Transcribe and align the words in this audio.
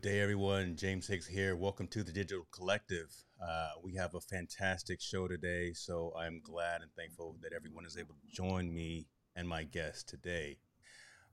Good 0.00 0.12
day, 0.12 0.20
everyone. 0.20 0.76
James 0.76 1.06
Hicks 1.06 1.26
here. 1.26 1.54
Welcome 1.54 1.86
to 1.88 2.02
the 2.02 2.10
Digital 2.10 2.46
Collective. 2.52 3.14
Uh, 3.38 3.72
we 3.84 3.96
have 3.96 4.14
a 4.14 4.20
fantastic 4.20 4.98
show 4.98 5.28
today, 5.28 5.74
so 5.74 6.14
I'm 6.18 6.40
glad 6.42 6.80
and 6.80 6.90
thankful 6.96 7.36
that 7.42 7.52
everyone 7.52 7.84
is 7.84 7.98
able 7.98 8.14
to 8.14 8.34
join 8.34 8.72
me 8.72 9.08
and 9.36 9.46
my 9.46 9.62
guest 9.62 10.08
today. 10.08 10.56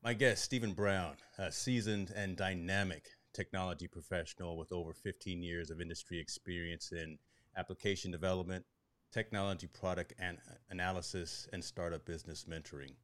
My 0.03 0.13
guest, 0.13 0.43
Stephen 0.43 0.73
Brown, 0.73 1.15
a 1.37 1.49
seasoned 1.49 2.11
and 2.13 2.35
dynamic 2.35 3.05
technology 3.31 3.87
professional 3.87 4.57
with 4.57 4.73
over 4.73 4.91
15 4.91 5.41
years 5.41 5.69
of 5.69 5.79
industry 5.79 6.19
experience 6.19 6.91
in 6.91 7.19
application 7.55 8.11
development, 8.11 8.65
technology 9.13 9.67
product 9.67 10.13
and 10.19 10.39
analysis, 10.69 11.47
and 11.53 11.63
startup 11.63 12.05
business 12.05 12.43
mentoring. 12.43 12.95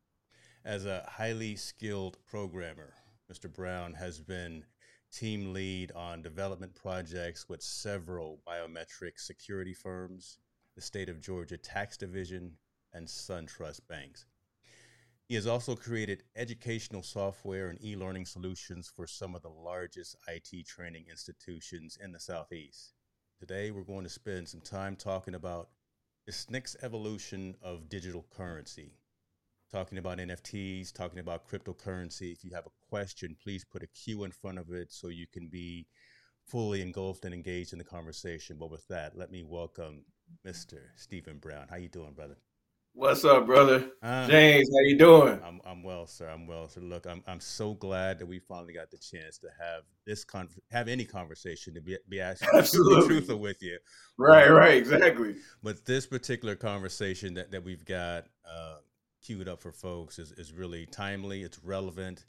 As 0.66 0.86
a 0.86 1.08
highly 1.08 1.56
skilled 1.56 2.18
programmer, 2.28 2.96
Mr. 3.32 3.52
Brown 3.52 3.94
has 3.94 4.20
been 4.20 4.66
team 5.14 5.54
lead 5.54 5.92
on 5.92 6.24
development 6.24 6.74
projects 6.74 7.48
with 7.48 7.62
several 7.62 8.42
biometric 8.48 9.20
security 9.20 9.74
firms, 9.74 10.40
the 10.76 10.82
state 10.82 11.08
of 11.08 11.22
Georgia 11.22 11.58
Tax 11.58 11.98
Division, 11.98 12.54
and 12.94 13.08
SunTrust 13.08 13.82
Banks. 13.88 14.26
He 15.28 15.36
has 15.36 15.46
also 15.46 15.76
created 15.76 16.24
educational 16.36 17.04
software 17.04 17.70
and 17.70 17.84
e 17.84 17.96
learning 17.96 18.26
solutions 18.26 18.92
for 18.94 19.06
some 19.06 19.36
of 19.36 19.44
the 19.44 19.50
largest 19.50 20.16
IT 20.28 20.66
training 20.68 21.06
institutions 21.10 21.98
in 22.04 22.12
the 22.12 22.20
Southeast. 22.20 22.94
Today, 23.40 23.72
we're 23.72 23.84
going 23.84 24.04
to 24.04 24.10
spend 24.10 24.50
some 24.50 24.62
time 24.62 24.96
talking 24.96 25.36
about 25.36 25.70
this 26.26 26.50
next 26.50 26.76
evolution 26.82 27.56
of 27.62 27.88
digital 27.88 28.26
currency 28.30 28.94
talking 29.74 29.98
about 29.98 30.20
NFTs, 30.20 30.94
talking 30.94 31.18
about 31.18 31.50
cryptocurrency. 31.50 32.32
If 32.32 32.44
you 32.44 32.52
have 32.54 32.68
a 32.68 32.88
question, 32.90 33.36
please 33.42 33.66
put 33.66 33.82
a 33.82 33.88
Q 33.88 34.24
in 34.24 34.32
front 34.32 34.60
of 34.60 34.72
it 34.72 34.92
so 34.92 35.08
you 35.08 35.26
can 35.26 35.48
be 35.48 35.88
fully 36.46 36.84
engulfed 36.84 37.26
and 37.26 37.34
engaged 37.34 37.74
in 37.74 37.80
the 37.80 37.84
conversation. 37.84 38.58
But 38.60 38.70
with 38.70 38.88
that, 38.90 39.18
let 39.18 39.32
me 39.32 39.44
welcome 39.44 40.06
Mr. 40.46 40.78
Stephen 40.96 41.40
Brown. 41.40 41.66
How 41.72 41.78
you 41.78 41.90
doing, 41.90 42.14
brother? 42.14 42.38
What's 42.96 43.26
up, 43.26 43.48
brother? 43.48 43.90
Uh, 44.04 44.28
James, 44.28 44.70
how 44.70 44.82
you 44.82 44.96
doing? 44.96 45.42
I'm, 45.44 45.60
I'm 45.66 45.82
well, 45.82 46.06
sir. 46.06 46.30
I'm 46.30 46.46
well, 46.46 46.68
sir. 46.68 46.82
Look, 46.82 47.08
I'm, 47.08 47.24
I'm 47.26 47.40
so 47.40 47.74
glad 47.74 48.20
that 48.20 48.28
we 48.28 48.38
finally 48.38 48.74
got 48.74 48.92
the 48.92 49.00
chance 49.00 49.40
to 49.40 49.48
have 49.60 49.82
this 50.06 50.24
con- 50.24 50.50
have 50.70 50.88
any 50.88 51.04
conversation 51.04 51.74
to 51.74 51.82
be 51.82 51.98
be 52.08 52.22
actually 52.22 52.50
Absolutely. 52.54 53.08
truthful 53.08 53.40
with 53.40 53.64
you. 53.64 53.80
Right, 54.20 54.48
um, 54.48 54.54
right, 54.54 54.78
exactly. 54.78 55.38
But 55.64 55.84
this 55.88 56.06
particular 56.06 56.56
conversation 56.56 57.34
that, 57.34 57.50
that 57.50 57.64
we've 57.64 57.84
got, 57.84 58.26
uh, 58.48 58.76
queued 59.24 59.48
up 59.48 59.62
for 59.62 59.72
folks 59.72 60.20
is, 60.20 60.32
is 60.34 60.52
really 60.52 60.86
timely. 60.86 61.44
It's 61.44 61.60
relevant, 61.64 62.26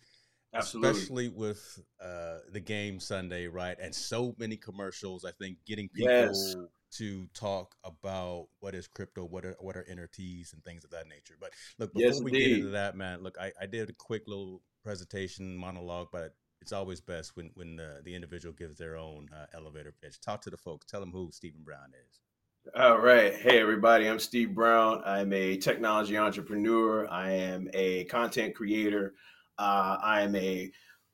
Absolutely. 0.54 0.90
especially 0.90 1.28
with 1.28 1.82
uh, 2.02 2.38
the 2.52 2.60
game 2.60 3.00
Sunday, 3.00 3.46
right? 3.46 3.76
And 3.80 3.94
so 3.94 4.34
many 4.38 4.56
commercials. 4.56 5.24
I 5.24 5.32
think 5.32 5.58
getting 5.66 5.88
people 5.88 6.12
yes. 6.12 6.56
to 6.92 7.26
talk 7.34 7.74
about 7.84 8.46
what 8.60 8.74
is 8.74 8.86
crypto, 8.86 9.24
what 9.24 9.44
are 9.44 9.56
what 9.60 9.76
are 9.76 9.86
NFTs, 9.90 10.52
and 10.52 10.62
things 10.64 10.84
of 10.84 10.90
that 10.90 11.08
nature. 11.08 11.34
But 11.40 11.50
look, 11.78 11.92
before 11.92 12.08
yes, 12.08 12.20
we 12.20 12.30
indeed. 12.30 12.48
get 12.48 12.58
into 12.58 12.70
that, 12.70 12.96
man, 12.96 13.22
look, 13.22 13.36
I, 13.40 13.52
I 13.60 13.66
did 13.66 13.90
a 13.90 13.94
quick 13.94 14.22
little 14.26 14.62
presentation 14.82 15.56
monologue, 15.56 16.08
but 16.12 16.34
it's 16.60 16.72
always 16.72 17.00
best 17.00 17.36
when 17.36 17.50
when 17.54 17.76
the, 17.76 18.00
the 18.04 18.14
individual 18.14 18.54
gives 18.54 18.78
their 18.78 18.96
own 18.96 19.28
uh, 19.34 19.46
elevator 19.54 19.92
pitch. 20.02 20.20
Talk 20.20 20.40
to 20.42 20.50
the 20.50 20.56
folks. 20.56 20.86
Tell 20.86 21.00
them 21.00 21.12
who 21.12 21.30
Stephen 21.32 21.62
Brown 21.62 21.92
is. 22.08 22.20
All 22.72 22.98
right. 22.98 23.34
Hey, 23.34 23.60
everybody. 23.60 24.08
I'm 24.08 24.18
Steve 24.18 24.54
Brown. 24.54 25.02
I'm 25.04 25.34
a 25.34 25.58
technology 25.58 26.16
entrepreneur. 26.16 27.06
I 27.10 27.30
am 27.30 27.68
a 27.74 28.04
content 28.04 28.54
creator. 28.54 29.12
Uh, 29.58 29.98
I 30.02 30.22
am 30.22 30.34
a 30.34 30.72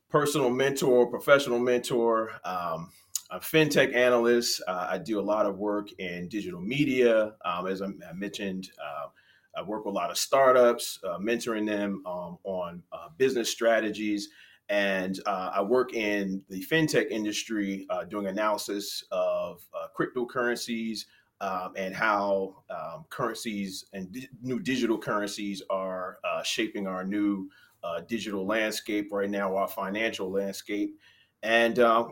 personal 0.08 0.48
mentor, 0.48 1.08
professional 1.08 1.58
mentor, 1.58 2.30
um, 2.44 2.92
a 3.30 3.40
fintech 3.40 3.96
analyst. 3.96 4.62
Uh, 4.68 4.86
I 4.90 4.98
do 4.98 5.18
a 5.18 5.20
lot 5.20 5.44
of 5.44 5.58
work 5.58 5.88
in 5.98 6.28
digital 6.28 6.60
media. 6.60 7.32
Um, 7.44 7.66
as 7.66 7.82
I, 7.82 7.86
I 8.08 8.12
mentioned, 8.14 8.70
uh, 8.80 9.08
I 9.58 9.62
work 9.62 9.84
with 9.84 9.92
a 9.92 9.98
lot 9.98 10.10
of 10.10 10.18
startups, 10.18 11.00
uh, 11.02 11.18
mentoring 11.18 11.66
them 11.66 12.04
um, 12.06 12.38
on 12.44 12.80
uh, 12.92 13.08
business 13.18 13.50
strategies. 13.50 14.28
And 14.68 15.18
uh, 15.26 15.50
I 15.52 15.62
work 15.62 15.94
in 15.94 16.44
the 16.48 16.64
fintech 16.64 17.10
industry 17.10 17.88
doing 18.08 18.28
analysis 18.28 19.02
of 19.10 19.66
cryptocurrencies, 19.98 21.06
um, 21.40 21.72
and 21.76 21.94
how 21.94 22.56
um, 22.70 23.04
currencies 23.08 23.86
and 23.92 24.12
di- 24.12 24.28
new 24.42 24.60
digital 24.60 24.98
currencies 24.98 25.62
are 25.70 26.18
uh, 26.24 26.42
shaping 26.42 26.86
our 26.86 27.04
new 27.04 27.48
uh, 27.82 28.00
digital 28.06 28.46
landscape 28.46 29.08
right 29.10 29.30
now, 29.30 29.56
our 29.56 29.68
financial 29.68 30.30
landscape. 30.30 30.98
And 31.42 31.78
uh, 31.78 32.08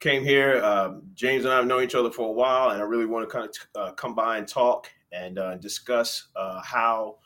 came 0.00 0.24
here. 0.24 0.62
Um, 0.64 1.02
James 1.14 1.44
and 1.44 1.52
I 1.52 1.56
have 1.56 1.66
known 1.66 1.82
each 1.82 1.94
other 1.94 2.10
for 2.10 2.28
a 2.28 2.32
while, 2.32 2.70
and 2.70 2.80
I 2.80 2.84
really 2.84 3.06
want 3.06 3.28
to 3.28 3.32
kind 3.32 3.44
of 3.44 3.52
t- 3.52 3.60
uh, 3.74 3.92
come 3.92 4.14
by 4.14 4.38
and 4.38 4.48
talk 4.48 4.88
and 5.12 5.38
uh, 5.38 5.56
discuss 5.56 6.28
uh, 6.36 6.62
how 6.62 7.16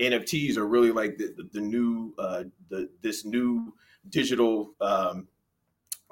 NFTs 0.00 0.58
are 0.58 0.66
really 0.66 0.92
like 0.92 1.16
the, 1.16 1.32
the, 1.36 1.48
the 1.54 1.60
new 1.60 2.14
the 2.68 2.90
this 3.00 3.24
new 3.24 3.72
digital 4.10 4.74
um, 4.80 5.26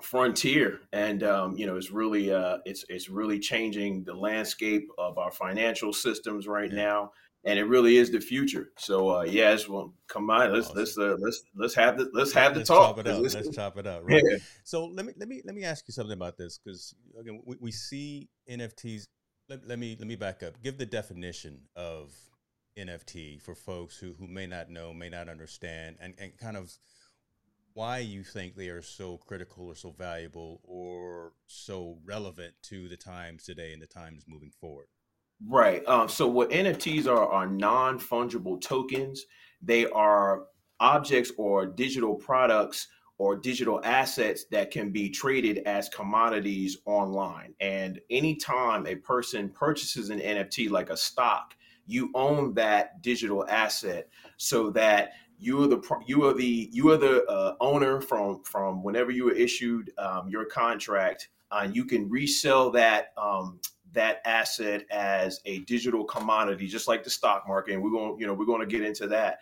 frontier, 0.02 0.80
and 0.92 1.22
um, 1.22 1.56
you 1.56 1.66
know, 1.66 1.76
it's 1.76 1.90
really 1.90 2.32
uh, 2.32 2.58
it's 2.64 2.84
it's 2.88 3.08
really 3.08 3.38
changing 3.38 4.04
the 4.04 4.14
landscape 4.14 4.88
of 4.98 5.18
our 5.18 5.30
financial 5.30 5.92
systems 5.92 6.46
right 6.46 6.70
yeah. 6.70 6.84
now, 6.84 7.12
and 7.44 7.58
it 7.58 7.64
really 7.64 7.96
is 7.96 8.10
the 8.10 8.20
future. 8.20 8.72
So 8.76 9.18
uh, 9.18 9.22
yes, 9.22 9.68
well, 9.68 9.94
come 10.08 10.30
on, 10.30 10.52
let's 10.52 10.66
awesome. 10.66 10.78
let's 10.78 10.98
uh, 10.98 11.16
let's 11.18 11.42
let's 11.54 11.74
have 11.74 11.98
the 11.98 12.10
let's 12.12 12.32
have 12.32 12.54
the 12.54 12.60
let's 12.60 12.68
talk. 12.68 12.96
Chop 12.96 13.06
it 13.06 13.08
up. 13.08 13.22
Let's, 13.22 13.34
let's 13.34 13.54
chop 13.54 13.78
it 13.78 13.86
up. 13.86 14.02
Right. 14.04 14.22
Yeah. 14.28 14.38
So 14.64 14.86
let 14.86 15.06
me 15.06 15.12
let 15.16 15.28
me 15.28 15.42
let 15.44 15.54
me 15.54 15.64
ask 15.64 15.86
you 15.88 15.92
something 15.92 16.12
about 16.12 16.36
this 16.36 16.58
because 16.58 16.94
again, 17.18 17.40
we, 17.44 17.56
we 17.60 17.72
see 17.72 18.28
NFTs. 18.50 19.04
Let, 19.48 19.66
let 19.68 19.78
me 19.78 19.96
let 19.98 20.08
me 20.08 20.16
back 20.16 20.42
up. 20.42 20.62
Give 20.62 20.76
the 20.78 20.86
definition 20.86 21.60
of 21.76 22.14
NFT 22.78 23.42
for 23.42 23.54
folks 23.54 23.96
who 23.96 24.14
who 24.18 24.26
may 24.26 24.46
not 24.46 24.70
know, 24.70 24.92
may 24.92 25.08
not 25.08 25.28
understand, 25.28 25.96
and 26.00 26.14
and 26.18 26.36
kind 26.36 26.56
of 26.56 26.72
why 27.74 27.98
you 27.98 28.22
think 28.22 28.54
they 28.54 28.68
are 28.68 28.82
so 28.82 29.18
critical 29.18 29.66
or 29.66 29.74
so 29.74 29.90
valuable 29.90 30.60
or 30.64 31.32
so 31.46 31.98
relevant 32.04 32.54
to 32.62 32.88
the 32.88 32.96
times 32.96 33.44
today 33.44 33.72
and 33.72 33.82
the 33.82 33.86
times 33.86 34.24
moving 34.28 34.52
forward. 34.60 34.86
Right. 35.46 35.86
Um, 35.86 36.08
so 36.08 36.26
what 36.28 36.50
NFTs 36.50 37.06
are 37.06 37.28
are 37.28 37.46
non 37.46 37.98
fungible 37.98 38.60
tokens. 38.60 39.24
They 39.60 39.86
are 39.86 40.44
objects 40.80 41.32
or 41.36 41.66
digital 41.66 42.14
products 42.14 42.88
or 43.18 43.36
digital 43.36 43.80
assets 43.84 44.44
that 44.50 44.70
can 44.70 44.90
be 44.90 45.08
traded 45.08 45.58
as 45.66 45.88
commodities 45.88 46.78
online. 46.84 47.54
And 47.60 48.00
anytime 48.10 48.86
a 48.86 48.96
person 48.96 49.48
purchases 49.48 50.10
an 50.10 50.20
NFT 50.20 50.70
like 50.70 50.90
a 50.90 50.96
stock, 50.96 51.54
you 51.86 52.10
own 52.14 52.54
that 52.54 53.02
digital 53.02 53.46
asset 53.48 54.08
so 54.36 54.70
that 54.70 55.12
you 55.38 55.62
are 55.62 55.66
the 55.66 55.82
you 56.06 56.24
are 56.24 56.34
the 56.34 56.68
you 56.72 56.90
are 56.90 56.96
the 56.96 57.24
uh, 57.24 57.54
owner 57.60 58.00
from 58.00 58.42
from 58.44 58.82
whenever 58.82 59.10
you 59.10 59.24
were 59.24 59.32
issued 59.32 59.92
um, 59.98 60.28
your 60.28 60.44
contract 60.44 61.28
and 61.52 61.70
uh, 61.70 61.72
you 61.72 61.84
can 61.84 62.08
resell 62.08 62.70
that 62.70 63.12
um, 63.16 63.60
that 63.92 64.20
asset 64.24 64.84
as 64.90 65.40
a 65.44 65.60
digital 65.60 66.04
commodity 66.04 66.66
just 66.66 66.88
like 66.88 67.04
the 67.04 67.10
stock 67.10 67.44
market 67.46 67.74
and 67.74 67.82
we're 67.82 67.90
going 67.90 68.18
you 68.18 68.26
know 68.26 68.34
we're 68.34 68.46
going 68.46 68.60
to 68.60 68.66
get 68.66 68.82
into 68.82 69.06
that. 69.08 69.38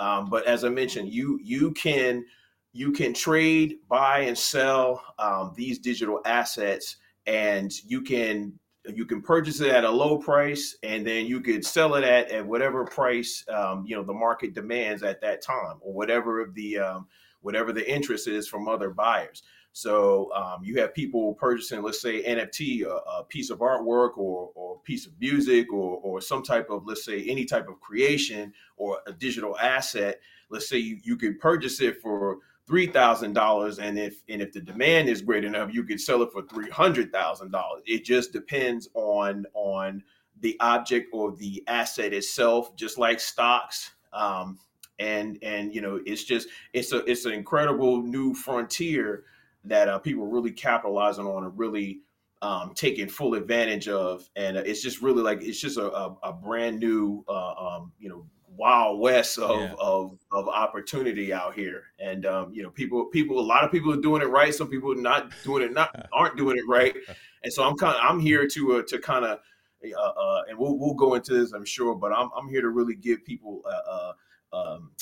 Um, 0.00 0.28
but 0.28 0.44
as 0.46 0.64
i 0.64 0.68
mentioned 0.68 1.12
you 1.12 1.38
you 1.42 1.70
can 1.72 2.24
you 2.72 2.90
can 2.90 3.14
trade 3.14 3.76
buy 3.88 4.20
and 4.20 4.36
sell 4.36 5.02
um, 5.20 5.52
these 5.54 5.78
digital 5.78 6.20
assets 6.24 6.96
and 7.26 7.72
you 7.86 8.02
can 8.02 8.58
you 8.92 9.06
can 9.06 9.22
purchase 9.22 9.60
it 9.60 9.70
at 9.70 9.84
a 9.84 9.90
low 9.90 10.18
price 10.18 10.76
and 10.82 11.06
then 11.06 11.26
you 11.26 11.40
could 11.40 11.64
sell 11.64 11.94
it 11.94 12.04
at, 12.04 12.30
at 12.30 12.44
whatever 12.44 12.84
price 12.84 13.44
um, 13.48 13.84
you 13.86 13.96
know 13.96 14.02
the 14.02 14.12
market 14.12 14.54
demands 14.54 15.02
at 15.02 15.20
that 15.20 15.40
time 15.40 15.78
or 15.80 15.92
whatever 15.92 16.50
the 16.54 16.78
um, 16.78 17.06
whatever 17.40 17.72
the 17.72 17.90
interest 17.90 18.28
is 18.28 18.48
from 18.48 18.68
other 18.68 18.90
buyers. 18.90 19.42
So 19.72 20.32
um, 20.34 20.62
you 20.62 20.78
have 20.80 20.94
people 20.94 21.34
purchasing 21.34 21.82
let's 21.82 22.00
say 22.00 22.22
nft 22.22 22.84
a, 22.84 22.88
a, 22.88 23.24
piece 23.24 23.50
of 23.50 23.58
artwork 23.58 24.16
or, 24.18 24.50
or 24.54 24.78
piece 24.84 25.06
of 25.06 25.12
music 25.18 25.72
or, 25.72 25.98
or 26.02 26.20
some 26.20 26.42
type 26.42 26.68
of 26.70 26.86
let's 26.86 27.04
say 27.04 27.24
any 27.24 27.44
type 27.44 27.68
of 27.68 27.80
creation 27.80 28.52
or 28.76 29.00
a 29.06 29.12
digital 29.12 29.58
asset. 29.58 30.20
Let's 30.50 30.68
say 30.68 30.78
you, 30.78 30.98
you 31.02 31.16
could 31.16 31.40
purchase 31.40 31.80
it 31.80 32.00
for 32.00 32.38
three 32.66 32.86
thousand 32.86 33.34
dollars, 33.34 33.78
and 33.78 33.98
if 33.98 34.22
and 34.28 34.40
if 34.40 34.52
the 34.52 34.60
demand 34.60 35.08
is 35.08 35.22
great 35.22 35.44
enough, 35.44 35.72
you 35.72 35.84
could 35.84 36.00
sell 36.00 36.22
it 36.22 36.32
for 36.32 36.42
three 36.42 36.70
hundred 36.70 37.12
thousand 37.12 37.50
dollars. 37.50 37.82
It 37.86 38.04
just 38.04 38.32
depends 38.32 38.88
on 38.94 39.46
on 39.54 40.02
the 40.40 40.56
object 40.60 41.08
or 41.12 41.32
the 41.32 41.62
asset 41.66 42.12
itself, 42.12 42.74
just 42.76 42.98
like 42.98 43.20
stocks. 43.20 43.92
Um, 44.12 44.58
and 44.98 45.38
and 45.42 45.74
you 45.74 45.80
know, 45.80 46.00
it's 46.06 46.24
just 46.24 46.48
it's 46.72 46.92
a 46.92 46.98
it's 47.10 47.24
an 47.24 47.32
incredible 47.32 48.02
new 48.02 48.34
frontier 48.34 49.24
that 49.64 49.88
uh, 49.88 49.98
people 49.98 50.26
really 50.26 50.52
capitalizing 50.52 51.26
on 51.26 51.44
and 51.44 51.58
really 51.58 52.00
um, 52.42 52.72
taking 52.74 53.08
full 53.08 53.34
advantage 53.34 53.88
of. 53.88 54.28
And 54.36 54.56
uh, 54.56 54.62
it's 54.64 54.82
just 54.82 55.02
really 55.02 55.22
like 55.22 55.42
it's 55.42 55.60
just 55.60 55.78
a, 55.78 55.90
a, 55.90 56.16
a 56.24 56.32
brand 56.32 56.78
new 56.78 57.24
uh, 57.28 57.54
um, 57.54 57.92
you 57.98 58.08
know 58.08 58.26
wild 58.56 59.00
west 59.00 59.38
of, 59.38 59.60
yeah. 59.60 59.74
of 59.78 60.18
of 60.32 60.48
opportunity 60.48 61.32
out 61.32 61.54
here 61.54 61.84
and 61.98 62.26
um, 62.26 62.52
you 62.52 62.62
know 62.62 62.70
people 62.70 63.06
people 63.06 63.38
a 63.38 63.42
lot 63.42 63.64
of 63.64 63.70
people 63.70 63.92
are 63.92 64.00
doing 64.00 64.22
it 64.22 64.26
right 64.26 64.54
some 64.54 64.68
people 64.68 64.94
not 64.94 65.32
doing 65.42 65.62
it 65.62 65.72
not 65.72 66.08
aren't 66.12 66.36
doing 66.36 66.56
it 66.56 66.64
right 66.68 66.94
and 67.42 67.52
so 67.52 67.64
i'm 67.64 67.76
kind 67.76 67.94
of 67.96 68.00
i'm 68.02 68.20
here 68.20 68.46
to 68.46 68.76
uh, 68.76 68.82
to 68.82 68.98
kind 68.98 69.24
of 69.24 69.38
uh, 69.84 70.00
uh, 70.00 70.42
and 70.48 70.58
we'll 70.58 70.78
we'll 70.78 70.94
go 70.94 71.14
into 71.14 71.32
this 71.32 71.52
i'm 71.52 71.64
sure 71.64 71.94
but 71.94 72.12
i'm, 72.12 72.30
I'm 72.36 72.48
here 72.48 72.62
to 72.62 72.68
really 72.68 72.94
give 72.94 73.24
people 73.24 73.62
uh, 73.66 73.90
uh 73.90 74.12
um, 74.52 74.92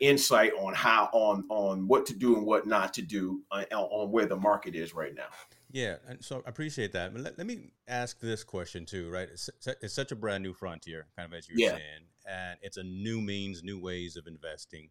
insight 0.00 0.52
on 0.58 0.72
how 0.72 1.10
on 1.12 1.44
on 1.50 1.86
what 1.86 2.06
to 2.06 2.14
do 2.14 2.36
and 2.36 2.46
what 2.46 2.66
not 2.66 2.94
to 2.94 3.02
do 3.02 3.42
uh, 3.50 3.64
on 3.74 4.10
where 4.10 4.24
the 4.24 4.36
market 4.36 4.74
is 4.74 4.94
right 4.94 5.14
now 5.14 5.28
yeah, 5.72 5.96
and 6.06 6.22
so 6.22 6.42
I 6.46 6.50
appreciate 6.50 6.92
that. 6.92 7.14
But 7.14 7.22
let, 7.22 7.38
let 7.38 7.46
me 7.46 7.72
ask 7.88 8.20
this 8.20 8.44
question 8.44 8.84
too, 8.84 9.10
right? 9.10 9.28
It's, 9.32 9.48
it's 9.80 9.94
such 9.94 10.12
a 10.12 10.16
brand 10.16 10.42
new 10.42 10.52
frontier, 10.52 11.06
kind 11.16 11.32
of 11.32 11.36
as 11.36 11.48
you 11.48 11.54
were 11.54 11.60
yeah. 11.60 11.70
saying, 11.70 12.04
and 12.26 12.58
it's 12.62 12.76
a 12.76 12.82
new 12.82 13.20
means, 13.20 13.62
new 13.62 13.80
ways 13.80 14.16
of 14.16 14.26
investing. 14.26 14.90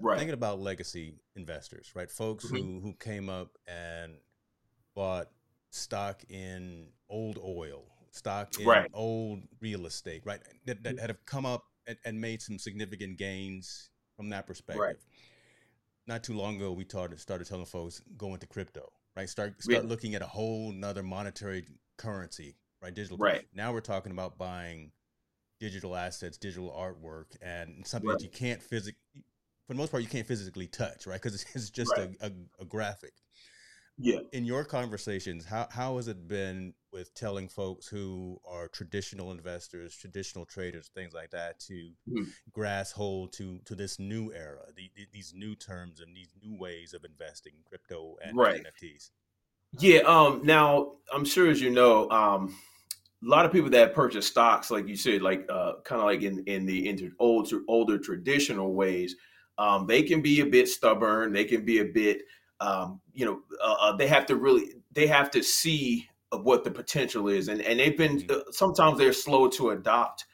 Right. 0.00 0.18
Thinking 0.18 0.34
about 0.34 0.60
legacy 0.60 1.14
investors, 1.36 1.92
right? 1.94 2.10
Folks 2.10 2.46
mm-hmm. 2.46 2.56
who 2.56 2.80
who 2.80 2.94
came 2.94 3.28
up 3.28 3.56
and 3.66 4.14
bought 4.94 5.28
stock 5.70 6.22
in 6.28 6.86
old 7.08 7.38
oil, 7.38 7.84
stock 8.10 8.58
in 8.58 8.66
right. 8.66 8.90
old 8.92 9.42
real 9.60 9.86
estate, 9.86 10.22
right? 10.24 10.40
That, 10.66 10.82
that 10.84 10.98
have 10.98 11.24
come 11.26 11.46
up 11.46 11.64
and, 11.86 11.96
and, 12.04 12.20
made 12.20 12.40
some 12.40 12.58
significant 12.58 13.18
gains 13.18 13.90
from 14.16 14.30
that 14.30 14.46
perspective. 14.46 14.80
Right. 14.80 14.96
Not 16.06 16.22
too 16.22 16.34
long 16.34 16.56
ago, 16.56 16.72
we 16.72 16.84
started 16.84 17.20
started 17.20 17.46
telling 17.46 17.66
folks 17.66 18.02
go 18.16 18.34
into 18.34 18.46
crypto, 18.46 18.90
right? 19.16 19.28
Start 19.28 19.62
start 19.62 19.84
yeah. 19.84 19.88
looking 19.88 20.14
at 20.14 20.22
a 20.22 20.26
whole 20.26 20.72
nother 20.72 21.02
monetary 21.02 21.66
currency, 21.96 22.56
right? 22.82 22.94
Digital. 22.94 23.16
Right. 23.18 23.46
Now 23.54 23.72
we're 23.72 23.80
talking 23.80 24.12
about 24.12 24.38
buying 24.38 24.92
digital 25.60 25.96
assets, 25.96 26.36
digital 26.36 26.70
artwork, 26.70 27.36
and 27.42 27.86
something 27.86 28.08
right. 28.08 28.18
that 28.18 28.24
you 28.24 28.30
can't 28.30 28.62
physically, 28.62 28.98
for 29.66 29.74
the 29.74 29.78
most 29.78 29.90
part, 29.90 30.02
you 30.02 30.08
can't 30.08 30.26
physically 30.26 30.66
touch, 30.66 31.06
right? 31.06 31.20
Because 31.20 31.44
it's 31.54 31.70
just 31.70 31.92
right. 31.96 32.10
a, 32.20 32.26
a, 32.26 32.30
a, 32.60 32.64
graphic. 32.64 33.12
Yeah. 33.96 34.20
In 34.32 34.44
your 34.44 34.64
conversations, 34.64 35.44
how, 35.44 35.68
how 35.70 35.96
has 35.96 36.08
it 36.08 36.26
been 36.26 36.74
with 36.92 37.14
telling 37.14 37.48
folks 37.48 37.86
who 37.86 38.40
are 38.44 38.66
traditional 38.66 39.30
investors, 39.30 39.94
traditional 39.94 40.44
traders, 40.44 40.90
things 40.94 41.14
like 41.14 41.30
that, 41.30 41.60
to 41.60 41.90
mm. 42.08 42.26
grasp 42.52 42.96
hold 42.96 43.32
to 43.34 43.60
to 43.66 43.76
this 43.76 44.00
new 44.00 44.32
era, 44.32 44.66
the, 44.76 44.90
the, 44.96 45.06
these 45.12 45.32
new 45.34 45.54
terms 45.54 46.00
and 46.00 46.16
these 46.16 46.34
new 46.42 46.56
ways 46.58 46.92
of 46.92 47.04
investing, 47.04 47.52
crypto 47.64 48.16
and 48.24 48.36
right. 48.36 48.64
NFTs? 48.64 49.10
Yeah. 49.78 50.00
Um. 50.00 50.40
Now, 50.44 50.94
I'm 51.12 51.24
sure 51.24 51.48
as 51.48 51.60
you 51.60 51.70
know, 51.70 52.10
um, 52.10 52.54
a 53.24 53.28
lot 53.28 53.46
of 53.46 53.52
people 53.52 53.70
that 53.70 53.94
purchase 53.94 54.26
stocks, 54.26 54.70
like 54.70 54.86
you 54.86 54.96
said, 54.96 55.22
like 55.22 55.46
uh, 55.50 55.74
kind 55.84 56.00
of 56.00 56.06
like 56.06 56.22
in 56.22 56.42
in 56.46 56.66
the 56.66 56.88
into 56.88 57.12
old 57.18 57.50
older 57.68 57.98
traditional 57.98 58.74
ways, 58.74 59.16
um, 59.58 59.86
they 59.86 60.02
can 60.02 60.20
be 60.20 60.40
a 60.40 60.46
bit 60.46 60.68
stubborn. 60.68 61.32
They 61.32 61.44
can 61.44 61.64
be 61.64 61.78
a 61.78 61.84
bit, 61.84 62.22
um, 62.60 63.00
you 63.12 63.24
know, 63.24 63.40
uh, 63.62 63.76
uh 63.80 63.96
they 63.96 64.06
have 64.08 64.26
to 64.26 64.36
really 64.36 64.74
they 64.92 65.06
have 65.06 65.30
to 65.32 65.42
see 65.42 66.08
what 66.32 66.64
the 66.64 66.70
potential 66.70 67.28
is, 67.28 67.48
and 67.48 67.60
and 67.62 67.78
they've 67.78 67.96
been 67.96 68.20
mm-hmm. 68.20 68.40
uh, 68.40 68.52
sometimes 68.52 68.98
they're 68.98 69.12
slow 69.12 69.48
to 69.48 69.70
adopt, 69.70 70.26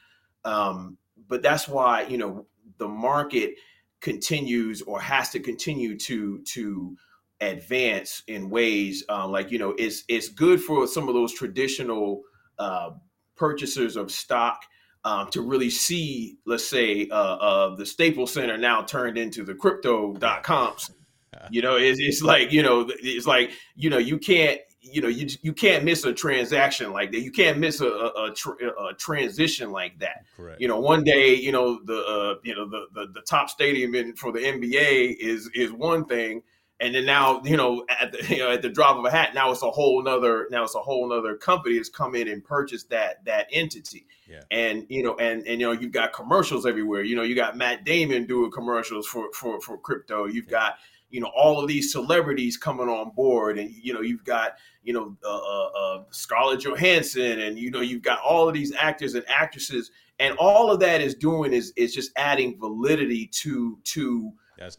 um, 0.43 0.97
but 1.27 1.41
that's 1.41 1.67
why 1.67 2.03
you 2.03 2.17
know 2.17 2.45
the 2.77 2.87
market 2.87 3.55
continues 4.01 4.81
or 4.81 4.99
has 4.99 5.29
to 5.29 5.39
continue 5.39 5.97
to 5.97 6.39
to 6.39 6.97
advance 7.39 8.23
in 8.27 8.49
ways 8.49 9.03
um, 9.09 9.31
like 9.31 9.51
you 9.51 9.57
know 9.57 9.73
it's 9.79 10.03
it's 10.07 10.29
good 10.29 10.61
for 10.61 10.85
some 10.87 11.07
of 11.07 11.15
those 11.15 11.33
traditional 11.33 12.21
uh, 12.61 12.91
purchasers 13.35 13.95
of 13.95 14.11
stock 14.11 14.61
um, 15.03 15.29
to 15.31 15.41
really 15.41 15.71
see, 15.71 16.37
let's 16.45 16.67
say, 16.67 17.07
uh, 17.09 17.15
uh, 17.15 17.75
the 17.75 17.85
Staples 17.85 18.31
Center 18.31 18.55
now 18.55 18.83
turned 18.83 19.17
into 19.17 19.43
the 19.43 19.55
crypto.coms. 19.55 20.91
You 21.49 21.61
know, 21.61 21.77
it's, 21.77 21.97
it's 21.99 22.21
like, 22.21 22.51
you 22.51 22.61
know, 22.61 22.87
it's 23.01 23.25
like, 23.25 23.51
you 23.75 23.89
know, 23.89 23.97
you 23.97 24.19
can't, 24.19 24.59
you 24.81 25.01
know, 25.01 25.07
you, 25.07 25.27
you 25.41 25.53
can't 25.53 25.83
miss 25.83 26.03
a 26.03 26.13
transaction 26.13 26.91
like 26.91 27.11
that. 27.11 27.21
You 27.21 27.31
can't 27.31 27.57
miss 27.57 27.79
a, 27.81 27.87
a, 27.87 28.27
a, 28.27 28.87
a 28.89 28.93
transition 28.95 29.71
like 29.71 29.97
that. 29.99 30.25
Correct. 30.35 30.61
You 30.61 30.67
know, 30.67 30.79
one 30.79 31.03
day, 31.03 31.33
you 31.33 31.53
know, 31.53 31.79
the, 31.85 31.97
uh, 32.05 32.35
you 32.43 32.53
know, 32.53 32.69
the, 32.69 32.85
the, 32.93 33.07
the 33.13 33.21
top 33.21 33.49
stadium 33.49 33.95
in, 33.95 34.13
for 34.13 34.31
the 34.31 34.39
NBA 34.39 35.15
is, 35.19 35.49
is 35.55 35.71
one 35.71 36.05
thing 36.05 36.43
and 36.81 36.95
then 36.95 37.05
now 37.05 37.41
you 37.45 37.55
know 37.55 37.85
at 38.01 38.11
the 38.11 38.25
you 38.35 38.39
know 38.39 38.51
at 38.51 38.61
the 38.61 38.69
drop 38.69 38.97
of 38.97 39.05
a 39.05 39.11
hat 39.11 39.33
now 39.33 39.51
it's 39.51 39.61
a 39.61 39.71
whole 39.71 40.01
nother 40.03 40.47
now 40.51 40.63
it's 40.63 40.75
a 40.75 40.79
whole 40.79 41.07
nother 41.07 41.35
company 41.35 41.77
that's 41.77 41.89
come 41.89 42.15
in 42.15 42.27
and 42.27 42.43
purchased 42.43 42.89
that 42.89 43.23
that 43.25 43.47
entity. 43.51 44.05
Yeah. 44.27 44.43
and 44.49 44.85
you 44.89 45.03
know 45.03 45.15
and 45.17 45.45
and 45.45 45.59
you 45.59 45.67
know 45.67 45.73
you've 45.73 45.91
got 45.91 46.13
commercials 46.13 46.65
everywhere. 46.65 47.03
You 47.03 47.15
know 47.15 47.23
you 47.23 47.35
got 47.35 47.55
matt 47.55 47.85
damon 47.85 48.25
doing 48.25 48.51
commercials 48.51 49.07
for 49.07 49.31
for 49.33 49.61
for 49.61 49.77
crypto. 49.77 50.25
You've 50.25 50.45
yeah. 50.45 50.51
got 50.51 50.75
you 51.09 51.21
know 51.21 51.31
all 51.35 51.61
of 51.61 51.67
these 51.67 51.91
celebrities 51.91 52.57
coming 52.57 52.87
on 52.87 53.11
board. 53.11 53.59
And 53.59 53.71
you 53.71 53.93
know 53.93 54.01
you've 54.01 54.23
got 54.23 54.53
you 54.83 54.93
know 54.93 55.15
uh, 55.23 55.37
uh, 55.37 55.67
uh, 55.67 56.03
scarlett 56.11 56.61
johansson. 56.61 57.39
And 57.39 57.59
you 57.59 57.71
know 57.71 57.81
you've 57.81 58.01
got 58.01 58.19
all 58.21 58.47
of 58.47 58.53
these 58.53 58.73
actors 58.73 59.13
and 59.13 59.25
actresses. 59.29 59.91
And 60.19 60.35
all 60.37 60.71
of 60.71 60.79
that 60.79 61.01
is 61.01 61.13
doing 61.15 61.51
is 61.51 61.73
is 61.75 61.93
just 61.93 62.11
adding 62.15 62.57
validity 62.57 63.27
to 63.27 63.77
to 63.83 64.31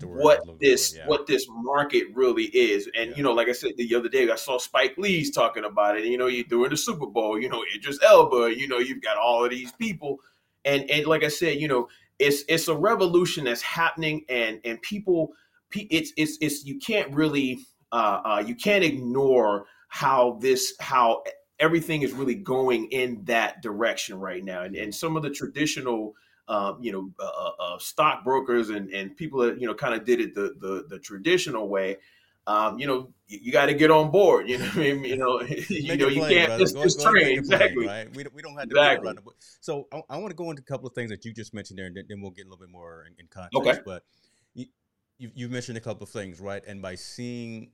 what 0.03 0.41
this 0.61 0.95
yeah. 0.97 1.07
what 1.07 1.27
this 1.27 1.47
market 1.49 2.05
really 2.15 2.45
is. 2.45 2.89
And 2.95 3.11
yeah. 3.11 3.17
you 3.17 3.23
know, 3.23 3.33
like 3.33 3.49
I 3.49 3.53
said 3.53 3.73
the 3.77 3.95
other 3.95 4.09
day, 4.09 4.31
I 4.31 4.37
saw 4.37 4.59
Spike 4.59 4.95
Lee's 4.99 5.31
talking 5.31 5.65
about 5.65 5.97
it. 5.97 6.03
And, 6.03 6.12
you 6.12 6.19
know, 6.19 6.27
you're 6.27 6.45
doing 6.45 6.71
the 6.71 6.77
Super 6.77 7.07
Bowl. 7.07 7.41
You 7.41 7.49
know, 7.49 7.65
Idris 7.75 7.99
Elba. 8.03 8.57
You 8.57 8.69
know, 8.69 8.79
you've 8.79 9.03
got 9.03 9.17
all 9.17 9.45
of 9.45 9.51
these 9.51 9.73
people, 9.73 10.19
and 10.65 10.89
and 10.91 11.07
like 11.07 11.25
I 11.25 11.29
said, 11.29 11.61
you 11.61 11.69
know, 11.69 11.89
it's 12.19 12.45
it's 12.49 12.69
a 12.69 12.75
revolution 12.75 13.45
that's 13.45 13.62
happening, 13.62 14.25
and 14.29 14.61
and 14.65 14.81
people, 14.83 15.33
it's 15.73 16.12
it's 16.17 16.39
it's 16.41 16.65
you 16.65 16.79
can't 16.79 17.12
really 17.15 17.61
uh, 17.91 18.21
uh 18.25 18.45
you 18.47 18.55
can't 18.55 18.85
ignore 18.85 19.67
how 19.89 20.39
this 20.41 20.75
how 20.81 21.23
everything 21.59 22.03
is 22.03 22.12
really 22.12 22.35
going 22.35 22.87
in 22.87 23.25
that 23.25 23.62
direction 23.62 24.19
right 24.19 24.45
now, 24.45 24.62
and 24.62 24.77
and 24.77 24.95
some 24.95 25.17
of 25.17 25.23
the 25.23 25.31
traditional 25.31 26.15
um, 26.49 26.79
you 26.81 26.93
know, 26.93 27.11
uh, 27.19 27.25
uh, 27.25 27.53
uh, 27.75 27.79
stockbrokers 27.79 28.71
and, 28.71 28.91
and 28.91 29.17
people 29.17 29.41
that 29.41 29.61
you 29.61 29.67
know 29.67 29.75
kind 29.75 29.95
of 29.95 30.05
did 30.05 30.21
it 30.21 30.35
the 30.35 30.55
the, 30.61 30.85
the 30.89 30.99
traditional 30.99 31.69
way. 31.69 31.99
Um, 32.45 32.77
you 32.81 32.89
know, 32.89 33.13
you, 33.29 33.39
you 33.41 33.53
got 33.53 33.67
to 33.67 33.75
get 33.75 33.93
on 33.93 34.11
board. 34.11 34.49
You 34.49 34.59
know, 34.59 34.71
I 34.75 34.79
mean, 34.79 35.05
you 35.05 35.17
know, 35.17 35.41
you 35.69 35.97
know, 35.97 36.09
you 36.09 36.21
play, 36.21 36.35
can't 36.35 36.49
brother. 36.49 36.65
just, 36.65 36.75
go, 36.75 36.83
just 36.83 36.99
go 36.99 37.11
train 37.11 37.39
exactly. 37.39 37.85
Play, 37.85 38.05
right? 38.05 38.17
We 38.17 38.25
don't, 38.25 38.35
we 38.35 38.43
don't 38.43 38.57
have 38.57 38.69
to 38.69 38.77
exactly. 38.77 39.07
around 39.07 39.19
it. 39.19 39.25
So 39.61 39.87
I, 39.93 40.03
I, 40.11 40.17
want 40.17 40.31
to 40.31 40.37
go 40.37 40.51
into 40.51 40.61
a 40.61 40.65
couple 40.65 40.89
of 40.89 40.95
things 40.95 41.11
that 41.11 41.25
you 41.25 41.33
just 41.33 41.55
mentioned 41.55 41.79
there, 41.79 41.87
and 41.87 41.97
then, 41.97 42.05
then 42.09 42.21
we'll 42.21 42.33
get 42.33 42.47
a 42.47 42.51
little 42.51 42.65
bit 42.65 42.73
more 42.73 43.05
in, 43.07 43.15
in 43.21 43.29
context. 43.29 43.57
Okay. 43.57 43.79
But 43.87 44.03
you, 44.55 44.67
you 45.19 45.31
you 45.35 45.49
mentioned 45.49 45.79
a 45.79 45.81
couple 45.81 46.03
of 46.03 46.11
things, 46.11 46.41
right? 46.41 46.65
And 46.67 46.83
by 46.83 46.97
seeing 46.97 47.71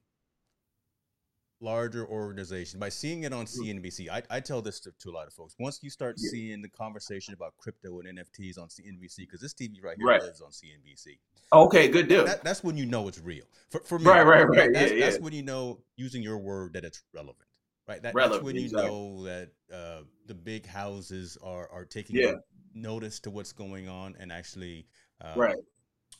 larger 1.60 2.06
organization 2.06 2.78
by 2.78 2.88
seeing 2.88 3.24
it 3.24 3.32
on. 3.32 3.46
CNBC. 3.46 4.08
I, 4.10 4.22
I 4.30 4.40
tell 4.40 4.62
this 4.62 4.80
to, 4.80 4.92
to, 5.00 5.10
a 5.10 5.12
lot 5.12 5.26
of 5.26 5.32
folks. 5.32 5.54
Once 5.58 5.80
you 5.82 5.90
start 5.90 6.16
yeah. 6.18 6.30
seeing 6.30 6.62
the 6.62 6.68
conversation 6.68 7.34
about 7.34 7.56
crypto 7.56 8.00
and 8.00 8.18
NFTs 8.18 8.58
on 8.58 8.68
CNBC, 8.68 9.18
because 9.18 9.40
this 9.40 9.54
TV 9.54 9.82
right 9.82 9.96
here 9.96 10.06
right. 10.06 10.22
lives 10.22 10.40
on 10.40 10.50
CNBC. 10.50 11.18
Okay, 11.52 11.88
good 11.88 12.08
deal. 12.08 12.26
That, 12.26 12.44
that's 12.44 12.62
when 12.62 12.76
you 12.76 12.86
know 12.86 13.08
it's 13.08 13.20
real. 13.20 13.44
For, 13.70 13.80
for 13.80 13.98
me, 13.98 14.06
right, 14.06 14.22
right, 14.22 14.48
right. 14.48 14.72
That's, 14.72 14.92
yeah, 14.92 15.00
that's 15.00 15.16
yeah. 15.16 15.22
when 15.22 15.32
you 15.32 15.42
know, 15.42 15.80
using 15.96 16.22
your 16.22 16.38
word, 16.38 16.74
that 16.74 16.84
it's 16.84 17.02
relevant. 17.14 17.38
Right. 17.86 18.02
That, 18.02 18.14
relevant, 18.14 18.42
that's 18.42 18.44
when 18.44 18.56
you 18.56 18.64
exactly. 18.64 18.90
know 18.90 19.24
that 19.24 19.48
uh, 19.72 20.02
the 20.26 20.34
big 20.34 20.66
houses 20.66 21.38
are 21.42 21.70
are 21.72 21.86
taking 21.86 22.16
yeah. 22.16 22.32
notice 22.74 23.18
to 23.20 23.30
what's 23.30 23.52
going 23.52 23.88
on 23.88 24.14
and 24.20 24.30
actually 24.30 24.86
uh, 25.22 25.32
right. 25.36 25.56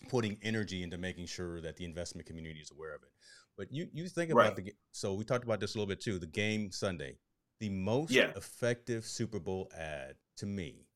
putting 0.09 0.38
energy 0.42 0.83
into 0.83 0.97
making 0.97 1.26
sure 1.26 1.61
that 1.61 1.76
the 1.76 1.85
investment 1.85 2.26
community 2.26 2.61
is 2.61 2.71
aware 2.71 2.95
of 2.95 3.02
it. 3.02 3.11
But 3.58 3.72
you 3.72 3.88
you 3.92 4.08
think 4.08 4.30
about 4.30 4.56
right. 4.56 4.64
the 4.64 4.72
so 4.92 5.14
we 5.14 5.24
talked 5.24 5.44
about 5.44 5.58
this 5.58 5.74
a 5.74 5.78
little 5.78 5.88
bit 5.88 6.00
too. 6.00 6.20
The 6.20 6.26
game 6.26 6.70
Sunday, 6.70 7.16
the 7.58 7.68
most 7.68 8.12
yeah. 8.12 8.30
effective 8.36 9.04
Super 9.04 9.40
Bowl 9.40 9.68
ad 9.76 10.14
to 10.36 10.46
me 10.46 10.86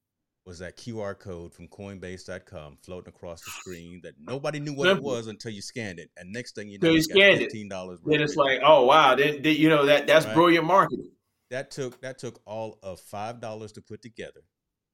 was 0.46 0.60
that 0.60 0.76
QR 0.76 1.18
code 1.18 1.52
from 1.52 1.68
Coinbase.com 1.68 2.78
floating 2.82 3.08
across 3.08 3.42
the 3.42 3.50
screen 3.50 4.00
that 4.02 4.14
nobody 4.18 4.58
knew 4.60 4.74
what 4.74 4.88
it 4.88 5.02
was 5.02 5.26
until 5.26 5.50
you 5.50 5.60
scanned 5.60 5.98
it, 5.98 6.10
and 6.16 6.32
next 6.32 6.54
thing 6.54 6.68
you 6.68 6.78
know, 6.78 6.90
you 6.90 7.02
scanned 7.02 7.38
fifteen 7.38 7.68
dollars. 7.68 7.98
Then 8.06 8.20
it's 8.20 8.36
like, 8.36 8.60
oh 8.64 8.86
wow, 8.86 9.16
then, 9.16 9.42
then 9.42 9.56
you 9.56 9.68
know 9.68 9.86
that 9.86 10.06
that's 10.06 10.24
right? 10.26 10.34
brilliant 10.34 10.64
marketing. 10.64 11.10
That 11.50 11.72
took 11.72 12.00
that 12.02 12.18
took 12.18 12.40
all 12.46 12.78
of 12.82 13.00
five 13.00 13.40
dollars 13.40 13.72
to 13.72 13.82
put 13.82 14.02
together. 14.02 14.42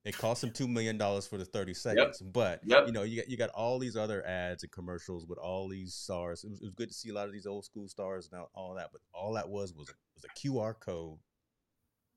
It 0.04 0.16
cost 0.16 0.40
them 0.40 0.52
two 0.52 0.68
million 0.68 0.96
dollars 0.96 1.26
for 1.26 1.38
the 1.38 1.44
thirty 1.44 1.74
seconds, 1.74 2.22
yep. 2.22 2.32
but 2.32 2.60
yep. 2.64 2.86
you 2.86 2.92
know 2.92 3.02
you 3.02 3.20
got 3.20 3.28
you 3.28 3.36
got 3.36 3.50
all 3.50 3.78
these 3.78 3.96
other 3.96 4.24
ads 4.26 4.62
and 4.62 4.72
commercials 4.72 5.26
with 5.26 5.38
all 5.38 5.68
these 5.68 5.94
stars. 5.94 6.44
It 6.44 6.50
was, 6.50 6.60
it 6.60 6.64
was 6.64 6.74
good 6.74 6.88
to 6.88 6.94
see 6.94 7.10
a 7.10 7.14
lot 7.14 7.26
of 7.26 7.32
these 7.32 7.46
old 7.46 7.64
school 7.64 7.88
stars 7.88 8.28
and 8.32 8.42
all 8.54 8.74
that, 8.74 8.90
but 8.92 9.00
all 9.12 9.34
that 9.34 9.48
was 9.48 9.74
was 9.74 9.88
a, 9.90 9.92
was 10.14 10.24
a 10.24 10.28
QR 10.38 10.74
code. 10.78 11.18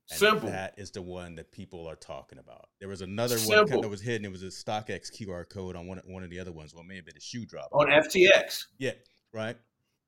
Simple. 0.05 0.49
That 0.49 0.73
is 0.77 0.91
the 0.91 1.01
one 1.01 1.35
that 1.35 1.51
people 1.51 1.87
are 1.87 1.95
talking 1.95 2.37
about. 2.37 2.67
There 2.79 2.89
was 2.89 3.01
another 3.01 3.37
Simple. 3.37 3.77
one 3.77 3.81
that 3.81 3.89
was 3.89 4.01
hidden. 4.01 4.25
It 4.25 4.31
was 4.31 4.43
a 4.43 4.47
StockX 4.47 5.11
QR 5.11 5.47
code 5.49 5.75
on 5.75 5.87
one 5.87 6.01
one 6.05 6.23
of 6.23 6.29
the 6.29 6.39
other 6.39 6.51
ones. 6.51 6.75
Well, 6.75 6.83
maybe 6.83 7.11
a 7.15 7.19
shoe 7.19 7.45
drop 7.45 7.69
on 7.73 7.87
FTX. 7.87 8.65
Yeah, 8.77 8.91
right 9.33 9.57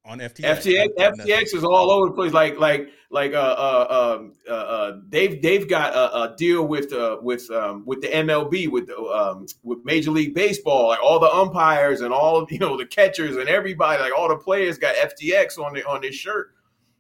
on 0.06 0.20
FTX. 0.20 0.64
FTX, 0.64 0.96
FTX 0.98 1.56
is 1.56 1.64
all 1.64 1.90
over 1.90 2.10
the 2.10 2.14
place. 2.14 2.34
Like 2.34 2.60
like 2.60 2.90
like 3.10 3.34
uh 3.34 3.38
uh 3.38 4.16
um, 4.18 4.34
uh, 4.50 4.54
uh 4.54 4.98
they've 5.10 5.42
they've 5.42 5.68
got 5.68 5.94
a, 5.94 6.24
a 6.24 6.36
deal 6.36 6.68
with 6.68 6.92
uh 6.92 7.18
with 7.22 7.50
um 7.52 7.86
with 7.86 8.02
the 8.02 8.10
MLB 8.10 8.70
with 8.70 8.88
the, 8.88 8.98
um 8.98 9.46
with 9.64 9.80
Major 9.86 10.12
League 10.12 10.34
Baseball. 10.34 10.90
Like 10.90 11.02
all 11.02 11.20
the 11.20 11.32
umpires 11.32 12.02
and 12.02 12.14
all 12.14 12.46
you 12.50 12.60
know 12.60 12.78
the 12.78 12.86
catchers 12.86 13.38
and 13.38 13.48
everybody 13.48 14.02
like 14.02 14.12
all 14.18 14.28
the 14.28 14.38
players 14.38 14.78
got 14.78 14.96
FTX 14.96 15.58
on 15.58 15.74
the 15.74 15.88
on 15.88 16.02
their 16.02 16.12
shirt. 16.12 16.54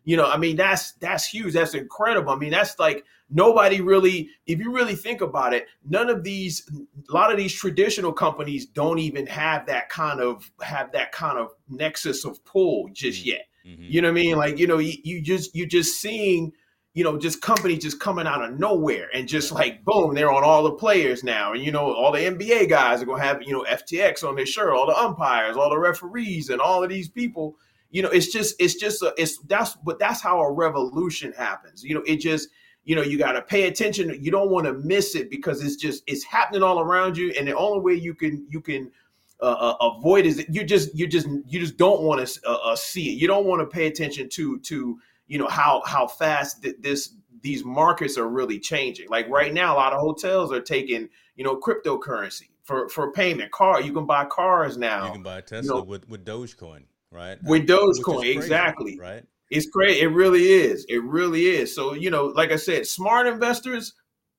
You 0.04 0.18
know, 0.18 0.30
I 0.30 0.38
mean 0.38 0.56
that's 0.56 0.94
that's 0.94 1.26
huge. 1.26 1.54
That's 1.54 1.74
incredible. 1.74 2.32
I 2.32 2.36
mean 2.36 2.52
that's 2.52 2.78
like 2.80 3.06
nobody 3.34 3.82
really 3.82 4.30
if 4.46 4.60
you 4.60 4.74
really 4.74 4.96
think 4.96 5.22
about 5.22 5.54
it 5.54 5.68
none 5.88 6.10
of 6.10 6.24
these 6.24 6.70
a 7.10 7.14
lot 7.14 7.32
of 7.32 7.38
these 7.38 7.54
traditional 7.54 8.14
companies 8.14 8.66
don't 8.66 9.00
even 9.00 9.26
have 9.26 9.66
that 9.66 9.90
kind 9.90 10.22
of 10.22 10.50
have 10.62 10.92
that 10.92 11.12
kind 11.12 11.38
of 11.38 11.52
nexus 11.68 12.26
of 12.26 12.44
pull 12.46 12.90
just 12.94 13.22
mm-hmm. 13.22 13.30
yet 13.30 13.46
mm-hmm. 13.66 13.84
you 13.84 14.02
know 14.02 14.12
what 14.12 14.20
i 14.20 14.22
mean 14.22 14.36
like 14.38 14.60
you 14.60 14.68
know 14.68 14.78
you, 14.78 14.94
you 15.04 15.22
just 15.22 15.56
you 15.56 15.66
just 15.66 16.00
seeing 16.00 16.52
you 16.94 17.04
know 17.04 17.18
just 17.18 17.42
companies 17.42 17.82
just 17.82 18.00
coming 18.00 18.28
out 18.28 18.44
of 18.44 18.58
nowhere 18.60 19.10
and 19.14 19.28
just 19.28 19.52
like 19.52 19.84
boom 19.84 20.14
they're 20.14 20.32
on 20.32 20.44
all 20.44 20.64
the 20.64 20.72
players 20.72 21.24
now 21.24 21.54
and 21.54 21.64
you 21.64 21.72
know 21.72 21.94
all 21.94 22.12
the 22.12 22.20
nba 22.20 22.70
guys 22.70 23.02
are 23.02 23.06
going 23.06 23.20
to 23.20 23.26
have 23.26 23.42
you 23.42 23.52
know 23.52 23.66
ftx 23.70 24.24
on 24.28 24.36
their 24.36 24.46
shirt 24.46 24.70
all 24.70 24.86
the 24.86 24.98
umpires 24.98 25.58
all 25.58 25.70
the 25.70 25.80
referees 25.80 26.50
and 26.50 26.62
all 26.62 26.84
of 26.84 26.90
these 26.90 27.10
people 27.10 27.58
you 27.94 28.02
know 28.02 28.10
it's 28.10 28.28
just 28.28 28.56
it's 28.60 28.74
just 28.74 29.04
a, 29.04 29.14
it's 29.18 29.38
that's 29.44 29.76
but 29.76 30.00
that's 30.00 30.20
how 30.20 30.42
a 30.42 30.52
revolution 30.52 31.32
happens. 31.32 31.84
You 31.84 31.94
know 31.94 32.02
it 32.08 32.18
just 32.18 32.50
you 32.84 32.96
know 32.96 33.04
you 33.04 33.20
got 33.20 33.34
to 33.34 33.42
pay 33.44 33.68
attention. 33.68 34.18
You 34.20 34.32
don't 34.32 34.50
want 34.50 34.66
to 34.66 34.74
miss 34.74 35.16
it 35.16 35.30
because 35.30 35.64
it's 35.64 35.76
just 35.76 36.04
it's 36.08 36.24
happening 36.24 36.64
all 36.64 36.80
around 36.80 37.18
you 37.18 37.32
and 37.38 37.48
the 37.48 37.56
only 37.56 37.82
way 37.82 37.94
you 37.94 38.16
can 38.16 38.48
you 38.50 38.62
can 38.62 38.92
uh, 39.40 39.46
uh, 39.46 39.92
avoid 39.92 40.26
is 40.26 40.44
you 40.50 40.64
just 40.64 40.94
you 40.96 41.06
just 41.06 41.28
you 41.46 41.60
just 41.60 41.78
don't 41.78 42.02
want 42.02 42.28
to 42.28 42.42
uh, 42.50 42.58
uh, 42.64 42.76
see 42.76 43.12
it. 43.12 43.22
You 43.22 43.28
don't 43.28 43.46
want 43.46 43.62
to 43.62 43.68
pay 43.68 43.86
attention 43.86 44.28
to 44.30 44.60
to 44.62 45.00
you 45.28 45.38
know 45.38 45.48
how 45.48 45.84
how 45.86 46.08
fast 46.08 46.64
th- 46.64 46.78
this 46.80 47.14
these 47.42 47.64
markets 47.64 48.18
are 48.18 48.28
really 48.28 48.58
changing. 48.58 49.08
Like 49.10 49.30
right 49.30 49.54
now 49.54 49.76
a 49.76 49.78
lot 49.78 49.94
of 49.94 50.00
hotels 50.00 50.52
are 50.52 50.62
taking 50.62 51.10
you 51.36 51.44
know 51.44 51.58
cryptocurrency 51.58 52.50
for 52.64 52.90
for 52.90 53.12
payment. 53.12 53.52
Car 53.52 53.82
you 53.82 53.94
can 53.94 54.08
buy 54.08 54.26
cars 54.26 54.78
now. 54.80 55.06
You 55.06 55.12
can 55.12 55.24
buy 55.24 55.42
tesla 55.42 55.76
you 55.76 55.82
know, 55.82 55.86
with 55.86 56.10
with 56.10 56.26
dogecoin 56.26 56.86
right 57.14 57.38
with 57.44 57.68
dogecoin 57.68 58.26
exactly 58.26 58.98
right 59.00 59.24
it's 59.54 59.68
great. 59.68 59.98
It 59.98 60.08
really 60.08 60.46
is. 60.46 60.84
It 60.90 61.04
really 61.04 61.46
is. 61.46 61.76
So, 61.76 61.94
you 61.94 62.10
know, 62.10 62.26
like 62.26 62.52
I 62.52 62.56
said, 62.56 62.88
smart 62.88 63.28
investors 63.28 63.94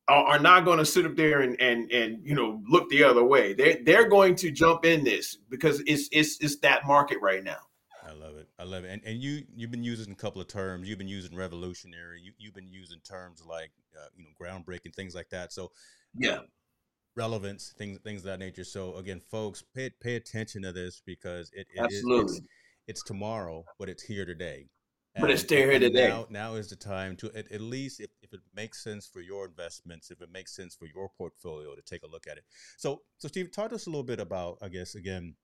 are, 0.09 0.25
are 0.25 0.39
not 0.41 0.65
going 0.65 0.79
to 0.79 0.85
sit 0.85 1.07
up 1.07 1.15
there 1.15 1.43
and, 1.43 1.61
and, 1.61 1.91
and, 1.93 2.19
you 2.27 2.35
know, 2.35 2.61
look 2.69 2.89
the 2.91 3.05
other 3.05 3.23
way. 3.23 3.55
They're, 3.55 3.79
they're 3.85 4.09
going 4.09 4.35
to 4.37 4.51
jump 4.51 4.85
in 4.85 5.05
this 5.05 5.39
because 5.49 5.81
it's, 5.87 6.09
it's, 6.11 6.39
it's 6.41 6.57
that 6.61 6.85
market 6.85 7.19
right 7.23 7.45
now. 7.45 7.59
I 8.03 8.13
love 8.13 8.37
it. 8.37 8.49
I 8.59 8.65
love 8.65 8.85
it. 8.85 8.91
And, 8.91 9.03
and 9.05 9.23
you, 9.23 9.45
you've 9.55 9.71
been 9.71 9.85
using 9.85 10.13
a 10.13 10.17
couple 10.17 10.41
of 10.41 10.49
terms. 10.49 10.89
You've 10.89 10.99
been 10.99 11.07
using 11.07 11.37
revolutionary. 11.37 12.21
You, 12.21 12.33
you've 12.39 12.55
been 12.55 12.73
using 12.73 12.99
terms 13.09 13.45
like, 13.49 13.71
uh, 13.97 14.09
you 14.17 14.25
know, 14.25 14.31
groundbreaking, 14.41 14.95
things 14.95 15.15
like 15.15 15.31
that. 15.31 15.53
So, 15.53 15.71
yeah. 16.17 16.41
relevance, 17.15 17.73
things, 17.79 18.01
things 18.01 18.23
of 18.23 18.27
that 18.27 18.41
nature. 18.41 18.65
So 18.65 18.97
again, 18.97 19.21
folks, 19.21 19.63
pay, 19.63 19.91
pay 19.91 20.17
attention 20.17 20.63
to 20.63 20.73
this 20.73 21.01
because 21.07 21.53
it, 21.53 21.69
it 21.73 21.81
Absolutely. 21.85 22.35
Is, 22.35 22.43
it's, 22.87 23.03
tomorrow, 23.03 23.65
but 23.79 23.89
it's 23.89 24.03
here 24.03 24.25
today. 24.25 24.69
But 25.21 25.31
it's 25.31 25.43
still 25.43 25.71
here 25.71 25.79
today. 25.79 26.09
Now, 26.09 26.27
now 26.29 26.55
is 26.55 26.69
the 26.69 26.77
time 26.77 27.17
to 27.19 27.31
at, 27.37 27.51
at 27.53 27.61
least 27.61 28.01
if, 28.01 28.11
if 28.21 28.33
it 28.33 28.41
makes 28.55 28.83
sense 28.83 29.07
for 29.07 29.21
your 29.21 29.47
investments, 29.47 30.11
if 30.11 30.21
it 30.21 30.29
makes 30.33 30.57
sense 30.57 30.75
for 30.75 30.87
your 30.87 31.09
portfolio 31.17 31.75
to 31.77 31.83
take 31.83 32.03
a 32.03 32.09
look 32.09 32.27
at 32.27 32.37
it. 32.37 32.45
So 32.77 33.03
so 33.19 33.29
Steve, 33.29 33.53
talk 33.53 33.69
to 33.69 33.77
us 33.77 33.87
a 33.87 33.91
little 33.91 34.03
bit 34.03 34.19
about, 34.19 34.59
I 34.61 34.69
guess, 34.69 34.97
again, 34.97 35.37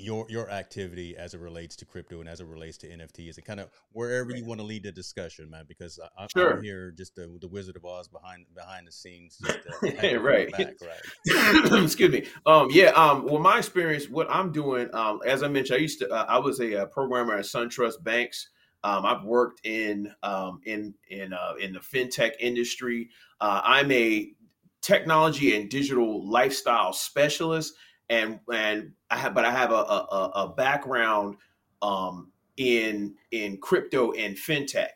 your 0.00 0.26
your 0.28 0.50
activity 0.50 1.16
as 1.16 1.34
it 1.34 1.40
relates 1.40 1.76
to 1.76 1.84
crypto 1.84 2.20
and 2.20 2.28
as 2.28 2.40
it 2.40 2.46
relates 2.46 2.78
to 2.78 2.88
NFTs 2.88 3.36
and 3.36 3.44
kind 3.44 3.60
of 3.60 3.68
wherever 3.92 4.30
you 4.34 4.44
want 4.44 4.60
to 4.60 4.66
lead 4.66 4.84
the 4.84 4.92
discussion, 4.92 5.50
man. 5.50 5.64
Because 5.68 6.00
I, 6.18 6.22
am 6.22 6.28
sure. 6.34 6.62
here 6.62 6.90
just 6.90 7.14
the, 7.14 7.38
the 7.40 7.48
Wizard 7.48 7.76
of 7.76 7.84
Oz 7.84 8.08
behind 8.08 8.46
behind 8.54 8.86
the 8.86 8.92
scenes, 8.92 9.38
just 9.44 9.58
right, 9.82 10.50
back, 10.52 10.76
right. 10.80 11.82
Excuse 11.84 12.10
me. 12.10 12.26
Um, 12.46 12.68
yeah. 12.70 12.90
Um, 12.90 13.26
well, 13.26 13.38
my 13.40 13.58
experience, 13.58 14.08
what 14.08 14.30
I'm 14.30 14.52
doing, 14.52 14.88
um, 14.94 15.20
as 15.26 15.42
I 15.42 15.48
mentioned, 15.48 15.78
I 15.78 15.80
used 15.80 15.98
to, 16.00 16.10
uh, 16.10 16.24
I 16.28 16.38
was 16.38 16.60
a, 16.60 16.70
a 16.70 16.82
uh, 16.82 16.86
programmer 16.86 17.34
at 17.34 17.44
SunTrust 17.44 18.02
Banks. 18.02 18.48
Um, 18.82 19.04
I've 19.04 19.24
worked 19.24 19.66
in 19.66 20.12
um, 20.22 20.60
in 20.64 20.94
in 21.08 21.32
uh, 21.32 21.54
in 21.60 21.72
the 21.72 21.80
fintech 21.80 22.32
industry. 22.40 23.10
Uh, 23.40 23.60
I'm 23.62 23.90
a 23.90 24.32
technology 24.80 25.56
and 25.56 25.68
digital 25.68 26.28
lifestyle 26.28 26.92
specialist, 26.92 27.74
and 28.10 28.40
and 28.52 28.92
I 29.10 29.16
have, 29.16 29.34
but 29.34 29.46
I 29.46 29.50
have 29.50 29.70
a 29.70 29.74
a, 29.74 30.32
a 30.34 30.54
background 30.54 31.36
um, 31.80 32.30
in 32.58 33.14
in 33.30 33.56
crypto 33.56 34.12
and 34.12 34.36
fintech. 34.36 34.90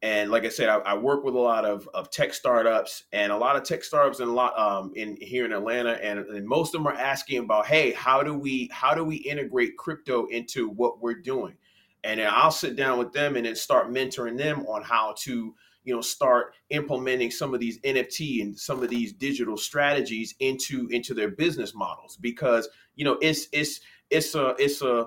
And 0.00 0.30
like 0.30 0.44
I 0.44 0.48
said, 0.48 0.68
I, 0.68 0.76
I, 0.76 0.96
work 0.96 1.24
with 1.24 1.34
a 1.34 1.40
lot 1.40 1.64
of, 1.64 1.88
of 1.92 2.08
tech 2.08 2.32
startups 2.32 3.02
and 3.12 3.32
a 3.32 3.36
lot 3.36 3.56
of 3.56 3.64
tech 3.64 3.82
startups 3.82 4.20
and 4.20 4.30
a 4.30 4.32
lot 4.32 4.56
um, 4.56 4.92
in 4.94 5.16
here 5.20 5.44
in 5.44 5.52
Atlanta, 5.52 5.94
and, 5.94 6.20
and 6.20 6.46
most 6.46 6.72
of 6.72 6.84
them 6.84 6.86
are 6.86 6.96
asking 6.96 7.38
about, 7.38 7.66
hey, 7.66 7.90
how 7.90 8.22
do 8.22 8.38
we 8.38 8.70
how 8.72 8.94
do 8.94 9.02
we 9.02 9.16
integrate 9.16 9.76
crypto 9.76 10.26
into 10.26 10.68
what 10.68 11.02
we're 11.02 11.20
doing? 11.20 11.56
and 12.04 12.20
then 12.20 12.28
I'll 12.30 12.50
sit 12.50 12.76
down 12.76 12.98
with 12.98 13.12
them 13.12 13.36
and 13.36 13.46
then 13.46 13.54
start 13.54 13.90
mentoring 13.90 14.38
them 14.38 14.64
on 14.66 14.82
how 14.82 15.14
to 15.18 15.54
you 15.88 15.94
know 15.94 16.02
start 16.02 16.54
implementing 16.68 17.30
some 17.30 17.54
of 17.54 17.60
these 17.60 17.80
NFT 17.80 18.42
and 18.42 18.58
some 18.58 18.82
of 18.82 18.90
these 18.90 19.14
digital 19.14 19.56
strategies 19.56 20.34
into 20.38 20.86
into 20.90 21.14
their 21.14 21.30
business 21.30 21.74
models 21.74 22.18
because 22.20 22.68
you 22.94 23.06
know 23.06 23.16
it's 23.22 23.48
it's 23.52 23.80
it's 24.10 24.34
a 24.34 24.54
it's 24.58 24.82
a 24.82 25.06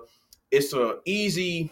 it's 0.49 0.73
a 0.73 0.97
easy 1.05 1.71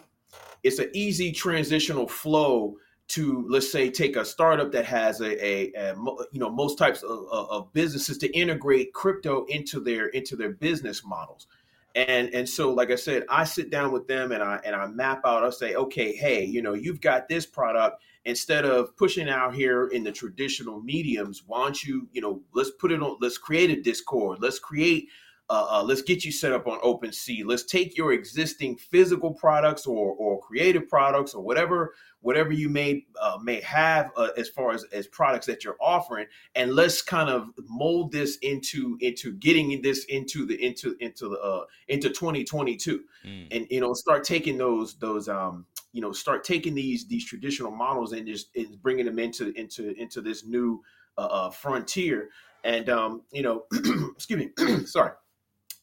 it's 0.62 0.78
an 0.78 0.90
easy 0.94 1.32
transitional 1.32 2.06
flow 2.06 2.76
to 3.08 3.44
let's 3.48 3.70
say 3.70 3.90
take 3.90 4.14
a 4.14 4.24
startup 4.24 4.70
that 4.70 4.84
has 4.84 5.20
a, 5.20 5.44
a, 5.44 5.72
a 5.74 5.94
you 6.30 6.38
know 6.38 6.48
most 6.48 6.78
types 6.78 7.02
of, 7.02 7.26
of, 7.32 7.72
businesses 7.72 8.16
to 8.18 8.30
integrate 8.30 8.92
crypto 8.92 9.44
into 9.46 9.80
their 9.80 10.06
into 10.08 10.36
their 10.36 10.50
business 10.50 11.04
models. 11.04 11.48
And 11.96 12.32
and 12.32 12.48
so 12.48 12.72
like 12.72 12.92
i 12.92 12.94
said 12.94 13.24
i 13.28 13.42
sit 13.42 13.68
down 13.68 13.90
with 13.90 14.06
them 14.06 14.30
and 14.30 14.44
i 14.44 14.60
and 14.64 14.76
i 14.76 14.86
map 14.86 15.22
out 15.24 15.42
i 15.42 15.50
say 15.50 15.74
okay 15.74 16.14
hey 16.14 16.44
you 16.44 16.62
know 16.62 16.74
you've 16.74 17.00
got 17.00 17.28
this 17.28 17.46
product 17.46 18.00
instead 18.24 18.64
of 18.64 18.96
pushing 18.96 19.28
out 19.28 19.54
here 19.54 19.88
in 19.88 20.04
the 20.04 20.12
traditional 20.12 20.80
mediums 20.80 21.42
why 21.46 21.62
don't 21.62 21.82
you 21.82 22.08
you 22.12 22.20
know 22.20 22.40
let's 22.54 22.70
put 22.78 22.92
it 22.92 23.02
on 23.02 23.16
let's 23.20 23.38
create 23.38 23.70
a 23.70 23.82
discord 23.82 24.38
let's 24.40 24.58
create 24.58 25.08
uh, 25.50 25.66
uh, 25.68 25.82
let's 25.82 26.02
get 26.02 26.24
you 26.24 26.30
set 26.30 26.52
up 26.52 26.68
on 26.68 26.78
OpenSea. 26.80 27.42
Let's 27.44 27.64
take 27.64 27.96
your 27.96 28.12
existing 28.12 28.76
physical 28.76 29.34
products 29.34 29.84
or, 29.84 30.12
or 30.12 30.40
creative 30.40 30.88
products 30.88 31.34
or 31.34 31.42
whatever 31.42 31.92
whatever 32.20 32.52
you 32.52 32.68
may 32.68 33.04
uh, 33.20 33.38
may 33.42 33.60
have 33.60 34.10
uh, 34.16 34.28
as 34.36 34.48
far 34.48 34.72
as 34.72 34.84
as 34.92 35.06
products 35.06 35.46
that 35.46 35.64
you're 35.64 35.76
offering, 35.80 36.26
and 36.54 36.74
let's 36.74 37.02
kind 37.02 37.30
of 37.30 37.50
mold 37.68 38.12
this 38.12 38.36
into 38.42 38.96
into 39.00 39.32
getting 39.34 39.80
this 39.82 40.04
into 40.04 40.46
the 40.46 40.62
into 40.62 40.96
into 41.00 41.28
the 41.28 41.38
uh, 41.40 41.64
into 41.88 42.08
2022, 42.08 43.00
mm. 43.26 43.46
and 43.50 43.66
you 43.70 43.80
know 43.80 43.92
start 43.94 44.24
taking 44.24 44.58
those 44.58 44.94
those 44.98 45.28
um 45.28 45.66
you 45.92 46.00
know 46.00 46.12
start 46.12 46.44
taking 46.44 46.74
these 46.74 47.06
these 47.06 47.24
traditional 47.24 47.70
models 47.70 48.12
and 48.12 48.26
just 48.26 48.48
and 48.54 48.80
bringing 48.82 49.06
them 49.06 49.18
into 49.18 49.52
into 49.58 49.92
into 50.00 50.20
this 50.20 50.44
new 50.44 50.82
uh, 51.18 51.26
uh 51.26 51.50
frontier, 51.50 52.28
and 52.64 52.88
um 52.88 53.22
you 53.32 53.42
know 53.42 53.64
excuse 54.14 54.38
me 54.38 54.84
sorry. 54.84 55.12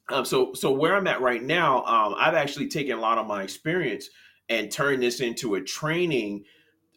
Um, 0.09 0.23
so, 0.23 0.53
so 0.53 0.71
where 0.71 0.95
I'm 0.95 1.05
at 1.05 1.19
right 1.19 1.43
now, 1.43 1.83
um, 1.83 2.15
I've 2.17 2.33
actually 2.33 2.69
taken 2.69 2.97
a 2.97 3.01
lot 3.01 3.17
of 3.17 3.27
my 3.27 3.43
experience 3.43 4.09
and 4.49 4.71
turn 4.71 4.99
this 4.99 5.19
into 5.19 5.55
a 5.55 5.61
training 5.61 6.45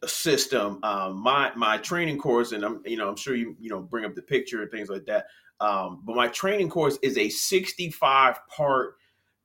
system. 0.07 0.79
Um, 0.83 1.21
my 1.21 1.53
my 1.57 1.79
training 1.79 2.19
course, 2.19 2.53
and 2.53 2.65
I'm 2.65 2.83
you 2.85 2.97
know 2.97 3.09
I'm 3.09 3.17
sure 3.17 3.35
you 3.35 3.57
you 3.61 3.71
know 3.71 3.81
bring 3.81 4.05
up 4.05 4.15
the 4.15 4.23
picture 4.23 4.63
and 4.63 4.71
things 4.71 4.89
like 4.89 5.07
that. 5.07 5.27
Um, 5.61 6.01
but 6.05 6.17
my 6.17 6.29
training 6.29 6.71
course 6.71 6.99
is 7.03 7.19
a 7.19 7.29
65 7.29 8.39
part 8.49 8.97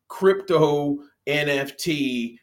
crypto 0.07 0.99
NFT 1.27 2.39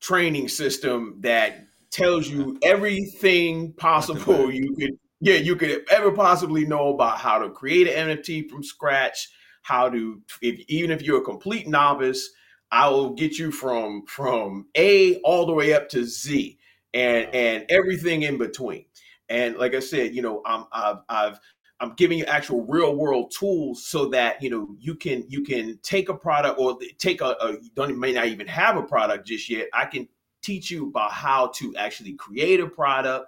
training 0.00 0.48
system 0.48 1.16
that 1.20 1.66
tells 1.90 2.28
you 2.28 2.58
everything 2.62 3.72
possible 3.72 4.52
you 4.52 4.74
could 4.76 4.98
yeah 5.20 5.36
you 5.36 5.56
could 5.56 5.84
ever 5.90 6.12
possibly 6.12 6.66
know 6.66 6.88
about 6.88 7.18
how 7.18 7.38
to 7.38 7.48
create 7.48 7.88
an 7.88 8.10
NFT 8.10 8.50
from 8.50 8.62
scratch 8.62 9.30
how 9.62 9.88
to 9.88 10.20
if 10.42 10.60
even 10.68 10.90
if 10.90 11.02
you're 11.02 11.20
a 11.20 11.24
complete 11.24 11.66
novice 11.66 12.30
i 12.70 12.88
will 12.88 13.14
get 13.14 13.38
you 13.38 13.50
from 13.50 14.04
from 14.06 14.66
a 14.76 15.16
all 15.20 15.46
the 15.46 15.52
way 15.52 15.72
up 15.72 15.88
to 15.88 16.04
z 16.04 16.58
and 16.94 17.28
and 17.34 17.64
everything 17.68 18.22
in 18.22 18.38
between 18.38 18.84
and 19.28 19.56
like 19.56 19.74
i 19.74 19.80
said 19.80 20.14
you 20.14 20.22
know 20.22 20.42
i'm 20.46 20.66
i've, 20.72 20.98
I've 21.08 21.40
I'm 21.78 21.92
giving 21.94 22.18
you 22.18 22.24
actual 22.24 22.64
real 22.66 22.94
world 22.96 23.32
tools 23.38 23.84
so 23.84 24.06
that 24.06 24.42
you 24.42 24.48
know 24.48 24.74
you 24.78 24.94
can 24.94 25.24
you 25.28 25.42
can 25.42 25.78
take 25.82 26.08
a 26.08 26.14
product 26.14 26.58
or 26.58 26.78
take 26.98 27.20
a, 27.20 27.36
a 27.40 27.52
you 27.52 27.70
don't 27.74 27.98
may 27.98 28.12
not 28.12 28.26
even 28.26 28.46
have 28.46 28.76
a 28.76 28.82
product 28.82 29.26
just 29.26 29.48
yet. 29.50 29.68
I 29.74 29.84
can 29.84 30.08
teach 30.42 30.70
you 30.70 30.88
about 30.88 31.12
how 31.12 31.48
to 31.56 31.74
actually 31.76 32.14
create 32.14 32.60
a 32.60 32.66
product, 32.66 33.26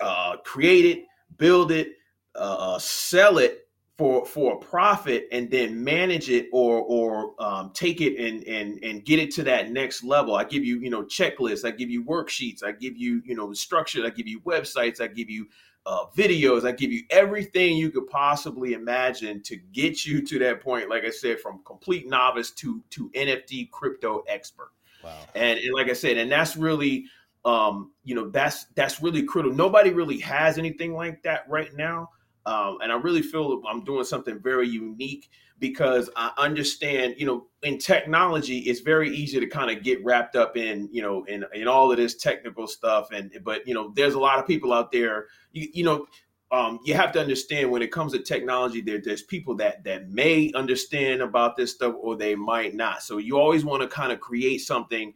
uh, 0.00 0.36
create 0.44 0.84
it, 0.84 1.04
build 1.38 1.72
it, 1.72 1.92
uh, 2.34 2.74
uh 2.74 2.78
sell 2.78 3.38
it, 3.38 3.65
for 3.98 4.26
for 4.26 4.54
a 4.54 4.58
profit 4.58 5.26
and 5.32 5.50
then 5.50 5.82
manage 5.82 6.28
it 6.28 6.48
or 6.52 6.80
or 6.82 7.34
um, 7.38 7.70
take 7.72 8.00
it 8.00 8.18
and 8.18 8.44
and 8.46 8.82
and 8.84 9.04
get 9.04 9.18
it 9.18 9.30
to 9.32 9.42
that 9.44 9.70
next 9.70 10.04
level. 10.04 10.34
I 10.34 10.44
give 10.44 10.64
you 10.64 10.78
you 10.80 10.90
know 10.90 11.02
checklists. 11.02 11.64
I 11.64 11.70
give 11.70 11.88
you 11.88 12.04
worksheets. 12.04 12.62
I 12.62 12.72
give 12.72 12.96
you 12.96 13.22
you 13.24 13.34
know 13.34 13.52
structure 13.52 14.04
i 14.04 14.10
give 14.10 14.28
you 14.28 14.40
websites. 14.40 15.00
I 15.00 15.06
give 15.06 15.30
you 15.30 15.48
uh, 15.86 16.06
videos. 16.14 16.66
I 16.66 16.72
give 16.72 16.92
you 16.92 17.02
everything 17.10 17.76
you 17.76 17.90
could 17.90 18.06
possibly 18.08 18.74
imagine 18.74 19.42
to 19.44 19.56
get 19.56 20.04
you 20.04 20.20
to 20.26 20.38
that 20.40 20.60
point 20.60 20.90
like 20.90 21.04
i 21.04 21.10
said 21.10 21.40
from 21.40 21.62
complete 21.64 22.06
novice 22.06 22.50
to 22.52 22.82
to 22.90 23.08
nft 23.10 23.70
crypto 23.70 24.24
expert. 24.28 24.72
Wow. 25.02 25.16
And, 25.34 25.58
and 25.58 25.72
like 25.74 25.88
i 25.88 25.94
said 25.94 26.18
and 26.18 26.30
that's 26.30 26.56
really 26.56 27.06
um 27.46 27.92
you 28.04 28.14
know 28.14 28.28
that's 28.28 28.64
that's 28.74 29.00
really 29.00 29.22
critical. 29.22 29.56
Nobody 29.56 29.90
really 29.90 30.18
has 30.18 30.58
anything 30.58 30.92
like 30.92 31.22
that 31.22 31.48
right 31.48 31.72
now 31.74 32.10
um, 32.46 32.78
and 32.80 32.92
I 32.92 32.96
really 32.96 33.22
feel 33.22 33.60
I'm 33.68 33.84
doing 33.84 34.04
something 34.04 34.40
very 34.40 34.68
unique 34.68 35.28
because 35.58 36.08
I 36.16 36.30
understand, 36.38 37.16
you 37.18 37.26
know, 37.26 37.46
in 37.62 37.78
technology, 37.78 38.58
it's 38.60 38.80
very 38.80 39.14
easy 39.14 39.40
to 39.40 39.46
kind 39.46 39.76
of 39.76 39.82
get 39.82 40.04
wrapped 40.04 40.36
up 40.36 40.56
in, 40.56 40.88
you 40.92 41.02
know, 41.02 41.24
in, 41.24 41.44
in 41.54 41.66
all 41.66 41.90
of 41.90 41.96
this 41.96 42.14
technical 42.14 42.66
stuff. 42.66 43.10
And, 43.10 43.36
but, 43.42 43.66
you 43.66 43.74
know, 43.74 43.92
there's 43.96 44.14
a 44.14 44.20
lot 44.20 44.38
of 44.38 44.46
people 44.46 44.72
out 44.72 44.92
there, 44.92 45.26
you, 45.52 45.68
you 45.72 45.84
know, 45.84 46.06
um, 46.52 46.78
you 46.84 46.94
have 46.94 47.10
to 47.12 47.20
understand 47.20 47.70
when 47.70 47.82
it 47.82 47.90
comes 47.90 48.12
to 48.12 48.20
technology, 48.20 48.80
there, 48.80 49.00
there's 49.02 49.22
people 49.22 49.56
that 49.56 49.82
that 49.82 50.08
may 50.08 50.52
understand 50.54 51.20
about 51.20 51.56
this 51.56 51.72
stuff 51.72 51.96
or 51.98 52.16
they 52.16 52.36
might 52.36 52.74
not. 52.74 53.02
So 53.02 53.18
you 53.18 53.36
always 53.36 53.64
want 53.64 53.82
to 53.82 53.88
kind 53.88 54.12
of 54.12 54.20
create 54.20 54.58
something 54.58 55.12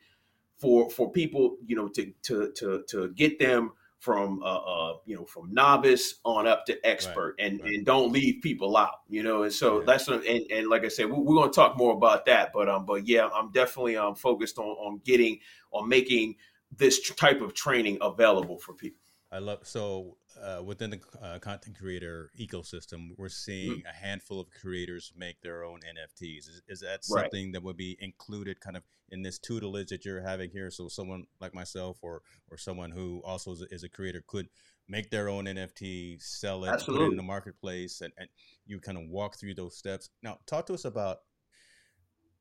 for 0.59 0.91
for 0.91 1.13
people, 1.13 1.57
you 1.65 1.77
know, 1.77 1.87
to 1.91 2.13
to 2.23 2.51
to 2.57 2.83
to 2.89 3.11
get 3.11 3.39
them 3.39 3.73
from 4.01 4.43
uh, 4.43 4.47
uh, 4.47 4.97
you 5.05 5.15
know 5.15 5.27
from 5.27 5.53
novice 5.53 6.17
on 6.25 6.47
up 6.47 6.65
to 6.65 6.87
expert 6.87 7.37
right, 7.39 7.47
and 7.47 7.61
right. 7.61 7.75
and 7.75 7.87
don't 7.87 8.11
leave 8.11 8.43
people 8.43 8.77
out 8.77 9.01
you 9.09 9.23
know 9.23 9.43
and 9.43 9.53
so 9.53 9.79
yeah. 9.79 9.85
that's 9.87 10.09
and, 10.09 10.25
and 10.25 10.69
like 10.69 10.85
i 10.85 10.89
said 10.89 11.09
we're, 11.09 11.21
we're 11.21 11.35
going 11.35 11.51
to 11.51 11.55
talk 11.55 11.77
more 11.77 11.93
about 11.95 12.25
that 12.25 12.51
but 12.53 12.69
um 12.69 12.87
but 12.87 13.07
yeah 13.07 13.29
i'm 13.35 13.53
definitely 13.53 13.97
um 13.97 14.15
focused 14.15 14.59
on 14.59 14.65
on 14.65 15.01
getting 15.05 15.39
on 15.73 15.87
making 15.87 16.35
this 16.77 17.11
type 17.11 17.43
of 17.43 17.53
training 17.53 17.99
available 18.01 18.59
for 18.59 18.73
people 18.73 19.03
i 19.31 19.39
love 19.39 19.59
so 19.63 20.17
uh, 20.43 20.63
within 20.63 20.91
the 20.91 21.01
uh, 21.23 21.39
content 21.39 21.79
creator 21.79 22.31
ecosystem, 22.39 23.11
we're 23.17 23.29
seeing 23.29 23.79
mm-hmm. 23.79 23.87
a 23.87 23.93
handful 23.93 24.41
of 24.41 24.51
creators 24.51 25.13
make 25.17 25.41
their 25.41 25.65
own 25.65 25.81
NFTs. 25.81 26.49
Is, 26.49 26.63
is 26.69 26.81
that 26.81 27.05
something 27.05 27.47
right. 27.47 27.53
that 27.53 27.63
would 27.63 27.77
be 27.77 27.97
included 28.01 28.61
kind 28.61 28.77
of 28.77 28.83
in 29.11 29.23
this 29.23 29.39
tutelage 29.39 29.89
that 29.89 30.05
you're 30.05 30.23
having 30.23 30.51
here? 30.51 30.71
So 30.71 30.89
someone 30.89 31.25
like 31.41 31.55
myself 31.55 31.99
or 32.03 32.23
or 32.51 32.57
someone 32.57 32.91
who 32.91 33.23
also 33.25 33.53
is 33.53 33.63
a, 33.63 33.75
is 33.75 33.83
a 33.85 33.89
creator 33.89 34.23
could 34.27 34.49
make 34.89 35.11
their 35.11 35.29
own 35.29 35.45
NFT, 35.45 36.21
sell 36.21 36.65
it, 36.65 36.69
Absolutely. 36.69 37.07
put 37.07 37.09
it 37.09 37.13
in 37.13 37.17
the 37.17 37.23
marketplace, 37.23 38.01
and, 38.01 38.13
and 38.19 38.29
you 38.67 38.81
kind 38.81 38.99
of 38.99 39.05
walk 39.09 39.39
through 39.39 39.55
those 39.55 39.77
steps. 39.77 40.11
Now, 40.23 40.39
talk 40.47 40.67
to 40.67 40.75
us 40.75 40.85
about. 40.85 41.19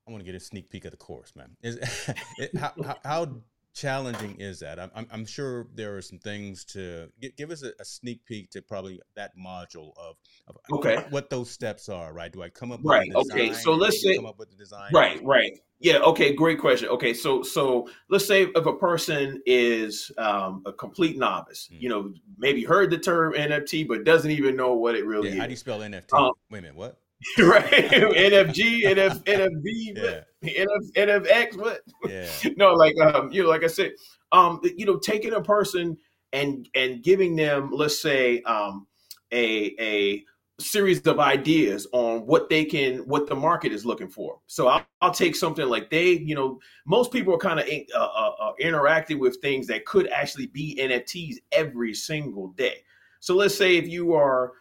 I 0.07 0.11
want 0.11 0.25
to 0.25 0.25
get 0.25 0.35
a 0.35 0.43
sneak 0.43 0.71
peek 0.71 0.85
of 0.85 0.91
the 0.91 0.97
course, 0.97 1.33
man. 1.35 1.55
Is 1.61 1.77
it, 2.39 2.55
how, 2.57 2.73
how, 2.83 2.97
how 3.05 3.41
challenging 3.79 4.35
is 4.39 4.59
that? 4.59 4.79
I'm, 4.79 5.07
I'm, 5.11 5.25
sure 5.25 5.67
there 5.73 5.95
are 5.95 6.01
some 6.01 6.19
things 6.19 6.65
to 6.65 7.09
give, 7.21 7.35
give 7.35 7.51
us 7.51 7.63
a, 7.63 7.71
a, 7.79 7.85
sneak 7.85 8.25
peek 8.25 8.49
to 8.51 8.61
probably 8.61 8.99
that 9.15 9.37
module 9.37 9.93
of, 9.97 10.17
of 10.47 10.57
okay 10.71 11.05
what 11.09 11.29
those 11.29 11.49
steps 11.49 11.87
are. 11.87 12.11
Right? 12.11 12.31
Do 12.31 12.43
I 12.43 12.49
come 12.49 12.71
up 12.71 12.81
right? 12.83 13.09
okay, 13.15 13.53
so 13.53 13.73
let's 13.73 14.01
say 14.01 14.15
come 14.15 14.25
up 14.25 14.37
with 14.37 14.49
the 14.49 14.55
design. 14.55 14.91
Right, 14.93 15.23
right. 15.23 15.57
Yeah. 15.79 15.99
Okay. 15.99 16.33
Great 16.33 16.59
question. 16.59 16.89
Okay. 16.89 17.13
So 17.13 17.41
so 17.41 17.87
let's 18.09 18.27
say 18.27 18.43
if 18.43 18.65
a 18.65 18.75
person 18.75 19.41
is 19.45 20.11
um, 20.17 20.61
a 20.65 20.73
complete 20.73 21.17
novice, 21.17 21.69
mm. 21.71 21.81
you 21.81 21.89
know, 21.89 22.13
maybe 22.37 22.63
heard 22.63 22.89
the 22.91 22.97
term 22.97 23.33
NFT 23.33 23.87
but 23.87 24.03
doesn't 24.03 24.31
even 24.31 24.57
know 24.57 24.73
what 24.73 24.95
it 24.95 25.05
really 25.05 25.29
yeah, 25.29 25.35
is. 25.35 25.39
How 25.39 25.45
do 25.45 25.51
you 25.51 25.57
spell 25.57 25.79
NFT? 25.79 26.13
Um, 26.13 26.31
Wait 26.49 26.59
a 26.59 26.61
minute. 26.63 26.75
What? 26.75 26.99
right? 27.39 27.65
NFG, 27.65 28.83
NF, 28.83 29.23
NFV, 29.25 29.97
yeah. 29.97 30.21
NF, 30.43 30.91
NFX, 30.95 31.57
what? 31.57 31.81
Yeah. 32.07 32.27
no, 32.57 32.73
like 32.73 32.97
um, 32.99 33.31
you 33.31 33.43
know, 33.43 33.49
like 33.49 33.63
I 33.63 33.67
said, 33.67 33.91
um, 34.31 34.61
you 34.77 34.85
know, 34.85 34.97
taking 34.97 35.33
a 35.33 35.41
person 35.41 35.97
and 36.31 36.67
and 36.75 37.03
giving 37.03 37.35
them, 37.35 37.71
let's 37.73 38.01
say, 38.01 38.41
um, 38.43 38.87
a 39.31 39.75
a 39.79 40.23
series 40.59 40.99
of 41.07 41.19
ideas 41.19 41.87
on 41.93 42.25
what 42.25 42.49
they 42.49 42.65
can 42.65 42.97
what 42.99 43.27
the 43.27 43.35
market 43.35 43.71
is 43.71 43.85
looking 43.85 44.09
for 44.09 44.39
so 44.45 44.67
i'll, 44.67 44.85
I'll 44.99 45.13
take 45.13 45.35
something 45.35 45.65
like 45.65 45.89
they 45.89 46.09
you 46.09 46.35
know 46.35 46.59
most 46.85 47.13
people 47.13 47.33
are 47.33 47.37
kind 47.37 47.61
of 47.61 47.65
uh, 47.67 47.97
uh, 47.97 48.31
uh, 48.41 48.51
interacting 48.59 49.19
with 49.19 49.37
things 49.41 49.67
that 49.67 49.85
could 49.85 50.09
actually 50.09 50.47
be 50.47 50.77
nfts 50.81 51.35
every 51.53 51.93
single 51.93 52.49
day 52.49 52.83
so 53.21 53.35
let's 53.35 53.57
say 53.57 53.77
if 53.77 53.87
you 53.87 54.13
are 54.13 54.51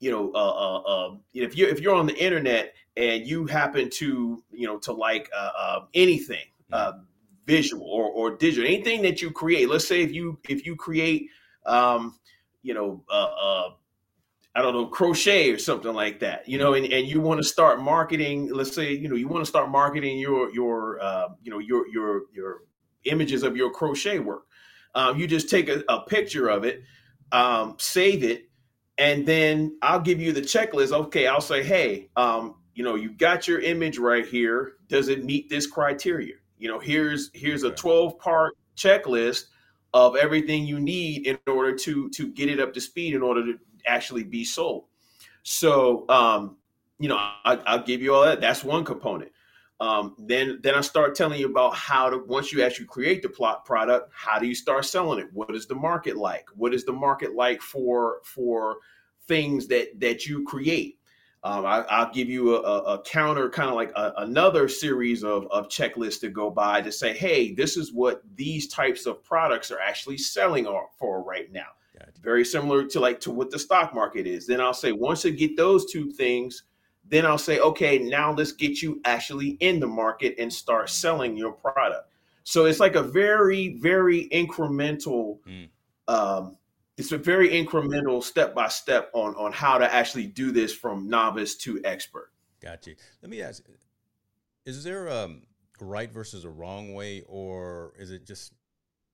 you 0.00 0.10
know, 0.10 0.32
uh, 0.32 0.38
uh, 0.38 1.06
um, 1.06 1.20
if 1.34 1.56
you 1.56 1.66
if 1.66 1.80
you're 1.80 1.94
on 1.94 2.06
the 2.06 2.16
internet 2.16 2.74
and 2.96 3.26
you 3.26 3.46
happen 3.46 3.90
to 3.90 4.42
you 4.50 4.66
know 4.66 4.78
to 4.78 4.92
like 4.92 5.28
uh, 5.36 5.50
uh 5.58 5.80
anything 5.94 6.44
uh, 6.72 6.92
visual 7.46 7.86
or, 7.86 8.04
or 8.04 8.36
digital, 8.36 8.66
anything 8.66 9.02
that 9.02 9.20
you 9.20 9.30
create. 9.30 9.68
Let's 9.68 9.88
say 9.88 10.02
if 10.02 10.12
you 10.12 10.38
if 10.48 10.64
you 10.64 10.76
create, 10.76 11.28
um, 11.66 12.18
you 12.62 12.74
know, 12.74 13.02
uh, 13.10 13.70
I 14.54 14.62
don't 14.62 14.74
know, 14.74 14.86
crochet 14.86 15.50
or 15.50 15.58
something 15.58 15.92
like 15.92 16.20
that, 16.20 16.48
you 16.48 16.58
know, 16.58 16.74
and, 16.74 16.84
and 16.86 17.06
you 17.06 17.20
want 17.20 17.40
to 17.40 17.46
start 17.46 17.80
marketing. 17.80 18.52
Let's 18.52 18.74
say 18.74 18.92
you 18.92 19.08
know 19.08 19.16
you 19.16 19.28
want 19.28 19.44
to 19.44 19.48
start 19.48 19.70
marketing 19.70 20.18
your 20.18 20.52
your 20.52 20.98
you 21.42 21.50
know 21.50 21.58
your 21.58 21.88
your 21.88 22.22
your 22.32 22.62
images 23.04 23.42
of 23.42 23.56
your 23.56 23.70
crochet 23.72 24.20
work. 24.20 24.44
Um, 24.94 25.18
you 25.18 25.26
just 25.26 25.50
take 25.50 25.68
a, 25.68 25.82
a 25.88 26.00
picture 26.02 26.48
of 26.48 26.64
it, 26.64 26.82
um, 27.30 27.76
save 27.78 28.24
it, 28.24 28.47
and 28.98 29.24
then 29.24 29.78
I'll 29.80 30.00
give 30.00 30.20
you 30.20 30.32
the 30.32 30.40
checklist. 30.40 30.92
Okay, 30.92 31.26
I'll 31.26 31.40
say, 31.40 31.62
hey, 31.62 32.10
um, 32.16 32.56
you 32.74 32.82
know, 32.82 32.96
you 32.96 33.10
got 33.10 33.46
your 33.46 33.60
image 33.60 33.98
right 33.98 34.26
here. 34.26 34.74
Does 34.88 35.08
it 35.08 35.24
meet 35.24 35.48
this 35.48 35.66
criteria? 35.66 36.34
You 36.58 36.68
know, 36.68 36.78
here's 36.78 37.30
here's 37.32 37.62
a 37.62 37.70
12 37.70 38.18
part 38.18 38.56
checklist 38.76 39.44
of 39.94 40.16
everything 40.16 40.66
you 40.66 40.80
need 40.80 41.26
in 41.26 41.38
order 41.46 41.74
to 41.74 42.10
to 42.10 42.28
get 42.28 42.48
it 42.48 42.60
up 42.60 42.74
to 42.74 42.80
speed 42.80 43.14
in 43.14 43.22
order 43.22 43.44
to 43.44 43.58
actually 43.86 44.24
be 44.24 44.44
sold. 44.44 44.84
So, 45.44 46.04
um, 46.08 46.56
you 46.98 47.08
know, 47.08 47.16
I, 47.16 47.76
will 47.76 47.84
give 47.84 48.02
you 48.02 48.14
all 48.14 48.24
that. 48.24 48.40
That's 48.40 48.64
one 48.64 48.84
component. 48.84 49.30
Um, 49.80 50.16
then 50.18 50.58
then 50.62 50.74
I 50.74 50.80
start 50.80 51.14
telling 51.14 51.38
you 51.38 51.46
about 51.46 51.74
how 51.74 52.10
to 52.10 52.18
once 52.18 52.52
you 52.52 52.62
actually 52.62 52.86
create 52.86 53.22
the 53.22 53.28
plot 53.28 53.64
product, 53.64 54.10
how 54.12 54.38
do 54.38 54.46
you 54.46 54.54
start 54.54 54.84
selling 54.84 55.20
it? 55.20 55.32
What 55.32 55.54
is 55.54 55.66
the 55.66 55.76
market 55.76 56.16
like? 56.16 56.48
What 56.56 56.74
is 56.74 56.84
the 56.84 56.92
market 56.92 57.34
like 57.34 57.62
for 57.62 58.18
for 58.24 58.78
things 59.28 59.68
that 59.68 60.00
that 60.00 60.26
you 60.26 60.44
create? 60.44 60.98
Um, 61.44 61.64
I, 61.64 62.02
will 62.02 62.12
give 62.12 62.28
you 62.28 62.56
a, 62.56 62.78
a 62.94 63.02
counter, 63.02 63.48
kind 63.48 63.68
of 63.68 63.76
like 63.76 63.92
a, 63.94 64.12
another 64.16 64.66
series 64.66 65.22
of, 65.22 65.46
of 65.52 65.68
checklists 65.68 66.20
to 66.20 66.28
go 66.30 66.50
by 66.50 66.80
to 66.80 66.90
say, 66.90 67.16
hey, 67.16 67.54
this 67.54 67.76
is 67.76 67.92
what 67.92 68.22
these 68.34 68.66
types 68.66 69.06
of 69.06 69.22
products 69.22 69.70
are 69.70 69.78
actually 69.78 70.18
selling 70.18 70.66
for 70.98 71.22
right 71.22 71.52
now. 71.52 71.68
Very 72.20 72.44
similar 72.44 72.84
to 72.84 72.98
like 73.00 73.20
to 73.20 73.30
what 73.30 73.50
the 73.52 73.58
stock 73.58 73.94
market 73.94 74.26
is. 74.26 74.46
Then 74.46 74.60
I'll 74.60 74.74
say 74.74 74.90
once 74.90 75.24
you 75.24 75.30
get 75.30 75.56
those 75.56 75.90
two 75.90 76.10
things, 76.10 76.64
then 77.08 77.26
I'll 77.26 77.38
say, 77.38 77.58
okay, 77.58 77.98
now 77.98 78.32
let's 78.32 78.52
get 78.52 78.82
you 78.82 79.00
actually 79.04 79.50
in 79.60 79.80
the 79.80 79.86
market 79.86 80.34
and 80.38 80.52
start 80.52 80.90
selling 80.90 81.36
your 81.36 81.52
product. 81.52 82.10
So 82.44 82.66
it's 82.66 82.80
like 82.80 82.94
a 82.94 83.02
very, 83.02 83.76
very 83.78 84.28
incremental 84.30 85.38
mm. 85.46 85.68
um, 86.06 86.56
it's 86.98 87.12
a 87.12 87.18
very 87.18 87.50
incremental 87.50 88.22
step 88.22 88.54
by 88.54 88.68
step 88.68 89.10
on 89.14 89.34
on 89.36 89.52
how 89.52 89.78
to 89.78 89.94
actually 89.94 90.26
do 90.26 90.50
this 90.50 90.74
from 90.74 91.08
novice 91.08 91.54
to 91.58 91.80
expert. 91.84 92.32
Got 92.60 92.86
you. 92.86 92.96
Let 93.22 93.30
me 93.30 93.40
ask: 93.40 93.62
Is 94.66 94.82
there 94.82 95.06
a 95.06 95.30
right 95.80 96.12
versus 96.12 96.44
a 96.44 96.50
wrong 96.50 96.94
way, 96.94 97.22
or 97.28 97.92
is 97.98 98.10
it 98.10 98.26
just 98.26 98.52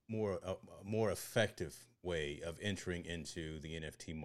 more 0.09 0.39
a, 0.43 0.53
a 0.53 0.83
more 0.83 1.11
effective 1.11 1.75
way 2.01 2.41
of 2.45 2.57
entering 2.61 3.05
into 3.05 3.59
the 3.59 3.79
NFT 3.79 4.15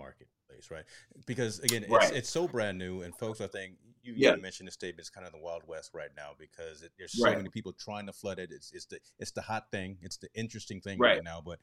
marketplace? 0.60 0.86
Right? 1.16 1.24
Because 1.26 1.58
again, 1.60 1.86
right. 1.88 2.02
it's, 2.04 2.12
it's 2.12 2.30
so 2.30 2.46
brand 2.48 2.78
new, 2.78 3.02
and 3.02 3.14
folks, 3.14 3.40
I 3.40 3.46
think 3.46 3.74
you, 4.02 4.14
yeah. 4.16 4.34
you 4.34 4.42
mentioned 4.42 4.68
the 4.68 4.72
statement 4.72 5.00
it's 5.00 5.10
kind 5.10 5.26
of 5.26 5.32
the 5.32 5.38
wild 5.38 5.62
west 5.66 5.90
right 5.94 6.10
now 6.16 6.30
because 6.38 6.82
it, 6.82 6.92
there's 6.98 7.18
so 7.18 7.26
right. 7.26 7.36
many 7.36 7.48
people 7.48 7.72
trying 7.72 8.06
to 8.06 8.12
flood 8.12 8.38
it. 8.38 8.50
It's, 8.52 8.72
it's 8.72 8.86
the 8.86 8.98
it's 9.18 9.32
the 9.32 9.42
hot 9.42 9.70
thing. 9.70 9.98
It's 10.02 10.16
the 10.16 10.28
interesting 10.34 10.80
thing 10.80 10.98
right, 10.98 11.16
right 11.16 11.24
now, 11.24 11.42
but 11.44 11.58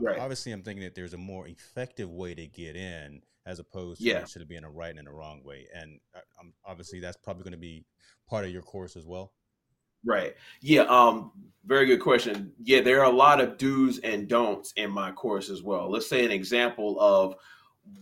Right. 0.00 0.18
Obviously, 0.18 0.52
I'm 0.52 0.62
thinking 0.62 0.84
that 0.84 0.94
there's 0.94 1.14
a 1.14 1.18
more 1.18 1.46
effective 1.46 2.10
way 2.10 2.34
to 2.34 2.46
get 2.46 2.76
in 2.76 3.20
as 3.44 3.58
opposed 3.58 4.00
to 4.00 4.06
yeah. 4.06 4.24
should 4.24 4.42
it 4.42 4.48
being 4.48 4.64
a 4.64 4.70
right 4.70 4.96
and 4.96 5.08
a 5.08 5.10
wrong 5.10 5.42
way. 5.44 5.66
And 5.74 6.00
uh, 6.14 6.20
um, 6.40 6.54
obviously, 6.64 7.00
that's 7.00 7.16
probably 7.16 7.42
going 7.42 7.52
to 7.52 7.58
be 7.58 7.84
part 8.28 8.44
of 8.44 8.50
your 8.50 8.62
course 8.62 8.96
as 8.96 9.06
well. 9.06 9.32
Right. 10.04 10.34
Yeah. 10.60 10.82
Um. 10.82 11.32
Very 11.64 11.86
good 11.86 12.00
question. 12.00 12.52
Yeah, 12.60 12.80
there 12.80 13.00
are 13.00 13.12
a 13.12 13.14
lot 13.14 13.40
of 13.40 13.56
do's 13.56 13.98
and 13.98 14.26
don'ts 14.26 14.72
in 14.76 14.90
my 14.90 15.12
course 15.12 15.48
as 15.48 15.62
well. 15.62 15.90
Let's 15.90 16.08
say 16.08 16.24
an 16.24 16.32
example 16.32 16.98
of 16.98 17.36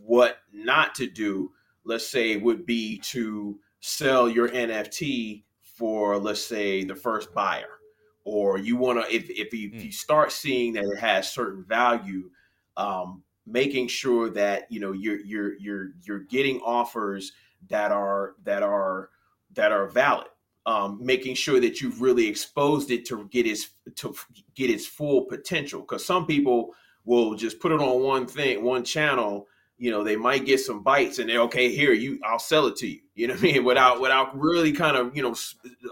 what 0.00 0.38
not 0.52 0.94
to 0.96 1.06
do. 1.06 1.52
Let's 1.84 2.06
say 2.06 2.36
would 2.36 2.66
be 2.66 2.98
to 3.06 3.58
sell 3.80 4.28
your 4.28 4.48
NFT 4.48 5.44
for, 5.62 6.18
let's 6.18 6.44
say, 6.44 6.84
the 6.84 6.94
first 6.94 7.32
buyer 7.34 7.80
or 8.24 8.58
you 8.58 8.76
want 8.76 9.02
to 9.02 9.14
if 9.14 9.28
if 9.30 9.52
you, 9.52 9.70
mm. 9.70 9.76
if 9.76 9.84
you, 9.84 9.92
start 9.92 10.32
seeing 10.32 10.72
that 10.74 10.84
it 10.84 10.98
has 10.98 11.32
certain 11.32 11.64
value 11.64 12.30
um, 12.76 13.22
making 13.46 13.88
sure 13.88 14.30
that 14.30 14.70
you 14.70 14.80
know 14.80 14.92
you're 14.92 15.20
you're 15.20 15.58
you're 15.58 15.88
you're 16.02 16.20
getting 16.20 16.60
offers 16.60 17.32
that 17.68 17.92
are 17.92 18.34
that 18.44 18.62
are 18.62 19.10
that 19.54 19.72
are 19.72 19.88
valid 19.88 20.28
um, 20.66 20.98
making 21.02 21.34
sure 21.34 21.60
that 21.60 21.80
you've 21.80 22.00
really 22.00 22.26
exposed 22.26 22.90
it 22.90 23.04
to 23.04 23.26
get 23.30 23.46
its 23.46 23.70
to 23.96 24.14
get 24.54 24.70
its 24.70 24.86
full 24.86 25.24
potential 25.24 25.80
because 25.80 26.04
some 26.04 26.26
people 26.26 26.74
will 27.04 27.34
just 27.34 27.58
put 27.58 27.72
it 27.72 27.80
on 27.80 28.02
one 28.02 28.26
thing 28.26 28.62
one 28.62 28.84
channel 28.84 29.46
you 29.80 29.90
know, 29.90 30.04
they 30.04 30.14
might 30.14 30.44
get 30.44 30.60
some 30.60 30.82
bites 30.82 31.18
and 31.18 31.30
they're 31.30 31.40
okay, 31.40 31.74
here, 31.74 31.94
you, 31.94 32.20
I'll 32.22 32.38
sell 32.38 32.66
it 32.66 32.76
to 32.76 32.86
you. 32.86 33.00
You 33.14 33.28
know 33.28 33.34
what 33.34 33.40
I 33.40 33.44
mean? 33.44 33.64
Without, 33.64 33.98
without 33.98 34.38
really 34.38 34.72
kind 34.72 34.94
of, 34.94 35.16
you 35.16 35.22
know, 35.22 35.34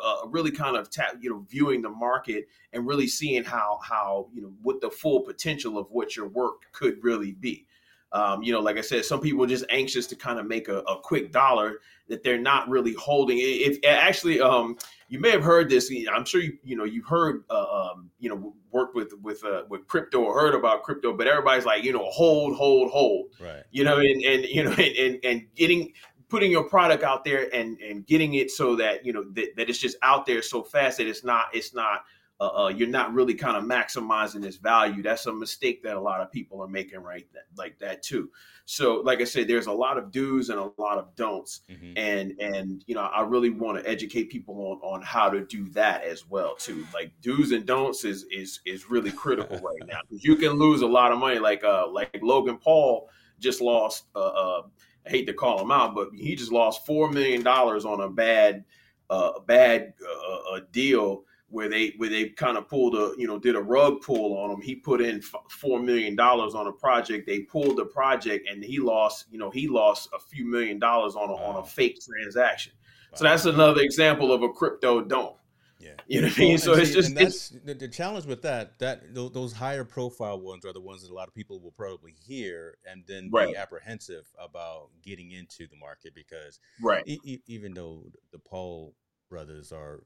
uh, 0.05 0.29
really 0.29 0.51
kind 0.51 0.77
of 0.77 0.91
tap, 0.91 1.15
you 1.23 1.31
know, 1.31 1.47
viewing 1.49 1.81
the 1.81 1.89
market 1.89 2.49
and 2.75 2.87
really 2.87 3.07
seeing 3.07 3.45
how, 3.45 3.81
how, 3.83 4.29
you 4.35 4.43
know, 4.43 4.53
what 4.61 4.83
the 4.83 4.91
full 4.91 5.23
potential 5.23 5.79
of 5.79 5.87
what 5.91 6.17
your 6.17 6.29
work 6.29 6.71
could 6.73 7.03
really 7.03 7.33
be. 7.33 7.67
Um, 8.13 8.43
you 8.43 8.53
know, 8.53 8.61
like 8.61 8.79
I 8.79 8.81
said, 8.81 9.05
some 9.05 9.21
people 9.21 9.45
are 9.45 9.49
just 9.49 9.65
anxious 9.71 10.07
to 10.09 10.17
kind 10.17 10.39
of 10.39 10.47
make 10.47 10.69
a, 10.69 10.79
a 10.81 10.99
quick 11.01 11.31
dollar 11.31 11.81
that 12.09 12.23
they're 12.25 12.41
not 12.41 12.69
really 12.69 12.95
holding. 12.95 13.39
If 13.41 13.79
actually, 13.87 14.41
um, 14.41 14.79
you 15.09 15.21
may 15.21 15.31
have 15.31 15.43
heard 15.43 15.69
this. 15.69 15.93
I'm 16.11 16.25
sure 16.25 16.41
you 16.41 16.57
you 16.63 16.77
know 16.77 16.85
you've 16.85 17.07
heard 17.07 17.45
uh, 17.51 17.91
um, 17.93 18.11
you 18.19 18.31
know 18.31 18.55
worked 18.71 18.95
with 18.95 19.13
with 19.23 19.45
uh, 19.45 19.65
with 19.69 19.87
crypto 19.87 20.23
or 20.23 20.41
heard 20.41 20.55
about 20.55 20.83
crypto, 20.85 21.13
but 21.13 21.27
everybody's 21.27 21.67
like 21.67 21.85
you 21.85 21.93
know 21.93 22.07
hold 22.11 22.57
hold 22.57 22.91
hold. 22.91 23.27
Right. 23.41 23.63
You 23.71 23.85
know, 23.85 23.99
and 23.99 24.23
and 24.23 24.45
you 24.45 24.65
know 24.65 24.73
and 24.73 25.19
and 25.23 25.47
getting 25.55 25.93
putting 26.29 26.51
your 26.51 26.65
product 26.65 27.03
out 27.03 27.25
there 27.25 27.55
and 27.55 27.79
and 27.81 28.07
getting 28.07 28.35
it 28.35 28.51
so 28.51 28.77
that 28.77 29.05
you 29.05 29.13
know 29.13 29.25
that, 29.33 29.57
that 29.57 29.69
it's 29.69 29.79
just 29.79 29.97
out 30.03 30.27
there 30.27 30.43
so 30.43 30.63
fast 30.63 30.99
that 30.99 31.07
it's 31.07 31.25
not 31.25 31.47
it's 31.53 31.75
not 31.75 32.05
uh, 32.41 32.65
uh, 32.65 32.69
you're 32.69 32.89
not 32.89 33.13
really 33.13 33.35
kind 33.35 33.57
of 33.57 33.65
maximizing 33.65 34.43
this 34.43 34.57
value. 34.57 35.03
That's 35.03 35.27
a 35.27 35.33
mistake 35.33 35.83
that 35.83 35.97
a 35.97 36.01
lot 36.01 36.21
of 36.21 36.31
people 36.31 36.63
are 36.63 36.69
making 36.69 37.01
right 37.01 37.27
that, 37.33 37.45
like 37.57 37.79
that 37.81 38.03
too. 38.03 38.31
So, 38.65 38.97
like 38.97 39.21
I 39.21 39.25
said, 39.25 39.49
there's 39.49 39.67
a 39.67 39.73
lot 39.73 39.99
of 39.99 40.13
do's 40.13 40.49
and 40.49 40.59
a 40.61 40.71
lot 40.79 40.99
of 40.99 41.17
don'ts, 41.17 41.63
mm-hmm. 41.69 41.95
and 41.97 42.39
and 42.39 42.85
you 42.87 42.95
know 42.95 43.01
I 43.01 43.23
really 43.23 43.51
want 43.51 43.83
to 43.83 43.91
educate 43.91 44.31
people 44.31 44.55
on 44.55 44.79
on 44.89 45.03
how 45.03 45.29
to 45.31 45.41
do 45.47 45.69
that 45.71 46.05
as 46.05 46.29
well 46.29 46.55
too. 46.55 46.87
Like 46.95 47.11
do's 47.23 47.51
and 47.51 47.67
don'ts 47.67 48.05
is 48.05 48.25
is 48.31 48.61
is 48.65 48.89
really 48.89 49.11
critical 49.11 49.57
right 49.63 49.89
now 49.89 50.01
because 50.09 50.23
you 50.23 50.37
can 50.37 50.53
lose 50.53 50.83
a 50.83 50.87
lot 50.87 51.11
of 51.11 51.19
money. 51.19 51.41
Like 51.41 51.65
uh 51.65 51.89
like 51.89 52.21
Logan 52.23 52.59
Paul 52.59 53.09
just 53.41 53.61
lost. 53.61 54.05
Uh, 54.15 54.19
uh 54.19 54.63
I 55.07 55.11
hate 55.11 55.27
to 55.27 55.33
call 55.33 55.61
him 55.61 55.73
out, 55.73 55.95
but 55.95 56.11
he 56.15 56.37
just 56.37 56.53
lost 56.53 56.87
four 56.87 57.11
million 57.11 57.43
dollars 57.43 57.85
on 57.85 58.01
a 58.01 58.09
bad 58.09 58.65
uh 59.11 59.41
bad 59.41 59.95
uh, 60.07 60.55
uh 60.55 60.61
deal 60.71 61.25
where 61.51 61.69
they 61.69 61.95
where 61.97 62.11
they 62.11 62.29
kind 62.29 62.57
of 62.59 62.69
pulled 62.69 62.95
a 62.95 63.15
you 63.17 63.27
know 63.27 63.39
did 63.39 63.57
a 63.57 63.61
rug 63.61 64.01
pull 64.03 64.37
on 64.39 64.51
him. 64.51 64.61
He 64.61 64.75
put 64.75 65.01
in 65.01 65.23
four 65.49 65.81
million 65.81 66.15
dollars 66.15 66.55
on 66.55 66.67
a 66.67 66.73
project. 66.73 67.27
They 67.27 67.41
pulled 67.41 67.77
the 67.77 67.87
project, 67.87 68.49
and 68.49 68.63
he 68.63 68.79
lost 68.79 69.27
you 69.31 69.39
know 69.39 69.51
he 69.51 69.69
lost 69.69 70.09
a 70.15 70.19
few 70.19 70.45
million 70.45 70.79
dollars 70.79 71.17
on 71.17 71.31
a, 71.31 71.35
wow. 71.35 71.43
on 71.43 71.63
a 71.63 71.67
fake 71.67 71.99
transaction. 72.01 72.73
Wow. 73.13 73.19
So 73.19 73.25
that's 73.25 73.45
another 73.47 73.81
example 73.81 74.33
of 74.33 74.43
a 74.43 74.51
crypto 74.51 75.03
don't. 75.03 75.35
Yeah, 75.81 75.91
you 76.07 76.21
know 76.21 76.29
what 76.29 76.37
I 76.37 76.41
mean. 76.41 76.59
so 76.59 76.75
see, 76.75 76.83
it's 76.83 76.93
just 76.93 77.17
it's, 77.17 77.49
the, 77.65 77.73
the, 77.73 77.89
challenge 77.89 78.27
with 78.27 78.43
that 78.43 78.79
that 78.81 79.15
those 79.15 79.53
higher 79.53 79.85
profile 79.85 80.41
ones 80.41 80.67
are 80.67 80.73
the 80.73 80.81
ones 80.81 81.03
that 81.03 81.11
a 81.11 81.15
lot 81.15 81.29
of 81.29 81.35
people 81.35 81.61
will 81.61 81.71
probably 81.71 82.13
hear 82.13 82.77
and 82.85 83.05
then 83.07 83.31
right. 83.33 83.49
be 83.49 83.57
apprehensive 83.57 84.27
about 84.39 84.89
getting 85.03 85.31
into 85.31 85.69
the 85.69 85.77
market 85.77 86.15
because 86.15 86.59
right 86.83 87.05
e- 87.07 87.41
even 87.47 87.75
though 87.75 88.05
the 88.33 88.39
Paul 88.39 88.95
brothers 89.31 89.71
are 89.71 90.03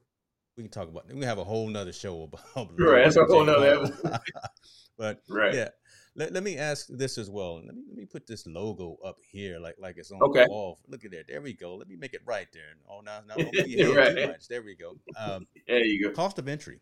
we 0.55 0.63
can 0.63 0.71
talk 0.71 0.89
about. 0.89 1.11
We 1.13 1.25
have 1.25 1.39
a 1.39 1.43
whole 1.43 1.67
nother 1.67 1.93
show 1.93 2.23
about. 2.23 2.69
Right, 2.77 3.03
that's 3.03 3.15
a 3.15 3.25
whole 3.25 3.43
nother. 3.43 3.89
but 4.97 5.21
right, 5.29 5.53
yeah. 5.53 5.69
Let, 6.15 6.31
let 6.31 6.43
me 6.43 6.57
ask 6.57 6.87
this 6.89 7.17
as 7.17 7.29
well. 7.29 7.55
Let 7.55 7.75
me 7.75 7.81
let 7.87 7.97
me 7.97 8.05
put 8.05 8.27
this 8.27 8.45
logo 8.45 8.97
up 9.03 9.17
here, 9.31 9.59
like 9.59 9.75
like 9.79 9.97
it's 9.97 10.11
on 10.11 10.21
okay. 10.21 10.43
the 10.43 10.49
wall. 10.49 10.79
Look 10.87 11.05
at 11.05 11.11
there. 11.11 11.23
There 11.27 11.41
we 11.41 11.53
go. 11.53 11.75
Let 11.75 11.87
me 11.87 11.95
make 11.95 12.13
it 12.13 12.21
right 12.25 12.47
there. 12.53 12.75
Oh, 12.87 13.01
now 13.01 13.21
now 13.27 13.35
don't 13.35 13.51
be 13.51 13.83
right. 13.95 14.15
too 14.15 14.27
much. 14.27 14.47
There 14.47 14.61
we 14.61 14.75
go. 14.75 14.95
Um, 15.17 15.47
there 15.67 15.83
you 15.83 16.03
go. 16.03 16.11
Cost 16.11 16.37
of 16.37 16.47
entry, 16.47 16.79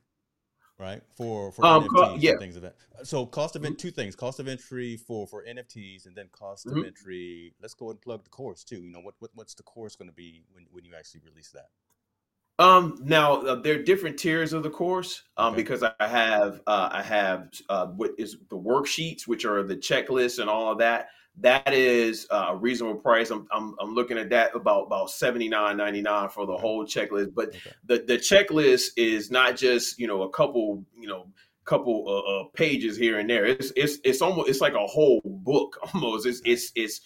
right? 0.77 1.01
For 1.15 1.53
for 1.53 1.65
um, 1.65 1.87
NFTs 1.87 2.17
yeah. 2.19 2.31
and 2.31 2.39
things 2.39 2.57
of 2.57 2.63
that. 2.63 2.75
So 3.03 3.25
cost 3.25 3.55
of 3.55 3.61
mm-hmm. 3.61 3.75
two 3.75 3.91
things: 3.91 4.17
cost 4.17 4.41
of 4.41 4.49
entry 4.49 4.97
for 4.97 5.25
for 5.25 5.45
NFTs, 5.45 6.07
and 6.07 6.15
then 6.15 6.27
cost 6.33 6.67
mm-hmm. 6.67 6.79
of 6.79 6.85
entry. 6.85 7.53
Let's 7.61 7.73
go 7.73 7.89
and 7.89 8.01
plug 8.01 8.25
the 8.25 8.29
course 8.29 8.65
too. 8.65 8.81
You 8.81 8.91
know 8.91 8.99
what, 8.99 9.15
what 9.19 9.31
what's 9.33 9.53
the 9.53 9.63
course 9.63 9.95
going 9.95 10.09
to 10.09 10.15
be 10.15 10.43
when 10.51 10.65
when 10.71 10.83
you 10.83 10.91
actually 10.97 11.21
release 11.25 11.51
that? 11.51 11.69
Um, 12.59 12.99
now 13.03 13.41
uh, 13.41 13.55
there 13.55 13.79
are 13.79 13.83
different 13.83 14.19
tiers 14.19 14.53
of 14.53 14.63
the 14.63 14.69
course 14.69 15.23
um, 15.37 15.53
okay. 15.53 15.63
because 15.63 15.83
I 15.83 16.07
have 16.07 16.61
uh, 16.67 16.89
I 16.91 17.01
have 17.01 17.49
uh, 17.69 17.87
what 17.87 18.11
is 18.17 18.37
the 18.49 18.57
worksheets, 18.57 19.27
which 19.27 19.45
are 19.45 19.63
the 19.63 19.75
checklists 19.75 20.39
and 20.39 20.49
all 20.49 20.71
of 20.71 20.77
that. 20.79 21.09
That 21.39 21.73
is 21.73 22.27
uh, 22.29 22.47
a 22.49 22.55
reasonable 22.55 22.99
price. 22.99 23.31
I'm, 23.31 23.47
I'm, 23.51 23.73
I'm 23.79 23.95
looking 23.95 24.17
at 24.17 24.29
that 24.29 24.53
about 24.53 24.83
about 24.83 25.09
seventy 25.09 25.47
nine 25.49 25.77
ninety 25.77 26.01
nine 26.01 26.29
for 26.29 26.45
the 26.45 26.55
whole 26.55 26.85
checklist. 26.85 27.33
But 27.33 27.49
okay. 27.49 27.71
the 27.85 27.99
the 27.99 28.17
checklist 28.17 28.89
is 28.97 29.31
not 29.31 29.55
just 29.55 29.97
you 29.97 30.07
know 30.07 30.23
a 30.23 30.29
couple 30.29 30.85
you 30.99 31.07
know 31.07 31.27
couple 31.65 32.09
of 32.09 32.45
uh, 32.45 32.49
pages 32.53 32.97
here 32.97 33.19
and 33.19 33.29
there. 33.29 33.45
It's 33.45 33.71
it's 33.75 33.97
it's 34.03 34.21
almost 34.21 34.49
it's 34.49 34.61
like 34.61 34.73
a 34.73 34.85
whole 34.85 35.21
book 35.23 35.77
almost. 35.93 36.25
It's 36.25 36.41
it's 36.45 36.71
it's 36.75 37.01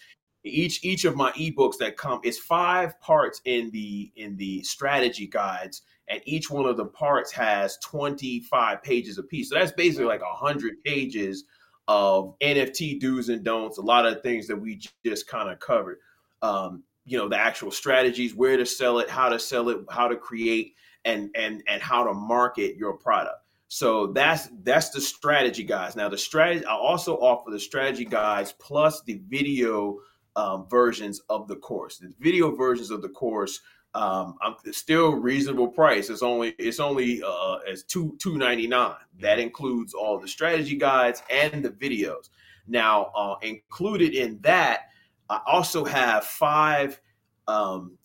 each 0.46 0.84
each 0.84 1.04
of 1.04 1.16
my 1.16 1.30
ebooks 1.32 1.78
that 1.78 1.96
come 1.96 2.20
is 2.24 2.38
five 2.38 2.98
parts 3.00 3.40
in 3.44 3.70
the 3.70 4.10
in 4.16 4.36
the 4.36 4.62
strategy 4.62 5.26
guides 5.26 5.82
and 6.08 6.20
each 6.24 6.50
one 6.50 6.66
of 6.66 6.76
the 6.76 6.84
parts 6.84 7.32
has 7.32 7.78
25 7.78 8.82
pages 8.82 9.18
a 9.18 9.22
piece 9.22 9.50
so 9.50 9.56
that's 9.56 9.72
basically 9.72 10.06
like 10.06 10.22
100 10.22 10.82
pages 10.84 11.44
of 11.88 12.38
nft 12.40 13.00
do's 13.00 13.28
and 13.28 13.44
don'ts 13.44 13.78
a 13.78 13.82
lot 13.82 14.06
of 14.06 14.22
things 14.22 14.46
that 14.46 14.56
we 14.56 14.80
just 15.04 15.28
kind 15.28 15.50
of 15.50 15.58
covered 15.58 15.98
um, 16.42 16.82
you 17.06 17.16
know 17.16 17.28
the 17.28 17.38
actual 17.38 17.70
strategies, 17.70 18.34
where 18.34 18.56
to 18.56 18.66
sell 18.66 18.98
it, 18.98 19.08
how 19.08 19.28
to 19.28 19.38
sell 19.38 19.68
it, 19.70 19.78
how 19.90 20.08
to 20.08 20.16
create, 20.16 20.74
and 21.04 21.30
and 21.34 21.62
and 21.68 21.80
how 21.80 22.04
to 22.04 22.12
market 22.12 22.76
your 22.76 22.94
product. 22.94 23.38
So 23.68 24.08
that's 24.08 24.48
that's 24.62 24.90
the 24.90 25.00
strategy 25.00 25.62
guys. 25.62 25.96
Now 25.96 26.08
the 26.08 26.18
strategy 26.18 26.64
I 26.66 26.74
also 26.74 27.16
offer 27.16 27.50
the 27.50 27.60
strategy 27.60 28.04
guides 28.04 28.52
plus 28.58 29.02
the 29.02 29.20
video 29.28 29.98
um, 30.36 30.66
versions 30.68 31.20
of 31.28 31.48
the 31.48 31.56
course. 31.56 31.98
The 31.98 32.12
video 32.20 32.54
versions 32.54 32.90
of 32.90 33.02
the 33.02 33.08
course 33.08 33.60
um, 33.96 34.36
I'm 34.42 34.56
still 34.72 35.12
reasonable 35.12 35.68
price. 35.68 36.10
It's 36.10 36.22
only 36.22 36.54
it's 36.58 36.80
only 36.80 37.22
uh, 37.22 37.56
as 37.70 37.82
two 37.82 38.14
two 38.18 38.36
ninety 38.36 38.66
nine. 38.66 38.94
That 39.20 39.38
includes 39.38 39.94
all 39.94 40.18
the 40.18 40.28
strategy 40.28 40.76
guides 40.76 41.22
and 41.30 41.64
the 41.64 41.70
videos. 41.70 42.28
Now 42.68 43.10
uh, 43.16 43.36
included 43.40 44.14
in 44.14 44.38
that, 44.42 44.90
I 45.30 45.40
also 45.46 45.84
have 45.84 46.24
five. 46.24 47.00
Um, 47.48 47.96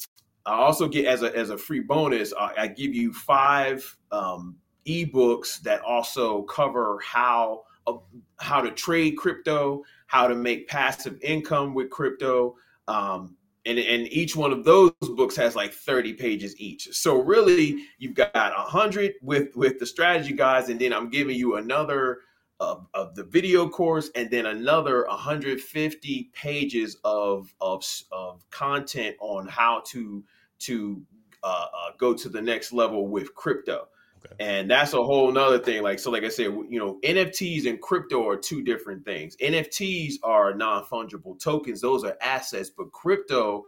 I 0.45 0.53
also 0.53 0.87
get 0.87 1.05
as 1.05 1.23
a 1.23 1.35
as 1.37 1.49
a 1.49 1.57
free 1.57 1.81
bonus. 1.81 2.33
I, 2.39 2.53
I 2.57 2.67
give 2.67 2.95
you 2.95 3.11
five 3.11 3.97
um, 4.13 4.55
ebooks 4.87 5.61
that 5.63 5.81
also 5.81 6.43
cover 6.43 6.99
how 7.03 7.63
uh, 7.85 7.97
how 8.39 8.61
to 8.61 8.71
trade 8.71 9.17
crypto, 9.17 9.83
how 10.11 10.27
to 10.27 10.35
make 10.35 10.67
passive 10.67 11.17
income 11.21 11.73
with 11.73 11.89
crypto. 11.89 12.53
Um, 12.89 13.37
and, 13.65 13.79
and 13.79 14.11
each 14.11 14.35
one 14.35 14.51
of 14.51 14.65
those 14.65 14.91
books 15.15 15.37
has 15.37 15.55
like 15.55 15.71
30 15.71 16.13
pages 16.13 16.59
each 16.59 16.89
so 16.93 17.21
really 17.21 17.83
you've 17.99 18.15
got 18.15 18.33
100 18.33 19.13
with 19.21 19.55
with 19.55 19.77
the 19.77 19.85
strategy 19.85 20.33
guys. 20.33 20.69
and 20.69 20.79
then 20.79 20.91
i'm 20.91 21.11
giving 21.11 21.35
you 21.35 21.57
another 21.57 22.21
uh, 22.59 22.77
of 22.95 23.13
the 23.13 23.23
video 23.25 23.69
course 23.69 24.09
and 24.15 24.31
then 24.31 24.47
another 24.47 25.05
150 25.05 26.31
pages 26.33 26.97
of 27.03 27.53
of, 27.61 27.85
of 28.11 28.43
content 28.49 29.15
on 29.19 29.47
how 29.47 29.83
to 29.85 30.23
to 30.57 30.99
uh, 31.43 31.67
uh, 31.71 31.91
go 31.99 32.15
to 32.15 32.29
the 32.29 32.41
next 32.41 32.73
level 32.73 33.07
with 33.07 33.35
crypto 33.35 33.87
Okay. 34.25 34.35
And 34.39 34.69
that's 34.69 34.93
a 34.93 35.03
whole 35.03 35.31
nother 35.31 35.59
thing. 35.59 35.81
Like, 35.83 35.99
so 35.99 36.11
like 36.11 36.23
I 36.23 36.29
said, 36.29 36.45
you 36.45 36.79
know, 36.79 36.99
NFTs 37.03 37.67
and 37.67 37.81
crypto 37.81 38.27
are 38.27 38.37
two 38.37 38.61
different 38.61 39.03
things. 39.03 39.35
NFTs 39.37 40.15
are 40.23 40.53
non-fungible 40.53 41.41
tokens, 41.41 41.81
those 41.81 42.03
are 42.03 42.15
assets, 42.21 42.69
but 42.69 42.91
crypto 42.91 43.65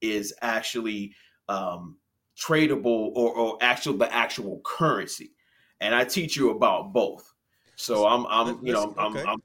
is 0.00 0.32
actually 0.42 1.14
um, 1.48 1.96
tradable 2.38 3.10
or, 3.14 3.34
or 3.34 3.58
actual 3.60 3.94
the 3.94 4.12
actual 4.14 4.60
currency. 4.64 5.32
And 5.80 5.94
I 5.94 6.04
teach 6.04 6.36
you 6.36 6.50
about 6.50 6.92
both. 6.92 7.32
So 7.76 8.06
I'm 8.06 8.26
I'm 8.26 8.58
you 8.66 8.72
know 8.72 8.92
I'm, 8.98 9.16
okay. 9.16 9.24
I'm 9.24 9.38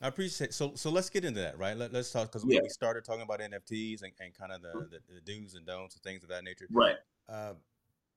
I 0.00 0.08
appreciate 0.08 0.54
so 0.54 0.72
so 0.76 0.90
let's 0.90 1.10
get 1.10 1.24
into 1.24 1.40
that 1.40 1.58
right 1.58 1.76
Let, 1.76 1.92
us 1.94 2.10
talk 2.12 2.28
because 2.28 2.44
we, 2.44 2.54
yeah. 2.54 2.60
we, 2.62 2.68
started 2.68 3.04
talking 3.04 3.22
about 3.22 3.40
NFTs 3.40 4.02
and, 4.02 4.12
and 4.20 4.32
kind 4.32 4.52
of 4.52 4.62
the, 4.62 4.88
the, 4.90 5.14
the 5.14 5.20
do's 5.20 5.54
and 5.54 5.66
don'ts 5.66 5.96
and 5.96 6.02
things 6.02 6.22
of 6.22 6.28
that 6.28 6.44
nature 6.44 6.66
right 6.70 6.96
uh, 7.28 7.54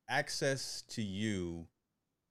access 0.08 0.82
to 0.88 1.02
you 1.02 1.66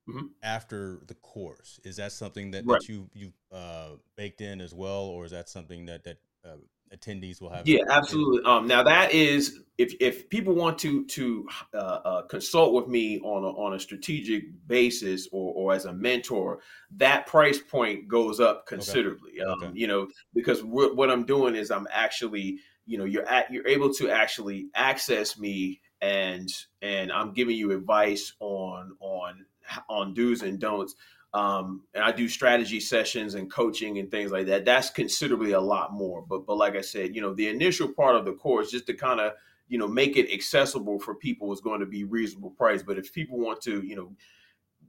mm-hmm. 0.07 0.27
after 0.43 0.99
the 1.07 1.15
course 1.15 1.79
is 1.83 1.97
that 1.97 2.11
something 2.11 2.51
that, 2.51 2.65
right. 2.65 2.79
that 2.79 2.89
you 2.89 3.09
you 3.13 3.31
uh, 3.51 3.89
baked 4.15 4.41
in 4.41 4.61
as 4.61 4.73
well 4.73 5.03
or 5.03 5.25
is 5.25 5.31
that 5.31 5.49
something 5.49 5.85
that 5.85 6.03
that 6.03 6.17
uh, 6.45 6.55
attendees 6.95 7.41
will 7.41 7.49
have 7.49 7.67
yeah 7.67 7.81
absolutely 7.89 8.43
um, 8.45 8.67
now 8.67 8.83
that 8.83 9.11
is 9.11 9.61
if 9.77 9.93
if 9.99 10.29
people 10.29 10.53
want 10.53 10.77
to 10.77 11.03
to 11.05 11.47
uh, 11.73 11.77
uh, 11.77 12.21
consult 12.23 12.73
with 12.73 12.87
me 12.87 13.19
on 13.21 13.43
a, 13.43 13.47
on 13.47 13.73
a 13.73 13.79
strategic 13.79 14.43
basis 14.67 15.27
or, 15.31 15.53
or 15.55 15.73
as 15.73 15.85
a 15.85 15.93
mentor 15.93 16.59
that 16.91 17.25
price 17.25 17.59
point 17.59 18.07
goes 18.07 18.39
up 18.39 18.67
considerably 18.67 19.31
okay. 19.41 19.43
Um, 19.43 19.63
okay. 19.63 19.71
you 19.73 19.87
know 19.87 20.07
because 20.33 20.63
what 20.63 21.09
i'm 21.09 21.25
doing 21.25 21.55
is 21.55 21.71
i'm 21.71 21.87
actually 21.91 22.59
you 22.85 22.97
know 22.97 23.05
you're 23.05 23.27
at 23.27 23.51
you're 23.51 23.67
able 23.67 23.91
to 23.95 24.09
actually 24.09 24.67
access 24.75 25.37
me 25.39 25.81
and 26.05 26.49
and 26.81 27.11
I'm 27.11 27.33
giving 27.33 27.57
you 27.57 27.71
advice 27.71 28.33
on 28.39 28.95
on 28.99 29.45
on 29.89 30.13
do's 30.13 30.41
and 30.41 30.59
don'ts. 30.59 30.95
Um, 31.33 31.81
and 31.93 32.01
I 32.01 32.13
do 32.13 32.29
strategy 32.29 32.79
sessions 32.79 33.33
and 33.33 33.51
coaching 33.51 33.97
and 33.97 34.09
things 34.09 34.31
like 34.31 34.45
that. 34.45 34.63
That's 34.63 34.89
considerably 34.89 35.51
a 35.51 35.59
lot 35.59 35.91
more. 35.91 36.21
But 36.21 36.45
but 36.45 36.57
like 36.57 36.75
I 36.75 36.81
said, 36.81 37.15
you 37.15 37.21
know, 37.21 37.33
the 37.33 37.47
initial 37.47 37.89
part 37.89 38.15
of 38.15 38.23
the 38.25 38.33
course 38.33 38.71
just 38.71 38.85
to 38.87 38.93
kind 38.93 39.19
of 39.19 39.33
you 39.67 39.77
know 39.77 39.87
make 39.87 40.15
it 40.15 40.31
accessible 40.31 40.99
for 40.99 41.15
people 41.15 41.51
is 41.51 41.59
going 41.59 41.79
to 41.79 41.85
be 41.85 42.03
reasonable 42.03 42.51
price. 42.51 42.83
But 42.83 42.97
if 42.97 43.11
people 43.11 43.39
want 43.39 43.61
to 43.61 43.81
you 43.81 43.95
know 43.95 44.11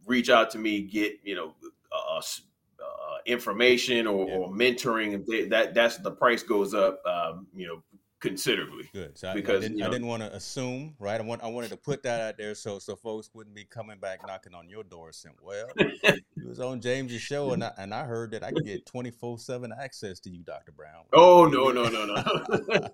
reach 0.04 0.28
out 0.28 0.50
to 0.50 0.58
me, 0.58 0.82
get 0.82 1.14
you 1.24 1.34
know 1.34 1.54
uh, 1.90 2.18
uh, 2.18 3.16
information 3.24 4.06
or, 4.06 4.28
yeah. 4.28 4.34
or 4.34 4.52
mentoring, 4.52 5.24
they, 5.26 5.46
that 5.46 5.74
that's 5.74 5.96
the 5.96 6.10
price 6.10 6.42
goes 6.42 6.74
up. 6.74 7.00
Um, 7.06 7.46
you 7.56 7.66
know 7.66 7.82
considerably. 8.20 8.88
Good. 8.92 9.18
So 9.18 9.34
because 9.34 9.54
I, 9.54 9.56
I 9.56 9.60
didn't, 9.60 9.78
you 9.78 9.84
know, 9.84 9.90
didn't 9.90 10.06
want 10.06 10.22
to 10.22 10.34
assume, 10.34 10.94
right? 10.98 11.20
I 11.20 11.24
want 11.24 11.42
I 11.42 11.48
wanted 11.48 11.70
to 11.70 11.76
put 11.76 12.02
that 12.04 12.20
out 12.20 12.38
there 12.38 12.54
so 12.54 12.78
so 12.78 12.96
folks 12.96 13.30
wouldn't 13.34 13.54
be 13.54 13.64
coming 13.64 13.98
back 13.98 14.26
knocking 14.26 14.54
on 14.54 14.68
your 14.68 14.84
door 14.84 15.12
saying, 15.12 15.36
"Well, 15.42 15.68
you 15.78 16.48
was 16.48 16.60
on 16.60 16.80
James's 16.80 17.20
show 17.20 17.52
and 17.52 17.62
I 17.62 17.72
and 17.78 17.92
I 17.92 18.04
heard 18.04 18.30
that 18.32 18.42
I 18.42 18.52
could 18.52 18.64
get 18.64 18.86
twenty 18.86 19.10
four 19.10 19.38
seven 19.38 19.72
access 19.78 20.20
to 20.20 20.30
you, 20.30 20.42
Doctor 20.42 20.72
Brown." 20.72 21.04
Oh 21.12 21.46
no 21.46 21.70
no 21.70 21.88
no 21.88 22.06
no. 22.06 22.14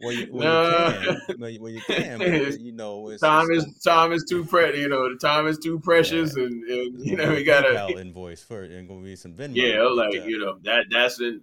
well, 0.00 0.12
you, 0.12 0.28
well, 0.30 0.90
no. 0.90 1.10
you 1.10 1.16
can, 1.26 1.60
well, 1.60 1.70
you, 1.70 1.80
can, 1.80 2.18
but, 2.18 2.28
you 2.60 2.72
know, 2.72 3.08
it's, 3.08 3.22
time 3.22 3.46
it's, 3.50 3.64
is 3.64 3.82
time 3.82 4.12
is 4.12 4.24
too 4.28 4.44
pre. 4.44 4.80
You 4.80 4.88
know, 4.88 5.08
the 5.08 5.18
time 5.18 5.46
is 5.46 5.58
too 5.58 5.78
precious, 5.78 6.36
yeah. 6.36 6.44
and, 6.44 6.64
and 6.64 7.06
you 7.06 7.16
know, 7.16 7.30
we 7.30 7.44
gotta 7.44 7.88
invoice 7.98 8.42
first, 8.42 8.72
and 8.72 8.88
gonna 8.88 9.00
be 9.00 9.16
some 9.16 9.34
Venmo. 9.34 9.54
Yeah, 9.54 9.82
like 9.82 10.14
you 10.26 10.38
know 10.38 10.58
that 10.64 10.86
that's 10.90 11.20
in 11.20 11.42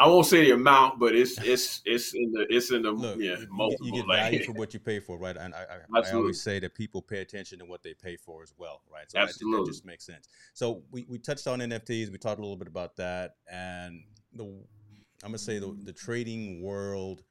I 0.00 0.06
won't 0.06 0.24
say 0.24 0.46
the 0.46 0.52
amount, 0.52 0.98
but 0.98 1.14
it's 1.14 1.36
it's 1.42 1.82
it's 1.84 2.14
in 2.14 2.32
the 2.32 2.46
it's 2.48 2.70
in 2.70 2.80
the 2.80 2.90
Look, 2.90 3.18
yeah 3.20 3.36
multiple. 3.50 3.86
You 3.86 3.92
get 3.92 4.06
value 4.06 4.42
for 4.46 4.52
what 4.52 4.72
you 4.72 4.80
pay 4.80 4.98
for, 4.98 5.18
right? 5.18 5.36
And 5.36 5.54
I, 5.54 5.66
I, 5.94 6.00
I, 6.00 6.12
always 6.12 6.40
say 6.40 6.58
that 6.60 6.74
people 6.74 7.02
pay 7.02 7.18
attention 7.18 7.58
to 7.58 7.66
what 7.66 7.82
they 7.82 7.92
pay 7.92 8.16
for 8.16 8.42
as 8.42 8.54
well, 8.56 8.80
right? 8.90 9.10
So 9.10 9.18
Absolutely. 9.18 9.58
That, 9.58 9.64
that 9.66 9.70
just 9.72 9.84
makes 9.84 10.06
sense. 10.06 10.28
So 10.54 10.82
we, 10.90 11.04
we 11.06 11.18
touched 11.18 11.46
on 11.46 11.58
NFTs. 11.58 12.10
We 12.10 12.16
talked 12.16 12.38
a 12.38 12.42
little 12.42 12.56
bit 12.56 12.66
about 12.66 12.96
that, 12.96 13.34
and 13.52 14.02
the 14.32 14.44
I'm 14.44 15.28
gonna 15.28 15.38
say 15.38 15.58
the 15.58 15.76
the 15.84 15.92
trading 15.92 16.62
world 16.62 17.22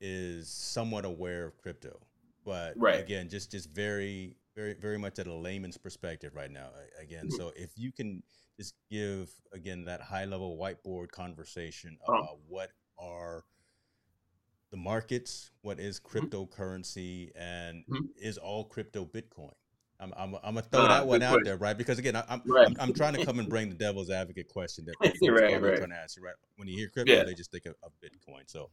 is 0.00 0.48
somewhat 0.48 1.04
aware 1.04 1.44
of 1.44 1.58
crypto, 1.58 1.98
but 2.44 2.74
right. 2.76 3.00
again, 3.00 3.28
just 3.28 3.50
just 3.50 3.68
very 3.70 4.36
very 4.54 4.74
very 4.74 4.96
much 4.96 5.18
at 5.18 5.26
a 5.26 5.34
layman's 5.34 5.76
perspective 5.76 6.36
right 6.36 6.52
now. 6.52 6.68
Again, 7.02 7.26
mm-hmm. 7.26 7.36
so 7.36 7.52
if 7.56 7.72
you 7.76 7.90
can 7.90 8.22
just 8.58 8.74
give 8.90 9.30
again 9.52 9.84
that 9.84 10.00
high 10.00 10.24
level 10.24 10.56
whiteboard 10.56 11.10
conversation 11.10 11.98
uh-huh. 12.06 12.18
about 12.18 12.38
what 12.48 12.70
are 12.98 13.44
the 14.70 14.76
markets, 14.76 15.50
what 15.62 15.78
is 15.78 16.00
mm-hmm. 16.00 16.18
cryptocurrency, 16.18 17.30
and 17.36 17.84
mm-hmm. 17.84 18.04
is 18.20 18.38
all 18.38 18.64
crypto 18.64 19.04
Bitcoin? 19.04 19.52
I'm, 19.98 20.12
I'm, 20.16 20.34
I'm 20.36 20.54
gonna 20.54 20.62
throw 20.62 20.82
uh, 20.82 20.88
that 20.88 21.06
one 21.06 21.22
out 21.22 21.30
question. 21.30 21.44
there, 21.44 21.56
right? 21.56 21.76
Because 21.76 21.98
again, 21.98 22.16
I, 22.16 22.24
am 22.28 22.42
right. 22.46 22.66
I'm, 22.66 22.76
I'm, 22.78 22.92
trying 22.92 23.14
to 23.14 23.24
come 23.24 23.38
and 23.38 23.48
bring 23.50 23.70
the 23.70 23.74
devil's 23.74 24.10
advocate 24.10 24.48
question 24.48 24.84
that 24.86 24.94
people 25.12 25.30
right, 25.30 25.54
are 25.54 25.60
right. 25.60 25.76
trying 25.78 25.90
to 25.90 25.96
ask 25.96 26.16
you, 26.16 26.22
right? 26.22 26.34
When 26.56 26.68
you 26.68 26.76
hear 26.76 26.88
crypto, 26.88 27.14
yeah. 27.14 27.24
they 27.24 27.34
just 27.34 27.50
think 27.50 27.64
of, 27.66 27.74
of 27.82 27.92
Bitcoin. 28.04 28.42
So, 28.46 28.70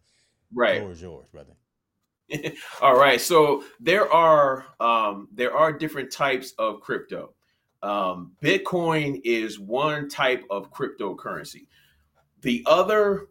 right, 0.54 0.82
is 0.82 1.02
yours, 1.02 1.28
brother. 1.32 1.54
All 2.82 2.98
right. 2.98 3.20
So 3.20 3.64
there 3.80 4.12
are 4.12 4.66
um, 4.80 5.28
there 5.34 5.56
are 5.56 5.72
different 5.72 6.12
types 6.12 6.54
of 6.58 6.82
crypto. 6.82 7.34
Um, 7.84 8.32
Bitcoin 8.42 9.20
is 9.26 9.60
one 9.60 10.08
type 10.08 10.44
of 10.50 10.72
cryptocurrency. 10.72 11.68
The 12.42 12.64
other, 12.66 13.28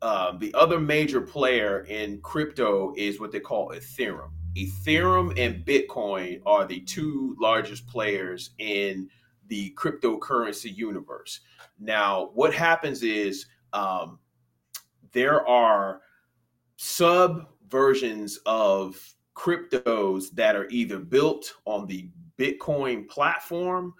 uh, 0.00 0.38
the 0.38 0.54
other 0.54 0.78
major 0.78 1.20
player 1.20 1.84
in 1.88 2.20
crypto 2.20 2.94
is 2.96 3.18
what 3.18 3.32
they 3.32 3.40
call 3.40 3.70
Ethereum. 3.70 4.30
Ethereum 4.56 5.36
and 5.36 5.64
Bitcoin 5.64 6.40
are 6.46 6.64
the 6.64 6.80
two 6.80 7.36
largest 7.40 7.86
players 7.88 8.50
in 8.58 9.08
the 9.48 9.74
cryptocurrency 9.76 10.74
universe. 10.74 11.40
Now, 11.80 12.30
what 12.34 12.54
happens 12.54 13.02
is 13.02 13.46
um, 13.72 14.20
there 15.12 15.46
are 15.48 16.00
sub 16.76 17.48
versions 17.68 18.38
of 18.46 18.96
cryptos 19.34 20.30
that 20.32 20.54
are 20.54 20.68
either 20.70 20.98
built 20.98 21.52
on 21.64 21.86
the 21.86 22.08
Bitcoin 22.40 23.08
platform 23.08 23.92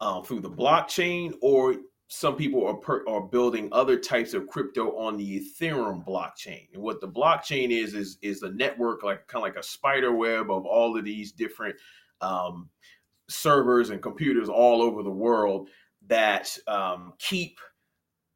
um, 0.00 0.22
through 0.24 0.40
the 0.40 0.50
blockchain, 0.50 1.32
or 1.42 1.76
some 2.08 2.36
people 2.36 2.66
are 2.66 2.74
per, 2.74 3.04
are 3.08 3.22
building 3.22 3.68
other 3.72 3.98
types 3.98 4.34
of 4.34 4.46
crypto 4.46 4.96
on 4.98 5.16
the 5.16 5.40
Ethereum 5.40 6.04
blockchain. 6.04 6.68
And 6.74 6.82
what 6.82 7.00
the 7.00 7.08
blockchain 7.08 7.70
is 7.70 7.94
is 7.94 8.18
is 8.22 8.42
a 8.42 8.50
network 8.50 9.02
like 9.02 9.26
kind 9.28 9.42
of 9.42 9.48
like 9.48 9.56
a 9.56 9.66
spider 9.66 10.12
web 10.12 10.50
of 10.50 10.66
all 10.66 10.96
of 10.96 11.04
these 11.04 11.32
different 11.32 11.74
um, 12.20 12.68
servers 13.28 13.90
and 13.90 14.02
computers 14.02 14.48
all 14.48 14.82
over 14.82 15.02
the 15.02 15.10
world 15.10 15.68
that 16.06 16.54
um, 16.66 17.14
keep 17.18 17.58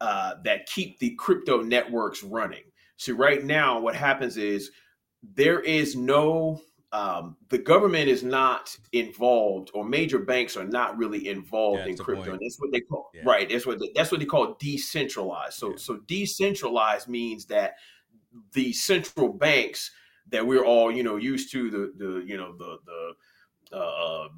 uh, 0.00 0.34
that 0.44 0.66
keep 0.66 0.98
the 0.98 1.14
crypto 1.16 1.62
networks 1.62 2.22
running. 2.22 2.64
So 2.96 3.12
right 3.12 3.44
now, 3.44 3.80
what 3.80 3.94
happens 3.94 4.36
is 4.36 4.70
there 5.34 5.60
is 5.60 5.96
no 5.96 6.60
um, 6.92 7.36
the 7.48 7.58
government 7.58 8.08
is 8.08 8.22
not 8.22 8.76
involved, 8.92 9.70
or 9.74 9.84
major 9.84 10.18
banks 10.18 10.56
are 10.56 10.64
not 10.64 10.96
really 10.96 11.28
involved 11.28 11.80
yeah, 11.80 11.92
in 11.92 11.96
crypto. 11.96 12.32
And 12.32 12.40
that's 12.40 12.56
what 12.58 12.72
they 12.72 12.80
call 12.80 13.10
yeah. 13.12 13.22
right. 13.24 13.48
That's 13.48 13.66
what 13.66 13.80
they, 13.80 13.90
that's 13.94 14.10
what 14.10 14.20
they 14.20 14.26
call 14.26 14.56
decentralized. 14.58 15.54
So 15.54 15.70
yeah. 15.70 15.76
so 15.78 15.96
decentralized 16.06 17.08
means 17.08 17.46
that 17.46 17.74
the 18.52 18.72
central 18.72 19.28
banks 19.28 19.90
that 20.30 20.46
we're 20.46 20.64
all 20.64 20.92
you 20.92 21.02
know 21.02 21.16
used 21.16 21.50
to 21.52 21.70
the 21.70 21.92
the 21.96 22.24
you 22.24 22.36
know 22.36 22.56
the 22.56 22.78
the 23.70 23.76
uh, 23.76 24.28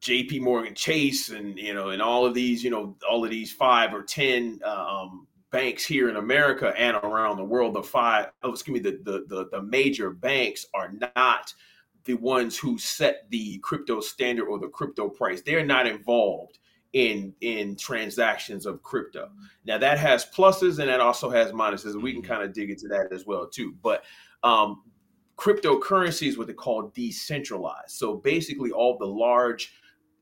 J.P. 0.00 0.40
Morgan 0.40 0.74
Chase 0.74 1.30
and 1.30 1.58
you 1.58 1.74
know 1.74 1.88
and 1.88 2.00
all 2.00 2.24
of 2.24 2.34
these 2.34 2.62
you 2.62 2.70
know 2.70 2.96
all 3.08 3.24
of 3.24 3.30
these 3.30 3.52
five 3.52 3.92
or 3.92 4.02
ten 4.02 4.60
uh, 4.64 5.02
um, 5.02 5.26
banks 5.54 5.84
here 5.84 6.08
in 6.08 6.16
America 6.16 6.74
and 6.76 6.96
around 6.96 7.36
the 7.36 7.44
world. 7.44 7.74
The 7.74 7.82
five 7.82 8.32
oh, 8.42 8.50
excuse 8.50 8.74
me 8.74 8.90
the, 8.90 8.98
the 9.04 9.24
the 9.28 9.48
the 9.52 9.62
major 9.62 10.10
banks 10.10 10.66
are 10.74 10.92
not 11.16 11.54
the 12.04 12.14
ones 12.14 12.58
who 12.58 12.76
set 12.76 13.30
the 13.30 13.58
crypto 13.58 14.00
standard 14.00 14.48
or 14.48 14.58
the 14.58 14.66
crypto 14.66 15.08
price. 15.08 15.42
They're 15.42 15.64
not 15.64 15.86
involved 15.86 16.58
in 16.92 17.32
in 17.40 17.76
transactions 17.76 18.66
of 18.66 18.82
crypto. 18.82 19.30
Now 19.64 19.78
that 19.78 19.96
has 19.98 20.26
pluses 20.26 20.80
and 20.80 20.88
that 20.88 21.00
also 21.00 21.30
has 21.30 21.52
minuses. 21.52 21.94
We 22.02 22.12
can 22.12 22.20
mm-hmm. 22.20 22.32
kind 22.32 22.42
of 22.42 22.52
dig 22.52 22.70
into 22.70 22.88
that 22.88 23.12
as 23.12 23.24
well 23.24 23.46
too. 23.46 23.76
But 23.80 24.02
um, 24.42 24.82
cryptocurrency 25.38 26.26
is 26.26 26.36
what 26.36 26.48
they 26.48 26.52
call 26.52 26.90
decentralized. 26.96 27.90
So 27.90 28.16
basically, 28.16 28.72
all 28.72 28.98
the 28.98 29.06
large 29.06 29.72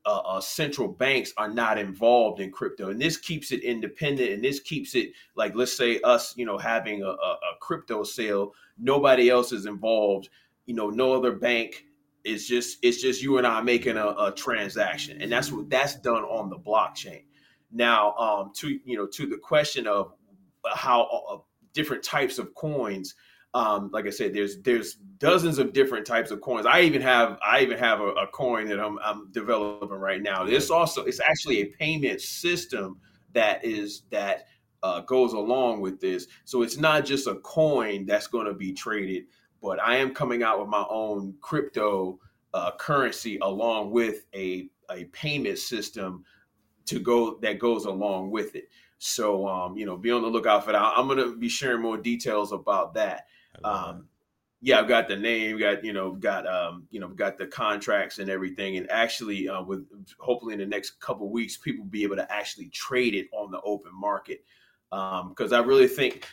uh, 0.05 0.19
uh, 0.25 0.41
central 0.41 0.87
banks 0.87 1.33
are 1.37 1.49
not 1.49 1.77
involved 1.77 2.39
in 2.39 2.51
crypto, 2.51 2.89
and 2.89 3.01
this 3.01 3.17
keeps 3.17 3.51
it 3.51 3.63
independent. 3.63 4.31
And 4.31 4.43
this 4.43 4.59
keeps 4.59 4.95
it 4.95 5.11
like, 5.35 5.55
let's 5.55 5.75
say 5.75 5.99
us, 6.01 6.35
you 6.37 6.45
know, 6.45 6.57
having 6.57 7.03
a, 7.03 7.07
a, 7.07 7.09
a 7.09 7.57
crypto 7.59 8.03
sale, 8.03 8.53
nobody 8.77 9.29
else 9.29 9.51
is 9.51 9.65
involved. 9.65 10.29
You 10.65 10.75
know, 10.75 10.89
no 10.89 11.13
other 11.13 11.33
bank 11.33 11.85
it's 12.23 12.47
just 12.47 12.77
it's 12.81 13.01
just 13.01 13.21
you 13.21 13.37
and 13.37 13.45
I 13.45 13.61
making 13.61 13.97
a, 13.97 14.07
a 14.07 14.33
transaction, 14.35 15.21
and 15.21 15.31
that's 15.31 15.51
what 15.51 15.69
that's 15.69 15.95
done 15.95 16.23
on 16.23 16.49
the 16.49 16.57
blockchain. 16.57 17.23
Now, 17.71 18.13
um, 18.15 18.51
to 18.55 18.79
you 18.85 18.97
know, 18.97 19.07
to 19.07 19.27
the 19.27 19.37
question 19.37 19.87
of 19.87 20.13
how 20.65 21.03
uh, 21.29 21.37
different 21.73 22.03
types 22.03 22.39
of 22.39 22.53
coins. 22.55 23.15
Um, 23.55 23.91
like 23.93 24.07
I 24.07 24.09
said, 24.09 24.33
there's 24.33 24.61
there's 24.61 24.95
dozens 25.19 25.59
of 25.59 25.73
different 25.73 26.07
types 26.07 26.31
of 26.31 26.41
coins. 26.41 26.65
I 26.65 26.81
even 26.81 27.01
have 27.01 27.37
I 27.45 27.61
even 27.61 27.77
have 27.77 28.01
a, 28.01 28.07
a 28.07 28.27
coin 28.27 28.67
that 28.69 28.79
I'm, 28.79 28.97
I'm 29.03 29.31
developing 29.31 29.89
right 29.89 30.21
now. 30.21 30.43
This 30.43 30.71
also 30.71 31.03
it's 31.03 31.19
actually 31.19 31.61
a 31.61 31.65
payment 31.65 32.21
system 32.21 32.97
that 33.33 33.63
is 33.63 34.03
that 34.09 34.47
uh, 34.81 35.01
goes 35.01 35.33
along 35.33 35.81
with 35.81 36.01
this. 36.01 36.27
So 36.45 36.63
it's 36.63 36.77
not 36.77 37.05
just 37.05 37.27
a 37.27 37.35
coin 37.35 38.05
that's 38.05 38.27
going 38.27 38.47
to 38.47 38.53
be 38.53 38.73
traded 38.73 39.25
but 39.63 39.81
I 39.81 39.95
am 39.95 40.13
coming 40.13 40.43
out 40.43 40.59
with 40.59 40.67
my 40.67 40.85
own 40.89 41.35
crypto 41.39 42.19
uh, 42.53 42.71
currency 42.77 43.39
along 43.41 43.91
with 43.91 44.25
a, 44.35 44.67
a 44.91 45.05
payment 45.05 45.57
system 45.57 46.25
to 46.85 46.99
go 46.99 47.39
that 47.39 47.59
goes 47.59 47.85
along 47.85 48.29
with 48.29 48.55
it. 48.55 48.65
So, 48.99 49.47
um, 49.47 49.77
you 49.77 49.85
know, 49.85 49.95
be 49.95 50.11
on 50.11 50.21
the 50.21 50.27
lookout 50.27 50.65
for 50.65 50.73
that. 50.73 50.81
I'm 50.81 51.07
going 51.07 51.17
to 51.17 51.37
be 51.37 51.47
sharing 51.47 51.81
more 51.81 51.97
details 51.97 52.51
about 52.51 52.93
that. 52.95 53.25
Um, 53.63 54.07
yeah, 54.61 54.79
I've 54.79 54.87
got 54.87 55.09
the 55.09 55.17
name, 55.17 55.59
got, 55.59 55.83
you 55.83 55.91
know, 55.91 56.13
got, 56.13 56.47
um, 56.47 56.87
you 56.89 57.01
know, 57.01 57.09
got 57.09 57.37
the 57.37 57.45
contracts 57.45 58.19
and 58.19 58.29
everything. 58.29 58.77
And 58.77 58.89
actually, 58.89 59.49
uh, 59.49 59.61
with 59.61 59.85
hopefully 60.17 60.53
in 60.53 60.59
the 60.59 60.65
next 60.65 61.01
couple 61.01 61.29
weeks, 61.29 61.57
people 61.57 61.83
will 61.83 61.91
be 61.91 62.03
able 62.03 62.15
to 62.15 62.31
actually 62.31 62.69
trade 62.69 63.13
it 63.13 63.27
on 63.33 63.51
the 63.51 63.59
open 63.61 63.91
market. 63.93 64.43
Because 64.89 65.51
um, 65.51 65.61
I 65.61 65.65
really 65.65 65.87
think 65.87 66.25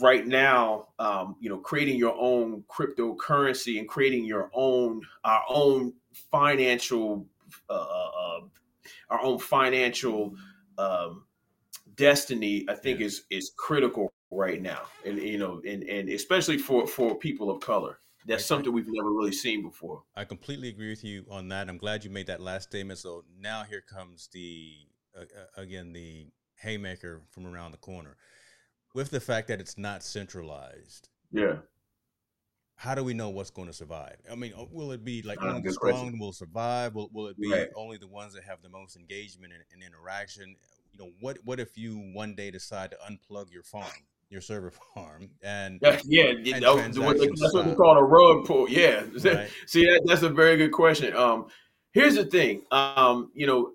right 0.00 0.26
now, 0.26 0.88
um, 0.98 1.36
you 1.40 1.48
know, 1.48 1.58
creating 1.58 1.98
your 1.98 2.16
own 2.18 2.64
cryptocurrency 2.68 3.78
and 3.78 3.88
creating 3.88 4.24
your 4.24 4.50
own 4.54 5.00
our 5.24 5.44
own 5.48 5.92
financial 6.12 7.26
uh, 7.70 7.74
uh, 7.74 8.40
our 9.10 9.22
own 9.22 9.38
financial 9.38 10.34
um, 10.78 11.24
destiny, 11.94 12.66
I 12.68 12.74
think 12.74 12.98
yeah. 12.98 13.06
is 13.06 13.22
is 13.30 13.52
critical 13.56 14.12
right 14.30 14.60
now, 14.60 14.82
and 15.04 15.18
you 15.18 15.38
know, 15.38 15.60
and 15.66 15.82
and 15.84 16.08
especially 16.08 16.58
for 16.58 16.86
for 16.86 17.14
people 17.16 17.50
of 17.50 17.60
color. 17.60 17.98
That's 18.26 18.44
something 18.44 18.70
we've 18.72 18.88
never 18.88 19.10
really 19.10 19.32
seen 19.32 19.62
before. 19.62 20.02
I 20.14 20.24
completely 20.24 20.68
agree 20.68 20.90
with 20.90 21.02
you 21.02 21.24
on 21.30 21.48
that. 21.48 21.68
I'm 21.68 21.78
glad 21.78 22.04
you 22.04 22.10
made 22.10 22.26
that 22.26 22.40
last 22.40 22.64
statement. 22.64 22.98
So 22.98 23.24
now 23.40 23.64
here 23.64 23.80
comes 23.80 24.28
the 24.32 24.74
uh, 25.18 25.24
again 25.56 25.92
the 25.92 26.26
haymaker 26.56 27.22
from 27.30 27.46
around 27.46 27.72
the 27.72 27.78
corner 27.78 28.16
with 28.94 29.10
the 29.10 29.20
fact 29.20 29.48
that 29.48 29.60
it's 29.60 29.78
not 29.78 30.02
centralized. 30.02 31.08
Yeah. 31.32 31.56
How 32.74 32.94
do 32.94 33.02
we 33.02 33.12
know 33.12 33.28
what's 33.28 33.50
going 33.50 33.66
to 33.66 33.74
survive? 33.74 34.16
I 34.30 34.36
mean, 34.36 34.52
uh, 34.56 34.64
will 34.70 34.92
it 34.92 35.04
be 35.04 35.22
like 35.22 35.42
only 35.42 35.62
the 35.62 35.72
strong 35.72 35.92
question. 35.92 36.18
will 36.18 36.32
survive? 36.32 36.94
Will, 36.94 37.10
will 37.12 37.26
it 37.26 37.38
be 37.38 37.50
right. 37.50 37.68
only 37.74 37.96
the 37.96 38.06
ones 38.06 38.34
that 38.34 38.44
have 38.44 38.62
the 38.62 38.68
most 38.68 38.96
engagement 38.96 39.52
and, 39.52 39.62
and, 39.72 39.82
interaction? 39.82 40.54
You 40.92 40.98
know, 40.98 41.10
what 41.20 41.38
what 41.44 41.58
if 41.58 41.76
you 41.76 41.96
one 42.14 42.36
day 42.36 42.52
decide 42.52 42.92
to 42.92 42.96
unplug 42.98 43.50
your 43.52 43.64
farm, 43.64 43.90
your 44.30 44.40
server 44.40 44.70
farm, 44.94 45.30
and 45.42 45.78
yeah, 45.82 46.00
yeah, 46.04 46.56
and 46.56 46.62
that's 46.62 46.98
what 46.98 47.18
they 47.18 47.28
call 47.74 47.96
a 47.96 48.02
rug 48.02 48.46
pull. 48.46 48.68
Yeah, 48.68 49.04
right. 49.24 49.48
see 49.66 49.84
that 49.84 50.02
that's 50.06 50.22
a 50.22 50.28
very 50.28 50.56
good 50.56 50.72
question. 50.72 51.14
Um, 51.14 51.46
here's 51.92 52.14
the 52.14 52.24
thing. 52.24 52.62
Um, 52.70 53.30
you 53.34 53.46
know, 53.46 53.72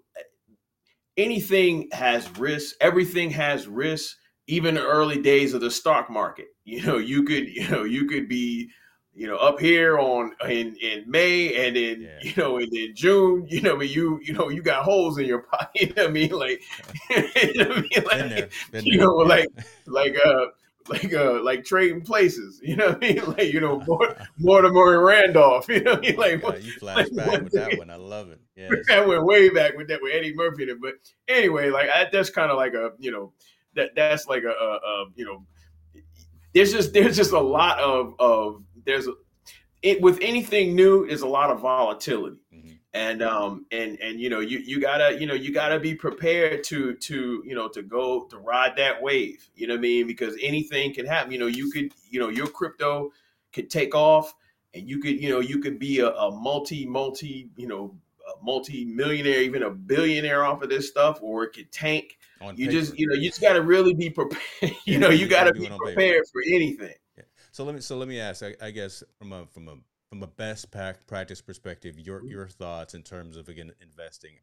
anything 1.17 1.89
has 1.91 2.29
risks. 2.37 2.75
Everything 2.81 3.29
has 3.31 3.67
risks 3.67 4.17
even 4.47 4.75
the 4.75 4.81
early 4.81 5.21
days 5.21 5.53
of 5.53 5.61
the 5.61 5.71
stock 5.71 6.09
market. 6.09 6.47
You 6.65 6.83
know, 6.83 6.97
you 6.97 7.23
could, 7.23 7.47
you 7.53 7.67
know, 7.69 7.83
you 7.83 8.05
could 8.05 8.27
be, 8.27 8.69
you 9.15 9.27
know, 9.27 9.37
up 9.37 9.59
here 9.59 9.99
on 9.99 10.33
in 10.49 10.75
in 10.77 11.03
May 11.09 11.67
and 11.67 11.77
in 11.77 12.01
yeah. 12.01 12.19
you 12.21 12.33
know 12.35 12.57
and 12.57 12.73
in 12.73 12.95
June, 12.95 13.45
you 13.47 13.61
know, 13.61 13.75
I 13.75 13.79
mean, 13.79 13.89
you 13.89 14.19
you 14.23 14.33
know, 14.33 14.49
you 14.49 14.61
got 14.61 14.83
holes 14.83 15.17
in 15.17 15.25
your 15.25 15.39
pocket. 15.51 15.69
You 15.89 15.93
know 15.95 16.05
I 16.05 16.11
mean? 16.11 16.31
Like, 16.31 16.61
you 17.09 17.53
know, 17.55 17.71
I 17.71 17.81
mean? 17.81 17.89
like, 17.93 18.09
been 18.09 18.29
there, 18.29 18.49
been 18.71 18.85
you 18.85 18.97
know, 18.97 19.13
like 19.13 19.47
like 19.85 20.15
uh 20.25 20.45
like 20.89 21.13
uh 21.13 21.43
like 21.43 21.63
trading 21.63 22.01
places, 22.01 22.59
you 22.63 22.75
know 22.75 22.89
what 22.89 23.03
I 23.03 23.13
mean? 23.13 23.25
Like, 23.25 23.53
you 23.53 23.61
know, 23.61 23.83
Mortimer 24.39 24.95
and 24.95 25.05
Randolph, 25.05 25.69
you 25.69 25.81
know 25.81 25.91
what 25.91 25.99
I 25.99 26.09
mean? 26.09 26.15
Like 26.17 26.41
yeah, 26.41 26.55
you 26.55 26.71
flash 26.73 27.11
like, 27.11 27.15
back 27.15 27.43
with 27.43 27.53
that 27.53 27.77
one. 27.77 27.91
I 27.91 27.95
love 27.97 28.31
it. 28.31 28.41
Yeah. 28.55 28.69
That 28.87 29.07
went 29.07 29.23
way 29.25 29.49
back 29.49 29.77
with 29.77 29.87
that 29.89 30.01
with 30.01 30.13
Eddie 30.13 30.33
Murphy. 30.33 30.67
But 30.81 30.95
anyway, 31.27 31.69
like 31.69 31.89
I, 31.89 32.07
that's 32.11 32.31
kind 32.31 32.51
of 32.51 32.57
like 32.57 32.73
a, 32.73 32.91
you 32.97 33.11
know, 33.11 33.31
that 33.75 33.91
that's 33.95 34.27
like 34.27 34.43
a, 34.43 34.49
a, 34.49 34.75
a 34.75 35.05
you 35.15 35.25
know 35.25 35.45
there's 36.53 36.71
just 36.71 36.93
there's 36.93 37.15
just 37.15 37.31
a 37.31 37.39
lot 37.39 37.79
of 37.79 38.15
of 38.19 38.63
there's 38.85 39.07
it 39.81 40.01
with 40.01 40.19
anything 40.21 40.75
new 40.75 41.03
is 41.03 41.21
a 41.21 41.27
lot 41.27 41.49
of 41.49 41.59
volatility. 41.59 42.37
Mm-hmm. 42.53 42.73
and 42.93 43.21
um 43.21 43.65
and 43.71 43.99
and 43.99 44.19
you 44.19 44.29
know 44.29 44.39
you 44.39 44.59
you 44.59 44.79
gotta 44.79 45.19
you 45.19 45.27
know 45.27 45.33
you 45.33 45.51
gotta 45.51 45.79
be 45.79 45.95
prepared 45.95 46.63
to 46.65 46.95
to 46.95 47.43
you 47.45 47.55
know 47.55 47.67
to 47.69 47.81
go 47.81 48.25
to 48.25 48.37
ride 48.37 48.75
that 48.77 49.01
wave. 49.01 49.49
You 49.55 49.67
know 49.67 49.73
what 49.73 49.79
i 49.79 49.81
mean? 49.81 50.07
Because 50.07 50.35
anything 50.41 50.93
can 50.93 51.05
happen. 51.05 51.31
You 51.31 51.39
know 51.39 51.47
you 51.47 51.71
could 51.71 51.91
you 52.09 52.19
know 52.19 52.29
your 52.29 52.47
crypto 52.47 53.11
could 53.51 53.69
take 53.69 53.95
off 53.95 54.33
and 54.73 54.89
you 54.89 54.99
could 54.99 55.21
you 55.21 55.29
know 55.29 55.39
you 55.39 55.59
could 55.59 55.79
be 55.79 55.99
a, 55.99 56.09
a 56.09 56.31
multi 56.31 56.85
multi 56.85 57.49
you 57.55 57.67
know 57.67 57.95
multi 58.41 58.85
millionaire 58.85 59.41
even 59.41 59.63
a 59.63 59.69
billionaire 59.69 60.45
off 60.45 60.61
of 60.61 60.69
this 60.69 60.87
stuff 60.87 61.19
or 61.21 61.43
it 61.43 61.53
could 61.53 61.71
tank 61.71 62.17
you 62.51 62.67
paper. 62.67 62.71
just 62.71 62.97
you 62.97 63.07
know 63.07 63.13
you 63.13 63.29
just 63.29 63.41
got 63.41 63.53
to 63.53 63.61
really 63.61 63.93
be 63.93 64.09
prepared. 64.09 64.75
you 64.85 64.99
know 64.99 65.09
you 65.09 65.27
got 65.27 65.45
to 65.45 65.53
be 65.53 65.67
prepared 65.67 66.23
for 66.31 66.41
anything. 66.45 66.93
Yeah. 67.17 67.23
So 67.51 67.63
let 67.63 67.75
me 67.75 67.81
so 67.81 67.97
let 67.97 68.07
me 68.07 68.19
ask. 68.19 68.43
I, 68.43 68.55
I, 68.61 68.71
guess 68.71 69.03
from 69.17 69.31
a 69.31 69.45
from 69.47 69.67
a 69.67 69.75
from 70.09 70.23
a 70.23 70.27
best 70.27 70.71
practice 70.71 71.41
perspective, 71.41 71.99
your 71.99 72.19
mm-hmm. 72.19 72.29
your 72.29 72.47
thoughts 72.47 72.93
in 72.93 73.03
terms 73.03 73.37
of 73.37 73.49
again 73.49 73.71
investing. 73.81 74.33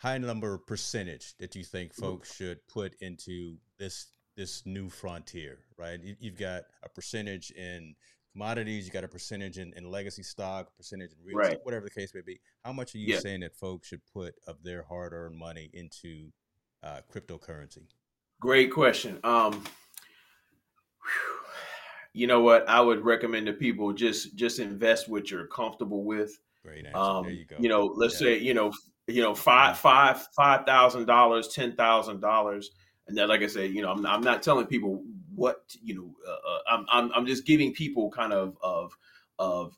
High 0.00 0.18
number 0.18 0.58
percentage 0.58 1.34
that 1.38 1.56
you 1.56 1.64
think 1.64 1.92
mm-hmm. 1.92 2.02
folks 2.02 2.34
should 2.34 2.66
put 2.68 2.94
into 3.00 3.56
this 3.78 4.06
this 4.36 4.64
new 4.64 4.88
frontier, 4.88 5.58
right? 5.76 5.98
You, 6.00 6.30
have 6.30 6.38
got 6.38 6.62
a 6.84 6.88
percentage 6.88 7.50
in 7.50 7.96
commodities, 8.32 8.86
you 8.86 8.92
got 8.92 9.02
a 9.02 9.08
percentage 9.08 9.58
in, 9.58 9.72
in 9.76 9.90
legacy 9.90 10.22
stock, 10.22 10.76
percentage 10.76 11.10
in 11.10 11.18
real 11.24 11.40
estate, 11.40 11.58
whatever 11.64 11.84
the 11.84 11.90
case 11.90 12.14
may 12.14 12.20
be. 12.20 12.38
How 12.64 12.72
much 12.72 12.94
are 12.94 12.98
you 12.98 13.14
yeah. 13.14 13.18
saying 13.18 13.40
that 13.40 13.56
folks 13.56 13.88
should 13.88 14.00
put 14.14 14.36
of 14.46 14.62
their 14.62 14.82
hard 14.82 15.12
earned 15.12 15.36
money 15.36 15.70
into 15.72 16.30
uh, 16.82 17.00
cryptocurrency? 17.12 17.84
Great 18.40 18.72
question. 18.72 19.18
Um, 19.24 19.64
you 22.12 22.26
know 22.26 22.40
what? 22.40 22.68
I 22.68 22.80
would 22.80 23.04
recommend 23.04 23.46
to 23.46 23.52
people 23.52 23.92
just 23.92 24.36
just 24.36 24.58
invest 24.58 25.08
what 25.08 25.30
you're 25.30 25.46
comfortable 25.46 26.04
with. 26.04 26.38
Great 26.64 26.86
answer. 26.86 26.98
Um, 26.98 27.24
there 27.24 27.32
you 27.32 27.46
go. 27.46 27.56
You 27.58 27.68
know, 27.68 27.92
let's 27.96 28.14
yeah. 28.14 28.26
say 28.26 28.38
you 28.38 28.54
know 28.54 28.72
you 29.06 29.22
know 29.22 29.34
five 29.34 29.78
five 29.78 30.26
five 30.36 30.66
thousand 30.66 31.06
dollars, 31.06 31.48
ten 31.48 31.74
thousand 31.76 32.20
dollars, 32.20 32.70
and 33.06 33.16
then 33.16 33.28
like 33.28 33.42
I 33.42 33.46
said, 33.46 33.70
you 33.72 33.82
know, 33.82 33.90
I'm, 33.90 34.04
I'm 34.06 34.20
not 34.20 34.42
telling 34.42 34.66
people 34.66 35.02
what 35.34 35.62
you 35.82 35.94
know. 35.94 36.14
Uh, 36.26 36.50
uh 36.50 36.58
I'm, 36.68 36.86
I'm 36.90 37.12
I'm 37.14 37.26
just 37.26 37.46
giving 37.46 37.72
people 37.72 38.10
kind 38.10 38.32
of 38.32 38.56
of 38.62 38.96
of 39.38 39.76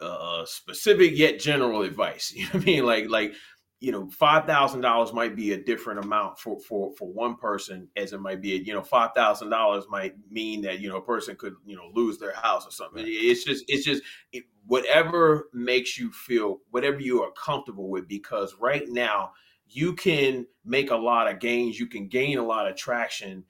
uh, 0.00 0.44
specific 0.44 1.16
yet 1.16 1.38
general 1.40 1.82
advice. 1.82 2.32
You 2.36 2.44
know 2.44 2.50
what 2.52 2.62
I 2.62 2.66
mean? 2.66 2.84
Like 2.84 3.08
like 3.08 3.34
you 3.80 3.92
know, 3.92 4.08
five 4.08 4.46
thousand 4.46 4.80
dollars 4.80 5.12
might 5.12 5.36
be 5.36 5.52
a 5.52 5.62
different 5.62 6.04
amount 6.04 6.38
for 6.38 6.58
for 6.60 6.92
for 6.96 7.12
one 7.12 7.36
person, 7.36 7.88
as 7.96 8.12
it 8.12 8.20
might 8.20 8.40
be. 8.40 8.50
You 8.64 8.72
know, 8.72 8.82
five 8.82 9.10
thousand 9.14 9.50
dollars 9.50 9.84
might 9.90 10.14
mean 10.30 10.62
that 10.62 10.80
you 10.80 10.88
know 10.88 10.96
a 10.96 11.02
person 11.02 11.36
could 11.36 11.54
you 11.64 11.76
know 11.76 11.90
lose 11.94 12.18
their 12.18 12.34
house 12.34 12.66
or 12.66 12.70
something. 12.70 13.04
Right. 13.04 13.12
It's 13.12 13.44
just 13.44 13.64
it's 13.68 13.84
just 13.84 14.02
it, 14.32 14.44
whatever 14.66 15.48
makes 15.52 15.98
you 15.98 16.10
feel, 16.10 16.60
whatever 16.70 17.00
you 17.00 17.22
are 17.22 17.32
comfortable 17.32 17.90
with. 17.90 18.08
Because 18.08 18.56
right 18.58 18.88
now 18.88 19.32
you 19.68 19.92
can 19.94 20.46
make 20.64 20.90
a 20.90 20.96
lot 20.96 21.30
of 21.30 21.40
gains, 21.40 21.78
you 21.78 21.86
can 21.86 22.08
gain 22.08 22.38
a 22.38 22.46
lot 22.46 22.68
of 22.68 22.76
traction 22.76 23.44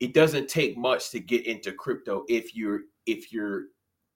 it 0.00 0.14
doesn't 0.14 0.48
take 0.48 0.76
much 0.76 1.10
to 1.10 1.20
get 1.20 1.46
into 1.46 1.72
crypto 1.72 2.24
if 2.28 2.54
you're 2.54 2.82
if 3.06 3.32
you're 3.32 3.64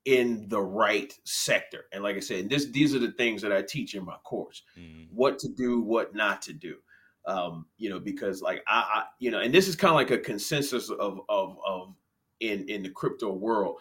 in 0.04 0.48
the 0.48 0.60
right 0.60 1.12
sector. 1.24 1.84
And 1.92 2.02
like 2.02 2.16
I 2.16 2.20
said, 2.20 2.48
this 2.48 2.66
these 2.66 2.94
are 2.94 2.98
the 2.98 3.12
things 3.12 3.42
that 3.42 3.52
I 3.52 3.62
teach 3.62 3.94
in 3.94 4.04
my 4.04 4.16
course: 4.24 4.62
mm. 4.78 5.06
what 5.12 5.38
to 5.40 5.48
do, 5.48 5.80
what 5.80 6.14
not 6.14 6.42
to 6.42 6.52
do. 6.52 6.76
Um, 7.24 7.66
you 7.78 7.88
know, 7.88 8.00
because 8.00 8.42
like 8.42 8.62
I, 8.66 8.80
I, 8.94 9.04
you 9.18 9.30
know, 9.30 9.40
and 9.40 9.54
this 9.54 9.68
is 9.68 9.76
kind 9.76 9.90
of 9.90 9.96
like 9.96 10.10
a 10.10 10.18
consensus 10.18 10.90
of 10.90 11.20
of 11.28 11.56
of 11.66 11.94
in 12.40 12.68
in 12.68 12.82
the 12.82 12.90
crypto 12.90 13.32
world. 13.32 13.76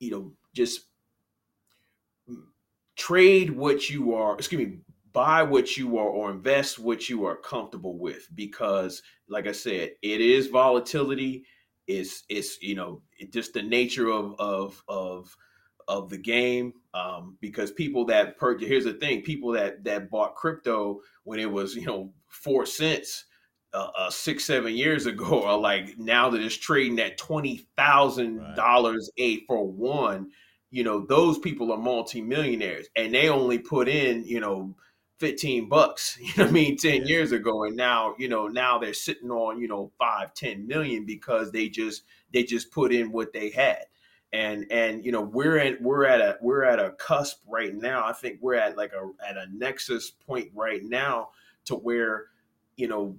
You 0.00 0.10
know, 0.10 0.32
just 0.54 0.82
trade 2.96 3.50
what 3.50 3.88
you 3.88 4.14
are. 4.14 4.34
Excuse 4.34 4.66
me, 4.66 4.78
buy 5.14 5.42
what 5.42 5.76
you 5.76 5.96
are 5.96 6.08
or 6.08 6.30
invest 6.30 6.78
what 6.78 7.08
you 7.08 7.24
are 7.24 7.36
comfortable 7.36 7.96
with 7.96 8.28
because 8.34 9.00
like 9.28 9.46
i 9.46 9.52
said 9.52 9.90
it 10.02 10.20
is 10.20 10.48
volatility 10.48 11.44
it's 11.86 12.24
it's 12.28 12.60
you 12.60 12.74
know 12.74 13.00
it 13.18 13.32
just 13.32 13.54
the 13.54 13.62
nature 13.62 14.10
of 14.10 14.34
of 14.38 14.82
of 14.88 15.34
of 15.88 16.08
the 16.10 16.18
game 16.18 16.72
um, 16.94 17.36
because 17.40 17.70
people 17.70 18.04
that 18.06 18.38
per 18.38 18.58
here's 18.58 18.84
the 18.84 18.94
thing 18.94 19.22
people 19.22 19.50
that 19.52 19.82
that 19.84 20.10
bought 20.10 20.34
crypto 20.34 21.00
when 21.24 21.38
it 21.38 21.50
was 21.50 21.74
you 21.74 21.86
know 21.86 22.10
four 22.28 22.66
cents 22.66 23.24
uh, 23.72 23.88
uh, 23.98 24.10
six 24.10 24.44
seven 24.44 24.74
years 24.74 25.06
ago 25.06 25.42
are 25.44 25.58
like 25.58 25.98
now 25.98 26.30
that 26.30 26.40
it's 26.40 26.56
trading 26.56 26.98
at 27.00 27.18
twenty 27.18 27.66
thousand 27.76 28.38
right. 28.38 28.56
dollars 28.56 29.10
a 29.18 29.44
for 29.46 29.66
one 29.66 30.30
you 30.70 30.82
know 30.82 31.06
those 31.06 31.38
people 31.38 31.72
are 31.72 31.78
multimillionaires 31.78 32.86
and 32.96 33.14
they 33.14 33.28
only 33.28 33.58
put 33.58 33.88
in 33.88 34.24
you 34.24 34.40
know 34.40 34.74
15 35.20 35.68
bucks 35.68 36.18
you 36.20 36.32
know 36.36 36.48
i 36.48 36.50
mean 36.50 36.76
10 36.76 37.02
yeah. 37.02 37.06
years 37.06 37.32
ago 37.32 37.64
and 37.64 37.76
now 37.76 38.14
you 38.18 38.28
know 38.28 38.48
now 38.48 38.78
they're 38.78 38.92
sitting 38.94 39.30
on 39.30 39.60
you 39.60 39.68
know 39.68 39.90
5 39.98 40.34
10 40.34 40.66
million 40.66 41.04
because 41.04 41.52
they 41.52 41.68
just 41.68 42.02
they 42.32 42.42
just 42.42 42.70
put 42.70 42.92
in 42.92 43.12
what 43.12 43.32
they 43.32 43.50
had 43.50 43.84
and 44.34 44.66
and 44.70 45.04
you 45.04 45.12
know 45.12 45.22
we're 45.22 45.58
at 45.58 45.80
we're 45.80 46.04
at 46.04 46.20
a 46.20 46.36
we're 46.42 46.64
at 46.64 46.80
a 46.80 46.90
cusp 46.92 47.38
right 47.46 47.74
now. 47.74 48.04
I 48.04 48.12
think 48.12 48.38
we're 48.42 48.56
at 48.56 48.76
like 48.76 48.92
a 48.92 49.08
at 49.26 49.36
a 49.36 49.46
nexus 49.52 50.10
point 50.10 50.50
right 50.52 50.82
now 50.82 51.28
to 51.66 51.76
where 51.76 52.26
you 52.76 52.88
know 52.88 53.16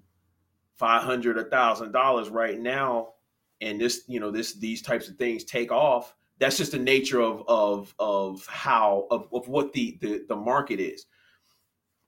500 0.76 1.38
a 1.38 1.45
thousand 1.45 1.93
dollars 1.93 2.28
right 2.30 2.59
now 2.59 3.13
and 3.61 3.80
this 3.80 4.03
you 4.07 4.20
know 4.20 4.30
this 4.30 4.55
these 4.55 4.82
types 4.82 5.07
of 5.07 5.16
things 5.16 5.45
take 5.45 5.72
off 5.72 6.13
that's 6.38 6.57
just 6.57 6.74
the 6.74 6.80
nature 6.80 7.22
of 7.22 7.43
of 7.47 7.95
of 7.97 8.45
how 8.47 9.07
of, 9.09 9.30
of 9.32 9.47
what 9.47 9.72
the, 9.72 9.97
the 10.01 10.26
the 10.28 10.36
market 10.36 10.80
is. 10.82 11.05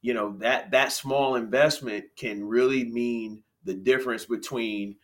You 0.02 0.14
know 0.14 0.36
that 0.40 0.72
that 0.72 0.92
small 0.92 1.36
investment 1.36 2.06
can 2.18 2.46
really 2.46 2.84
mean 2.84 3.44
the 3.64 3.74
difference 3.74 4.26
between 4.26 4.98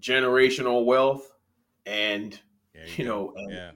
generational 0.00 0.84
wealth 0.84 1.30
and 1.86 2.38
you, 2.74 2.82
you 2.96 3.04
know 3.04 3.32
yeah 3.50 3.70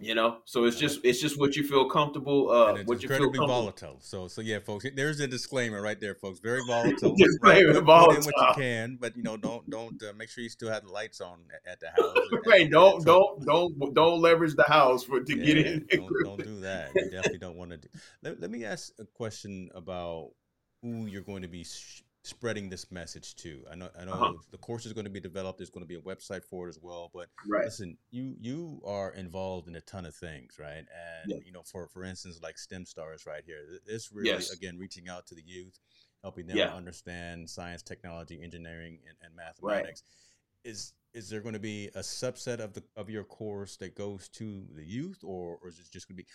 you 0.00 0.14
know 0.14 0.38
so 0.44 0.64
it's 0.64 0.78
just 0.78 1.00
it's 1.04 1.20
just 1.20 1.38
what 1.38 1.56
you 1.56 1.62
feel 1.62 1.88
comfortable 1.88 2.50
uh 2.50 2.78
what 2.84 3.02
you 3.02 3.08
feel 3.08 3.18
comfortable. 3.18 3.46
volatile 3.46 3.96
so 4.00 4.26
so 4.28 4.40
yeah 4.40 4.58
folks 4.58 4.86
there's 4.96 5.20
a 5.20 5.26
disclaimer 5.26 5.82
right 5.82 6.00
there 6.00 6.14
folks 6.14 6.40
very 6.40 6.60
volatile 6.66 7.14
disclaimer 7.18 7.74
right? 7.74 7.84
volatile. 7.84 8.16
Put 8.16 8.26
in 8.26 8.32
what 8.32 8.56
you 8.56 8.62
can 8.62 8.98
but 8.98 9.16
you 9.16 9.22
know 9.22 9.36
don't 9.36 9.68
don't 9.68 10.02
uh, 10.02 10.12
make 10.16 10.30
sure 10.30 10.42
you 10.42 10.48
still 10.48 10.70
have 10.70 10.84
the 10.84 10.92
lights 10.92 11.20
on 11.20 11.40
at 11.66 11.80
the 11.80 11.90
house 11.90 12.16
right 12.46 12.70
don't 12.70 13.04
don't 13.04 13.44
don't 13.44 13.94
don't 13.94 14.20
leverage 14.20 14.54
the 14.54 14.64
house 14.64 15.04
for 15.04 15.20
to 15.20 15.36
yeah, 15.36 15.44
get 15.44 15.58
in 15.58 15.86
don't, 15.90 16.12
don't, 16.24 16.44
do 16.44 16.60
that 16.60 16.90
you 16.94 17.10
definitely 17.10 17.38
don't 17.38 17.56
want 17.56 17.70
to 17.70 17.76
do 17.76 17.88
let, 18.22 18.40
let 18.40 18.50
me 18.50 18.64
ask 18.64 18.92
a 18.98 19.04
question 19.04 19.68
about 19.74 20.30
who 20.82 21.06
you're 21.06 21.20
going 21.22 21.42
to 21.42 21.48
be 21.48 21.64
sh- 21.64 22.02
spreading 22.22 22.68
this 22.68 22.90
message 22.90 23.34
too. 23.34 23.64
I 23.70 23.74
know 23.74 23.88
I 23.98 24.04
know 24.04 24.12
uh-huh. 24.12 24.32
the 24.50 24.58
course 24.58 24.86
is 24.86 24.92
going 24.92 25.04
to 25.04 25.10
be 25.10 25.20
developed. 25.20 25.58
There's 25.58 25.70
going 25.70 25.84
to 25.84 25.88
be 25.88 25.96
a 25.96 26.00
website 26.00 26.44
for 26.44 26.66
it 26.66 26.70
as 26.70 26.78
well. 26.80 27.10
But 27.14 27.28
right. 27.46 27.64
listen, 27.64 27.96
you 28.10 28.36
you 28.38 28.82
are 28.84 29.12
involved 29.12 29.68
in 29.68 29.76
a 29.76 29.80
ton 29.80 30.06
of 30.06 30.14
things, 30.14 30.58
right? 30.58 30.76
And 30.76 30.86
yeah. 31.26 31.36
you 31.44 31.52
know, 31.52 31.62
for 31.62 31.88
for 31.88 32.04
instance, 32.04 32.40
like 32.42 32.58
STEM 32.58 32.86
stars 32.86 33.24
right 33.26 33.42
here. 33.44 33.58
This 33.86 34.12
really 34.12 34.30
yes. 34.30 34.50
again 34.50 34.78
reaching 34.78 35.08
out 35.08 35.26
to 35.28 35.34
the 35.34 35.42
youth, 35.44 35.78
helping 36.22 36.46
them 36.46 36.56
yeah. 36.56 36.74
understand 36.74 37.48
science, 37.48 37.82
technology, 37.82 38.40
engineering, 38.42 38.98
and, 39.08 39.16
and 39.22 39.34
mathematics. 39.34 40.02
Right. 40.64 40.70
Is 40.72 40.92
is 41.12 41.28
there 41.28 41.40
going 41.40 41.54
to 41.54 41.60
be 41.60 41.88
a 41.94 42.00
subset 42.00 42.60
of 42.60 42.74
the 42.74 42.82
of 42.96 43.10
your 43.10 43.24
course 43.24 43.76
that 43.76 43.94
goes 43.96 44.28
to 44.28 44.66
the 44.74 44.84
youth, 44.84 45.20
or, 45.24 45.58
or 45.62 45.68
is 45.68 45.78
it 45.78 45.86
just 45.90 46.06
going 46.06 46.16
to 46.16 46.22
be 46.22 46.28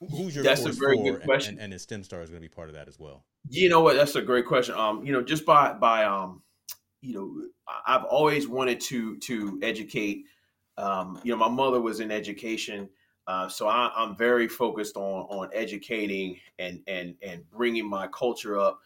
who's 0.00 0.34
your 0.34 0.44
that's 0.44 0.64
a 0.64 0.72
very 0.72 0.98
good 1.02 1.22
question 1.22 1.54
and, 1.54 1.64
and, 1.64 1.72
and 1.72 1.80
stem 1.80 2.04
star 2.04 2.22
is 2.22 2.30
going 2.30 2.42
to 2.42 2.48
be 2.48 2.54
part 2.54 2.68
of 2.68 2.74
that 2.74 2.88
as 2.88 2.98
well? 2.98 3.24
You 3.48 3.68
know 3.68 3.80
what? 3.80 3.96
That's 3.96 4.16
a 4.16 4.22
great 4.22 4.46
question. 4.46 4.74
Um 4.74 5.04
you 5.04 5.12
know 5.12 5.22
just 5.22 5.44
by 5.44 5.72
by 5.72 6.04
um 6.04 6.42
you 7.00 7.14
know 7.14 7.76
i've 7.86 8.04
always 8.04 8.48
wanted 8.48 8.80
to 8.80 9.18
to 9.18 9.58
educate 9.62 10.24
um 10.78 11.20
you 11.22 11.30
know 11.30 11.36
my 11.36 11.48
mother 11.48 11.80
was 11.80 12.00
in 12.00 12.10
education 12.10 12.88
uh, 13.26 13.48
so 13.48 13.68
I, 13.68 13.90
am 13.96 14.16
very 14.16 14.48
focused 14.48 14.96
on 14.96 15.26
on 15.30 15.48
educating 15.54 16.38
and 16.58 16.80
and 16.86 17.14
and 17.22 17.48
bringing 17.50 17.88
my 17.88 18.06
culture 18.08 18.58
up, 18.58 18.80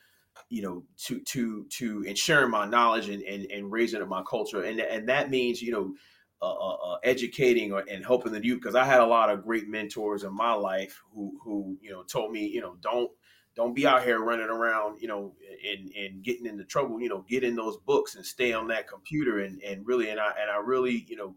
you 0.48 0.62
know, 0.62 0.84
to 1.06 1.20
to 1.20 1.66
to 1.70 2.02
ensuring 2.02 2.50
my 2.50 2.64
knowledge 2.64 3.08
and, 3.08 3.22
and 3.24 3.50
and 3.50 3.72
raising 3.72 4.00
up 4.00 4.08
my 4.08 4.22
culture, 4.22 4.62
and 4.62 4.80
and 4.80 5.08
that 5.08 5.30
means 5.30 5.60
you 5.60 5.72
know 5.72 5.94
uh, 6.40 6.54
uh, 6.54 6.74
uh, 6.74 6.98
educating 7.02 7.72
or, 7.72 7.84
and 7.90 8.04
helping 8.04 8.30
the 8.30 8.44
youth 8.44 8.60
because 8.60 8.76
I 8.76 8.84
had 8.84 9.00
a 9.00 9.06
lot 9.06 9.28
of 9.28 9.42
great 9.42 9.68
mentors 9.68 10.22
in 10.22 10.32
my 10.32 10.52
life 10.52 11.02
who 11.12 11.36
who 11.42 11.76
you 11.80 11.90
know 11.90 12.04
told 12.04 12.30
me 12.30 12.46
you 12.46 12.60
know 12.60 12.76
don't 12.80 13.10
don't 13.56 13.74
be 13.74 13.88
out 13.88 14.04
here 14.04 14.20
running 14.20 14.48
around 14.48 15.02
you 15.02 15.08
know 15.08 15.34
and 15.68 15.90
and 15.96 16.22
getting 16.22 16.46
into 16.46 16.62
trouble 16.62 17.00
you 17.00 17.08
know 17.08 17.24
get 17.28 17.42
in 17.42 17.56
those 17.56 17.76
books 17.78 18.14
and 18.14 18.24
stay 18.24 18.52
on 18.52 18.68
that 18.68 18.86
computer 18.86 19.40
and 19.40 19.60
and 19.64 19.84
really 19.84 20.10
and 20.10 20.20
I 20.20 20.30
and 20.40 20.48
I 20.48 20.58
really 20.58 21.04
you 21.08 21.16
know 21.16 21.34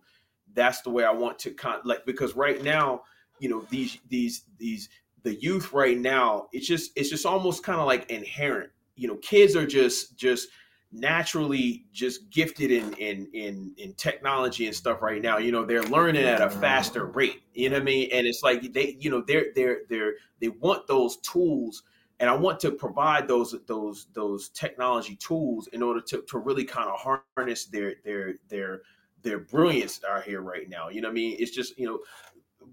that's 0.54 0.82
the 0.82 0.92
way 0.92 1.04
I 1.04 1.12
want 1.12 1.40
to 1.40 1.52
con 1.52 1.80
like 1.84 2.06
because 2.06 2.36
right 2.36 2.62
now 2.64 3.02
you 3.40 3.50
know 3.50 3.66
these 3.72 3.98
these 4.08 4.44
these 4.60 4.88
the 5.24 5.34
youth 5.34 5.74
right 5.74 5.98
now 5.98 6.48
it's 6.52 6.68
just 6.68 6.92
it's 6.96 7.10
just 7.10 7.26
almost 7.26 7.64
kind 7.64 7.80
of 7.80 7.88
like 7.88 8.08
inherent. 8.12 8.70
You 8.96 9.08
know 9.08 9.16
kids 9.16 9.56
are 9.56 9.66
just 9.66 10.16
just 10.16 10.50
naturally 10.92 11.86
just 11.94 12.30
gifted 12.30 12.72
in 12.72 12.94
in 12.94 13.28
in 13.34 13.74
in 13.78 13.94
technology 13.94 14.68
and 14.68 14.76
stuff 14.76 15.02
right 15.02 15.22
now. 15.22 15.38
You 15.38 15.52
know 15.52 15.66
they're 15.66 15.84
learning 15.84 16.26
at 16.26 16.42
a 16.42 16.48
mm. 16.48 16.60
faster 16.60 17.06
rate. 17.06 17.42
You 17.54 17.70
know 17.70 17.78
what 17.78 17.84
i 17.84 17.86
mean? 17.86 18.10
And 18.12 18.28
it's 18.28 18.44
like 18.44 18.74
they 18.74 18.98
you 19.00 19.10
know 19.10 19.24
they're 19.26 19.48
they're 19.56 19.82
they're 19.90 20.14
they 20.40 20.50
want 20.50 20.88
those 20.88 21.18
tools. 21.18 21.84
And 22.20 22.30
i 22.30 22.36
want 22.36 22.60
to 22.60 22.72
provide 22.72 23.28
those 23.28 23.56
those 23.66 24.08
those 24.14 24.50
technology 24.50 25.16
tools 25.16 25.68
in 25.74 25.82
order 25.82 26.02
to 26.02 26.24
to 26.28 26.38
really 26.38 26.66
kind 26.66 26.90
of 26.90 27.20
harness 27.36 27.66
their 27.66 27.96
their 28.04 28.36
their 28.48 28.82
their 29.24 29.40
brilliance 29.40 30.02
out 30.08 30.24
here 30.24 30.42
right 30.42 30.70
now. 30.70 30.90
You 30.90 31.02
know 31.02 31.08
what 31.08 31.14
i 31.14 31.16
mean? 31.16 31.38
It's 31.40 31.52
just 31.52 31.80
you 31.80 31.88
know 31.88 32.00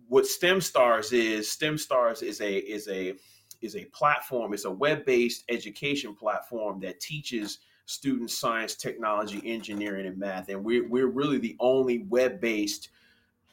what 0.08 0.26
stem 0.26 0.60
stars 0.60 1.12
is 1.12 1.50
stem 1.50 1.78
stars 1.78 2.22
is 2.22 2.40
a 2.40 2.56
is 2.56 2.88
a 2.88 3.14
is 3.60 3.76
a 3.76 3.84
platform. 3.86 4.52
It's 4.54 4.64
a 4.64 4.70
web-based 4.70 5.44
education 5.48 6.14
platform 6.14 6.80
that 6.80 7.00
teaches 7.00 7.58
student 7.88 8.30
science, 8.30 8.74
technology, 8.74 9.40
engineering, 9.46 10.06
and 10.06 10.18
math. 10.18 10.50
And 10.50 10.62
we're, 10.62 10.86
we're 10.86 11.06
really 11.06 11.38
the 11.38 11.56
only 11.58 12.00
web 12.00 12.38
based 12.38 12.90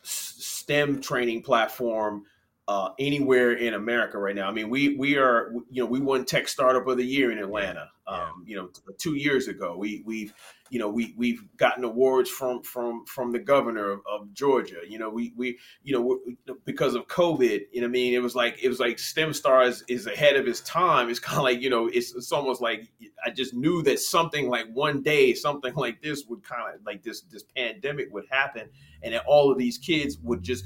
STEM 0.03 0.99
training 0.99 1.41
platform 1.41 2.25
uh, 2.67 2.89
anywhere 2.97 3.53
in 3.53 3.75
America 3.75 4.17
right 4.17 4.35
now. 4.35 4.47
I 4.47 4.51
mean, 4.51 4.69
we 4.69 4.95
we 4.97 5.17
are 5.17 5.53
you 5.69 5.83
know 5.83 5.89
we 5.89 5.99
won 5.99 6.25
Tech 6.25 6.47
Startup 6.47 6.85
of 6.87 6.97
the 6.97 7.05
Year 7.05 7.31
in 7.31 7.37
Atlanta. 7.37 7.89
Um, 8.07 8.43
you 8.45 8.55
know, 8.55 8.69
two 8.97 9.15
years 9.15 9.47
ago, 9.47 9.75
we 9.77 10.03
we've 10.05 10.33
you 10.71 10.79
know 10.79 10.89
we 10.89 11.13
we've 11.15 11.43
gotten 11.57 11.83
awards 11.83 12.29
from 12.29 12.63
from 12.63 13.05
from 13.05 13.31
the 13.31 13.39
governor 13.39 13.91
of, 13.91 13.99
of 14.11 14.33
Georgia. 14.33 14.79
You 14.87 14.97
know, 14.97 15.09
we 15.09 15.31
we 15.35 15.59
you 15.83 15.93
know 15.93 16.55
because 16.65 16.95
of 16.95 17.07
COVID. 17.07 17.61
You 17.71 17.81
know, 17.81 17.87
I 17.87 17.89
mean, 17.89 18.15
it 18.15 18.21
was 18.23 18.35
like 18.35 18.63
it 18.63 18.69
was 18.69 18.79
like 18.79 18.97
STEM 18.97 19.33
Stars 19.33 19.83
is 19.87 20.07
ahead 20.07 20.35
of 20.35 20.47
its 20.47 20.61
time. 20.61 21.09
It's 21.09 21.19
kind 21.19 21.37
of 21.37 21.43
like 21.43 21.61
you 21.61 21.69
know, 21.69 21.87
it's 21.87 22.15
it's 22.15 22.31
almost 22.31 22.61
like 22.61 22.91
I 23.23 23.29
just 23.29 23.53
knew 23.53 23.83
that 23.83 23.99
something 23.99 24.49
like 24.49 24.65
one 24.73 25.03
day 25.03 25.35
something 25.35 25.75
like 25.75 26.01
this 26.01 26.25
would 26.25 26.43
kind 26.43 26.61
of 26.73 26.81
like 26.83 27.03
this 27.03 27.21
this 27.21 27.43
pandemic 27.55 28.11
would 28.11 28.25
happen, 28.31 28.69
and 29.03 29.13
that 29.13 29.23
all 29.27 29.51
of 29.51 29.59
these 29.59 29.77
kids 29.77 30.17
would 30.23 30.41
just 30.41 30.65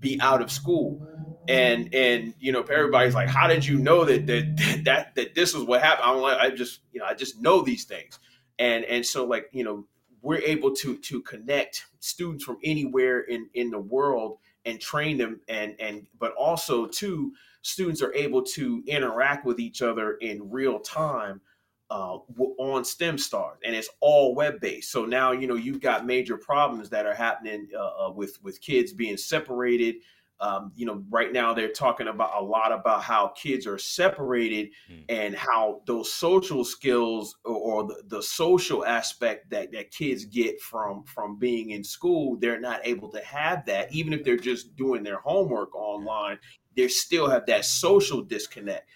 be 0.00 0.20
out 0.20 0.42
of 0.42 0.50
school. 0.50 1.06
And 1.48 1.94
and 1.94 2.34
you 2.38 2.52
know 2.52 2.60
everybody's 2.62 3.14
like 3.14 3.28
how 3.28 3.46
did 3.46 3.64
you 3.64 3.78
know 3.78 4.04
that 4.04 4.26
that 4.26 4.82
that 4.84 5.14
that 5.14 5.34
this 5.34 5.54
is 5.54 5.62
what 5.62 5.82
happened? 5.82 6.10
I'm 6.10 6.18
like 6.18 6.38
i 6.38 6.50
just 6.50 6.80
you 6.92 7.00
know 7.00 7.06
i 7.06 7.14
just 7.14 7.40
know 7.40 7.62
these 7.62 7.84
things. 7.84 8.18
And 8.58 8.84
and 8.84 9.04
so 9.04 9.24
like 9.24 9.48
you 9.52 9.64
know 9.64 9.86
we're 10.20 10.38
able 10.38 10.74
to 10.76 10.98
to 10.98 11.22
connect 11.22 11.86
students 12.00 12.44
from 12.44 12.58
anywhere 12.62 13.20
in 13.20 13.48
in 13.54 13.70
the 13.70 13.78
world 13.78 14.38
and 14.64 14.80
train 14.80 15.16
them. 15.16 15.40
And 15.48 15.74
and 15.80 16.06
but 16.18 16.32
also 16.34 16.86
too 16.86 17.32
students 17.62 18.02
are 18.02 18.14
able 18.14 18.42
to 18.42 18.82
interact 18.86 19.44
with 19.44 19.58
each 19.58 19.82
other 19.82 20.14
in 20.20 20.50
real 20.50 20.78
time 20.80 21.40
uh, 21.90 22.18
on 22.58 22.84
STEM 22.84 23.18
stars, 23.18 23.58
and 23.64 23.74
it's 23.74 23.88
all 24.00 24.34
web 24.34 24.60
based. 24.60 24.90
So 24.90 25.04
now 25.06 25.32
you 25.32 25.46
know 25.46 25.54
you've 25.56 25.80
got 25.80 26.04
major 26.06 26.36
problems 26.36 26.90
that 26.90 27.06
are 27.06 27.14
happening 27.14 27.68
uh, 27.74 28.06
uh, 28.06 28.12
with 28.12 28.38
with 28.42 28.60
kids 28.60 28.92
being 28.92 29.16
separated, 29.16 29.96
Um, 30.40 30.70
you 30.76 30.86
know, 30.86 31.02
right 31.10 31.32
now 31.32 31.52
they're 31.52 31.72
talking 31.72 32.06
about 32.06 32.40
a 32.40 32.44
lot 32.44 32.70
about 32.70 33.02
how 33.02 33.28
kids 33.28 33.66
are 33.66 33.78
separated 33.78 34.70
mm. 34.88 35.04
and 35.08 35.34
how 35.34 35.82
those 35.84 36.12
social 36.12 36.64
skills 36.64 37.36
or, 37.44 37.56
or 37.56 37.86
the, 37.88 38.02
the, 38.06 38.22
social 38.22 38.86
aspect 38.86 39.50
that, 39.50 39.72
that 39.72 39.90
kids 39.90 40.24
get 40.24 40.60
from 40.60 41.02
from 41.04 41.38
being 41.38 41.70
in 41.70 41.82
school, 41.82 42.36
they're 42.36 42.60
not 42.60 42.80
able 42.84 43.08
to 43.08 43.20
have 43.24 43.66
that. 43.66 43.92
Even 43.92 44.12
if 44.12 44.22
they're 44.22 44.36
just 44.36 44.76
doing 44.76 45.02
their 45.02 45.18
homework 45.18 45.74
online, 45.74 46.38
they 46.76 46.86
still 46.86 47.28
have 47.28 47.44
that 47.46 47.64
social 47.64 48.22
disconnect. 48.22 48.88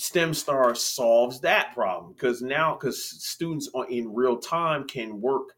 STEMstar 0.00 0.74
solves 0.74 1.40
that 1.40 1.74
problem 1.74 2.14
because 2.14 2.40
now 2.40 2.74
because 2.74 3.04
students 3.22 3.68
are 3.74 3.86
in 3.90 4.14
real 4.14 4.38
time 4.38 4.86
can 4.86 5.20
work 5.20 5.50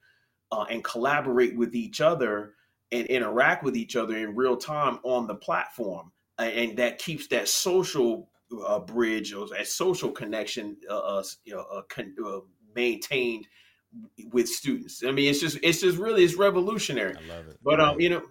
uh, 0.50 0.66
and 0.68 0.82
collaborate 0.82 1.56
with 1.56 1.76
each 1.76 2.00
other 2.00 2.54
and 2.90 3.06
interact 3.06 3.62
with 3.62 3.76
each 3.76 3.94
other 3.94 4.16
in 4.16 4.34
real 4.34 4.56
time 4.56 4.98
on 5.04 5.28
the 5.28 5.34
platform, 5.36 6.10
and 6.38 6.76
that 6.76 6.98
keeps 6.98 7.28
that 7.28 7.46
social 7.46 8.30
uh, 8.66 8.80
bridge 8.80 9.32
or 9.32 9.46
that 9.46 9.68
social 9.68 10.10
connection 10.10 10.76
uh, 10.90 10.98
uh 10.98 11.22
you 11.44 11.54
know, 11.54 11.64
uh, 11.72 11.82
con- 11.88 12.14
uh, 12.26 12.40
maintained 12.74 13.46
with 14.32 14.48
students. 14.48 15.04
I 15.06 15.12
mean, 15.12 15.30
it's 15.30 15.40
just 15.40 15.58
it's 15.62 15.80
just 15.80 15.98
really 15.98 16.24
it's 16.24 16.34
revolutionary. 16.34 17.14
I 17.16 17.34
love 17.34 17.46
it. 17.46 17.58
But 17.62 17.80
um, 17.80 18.00
you 18.00 18.10
know, 18.10 18.22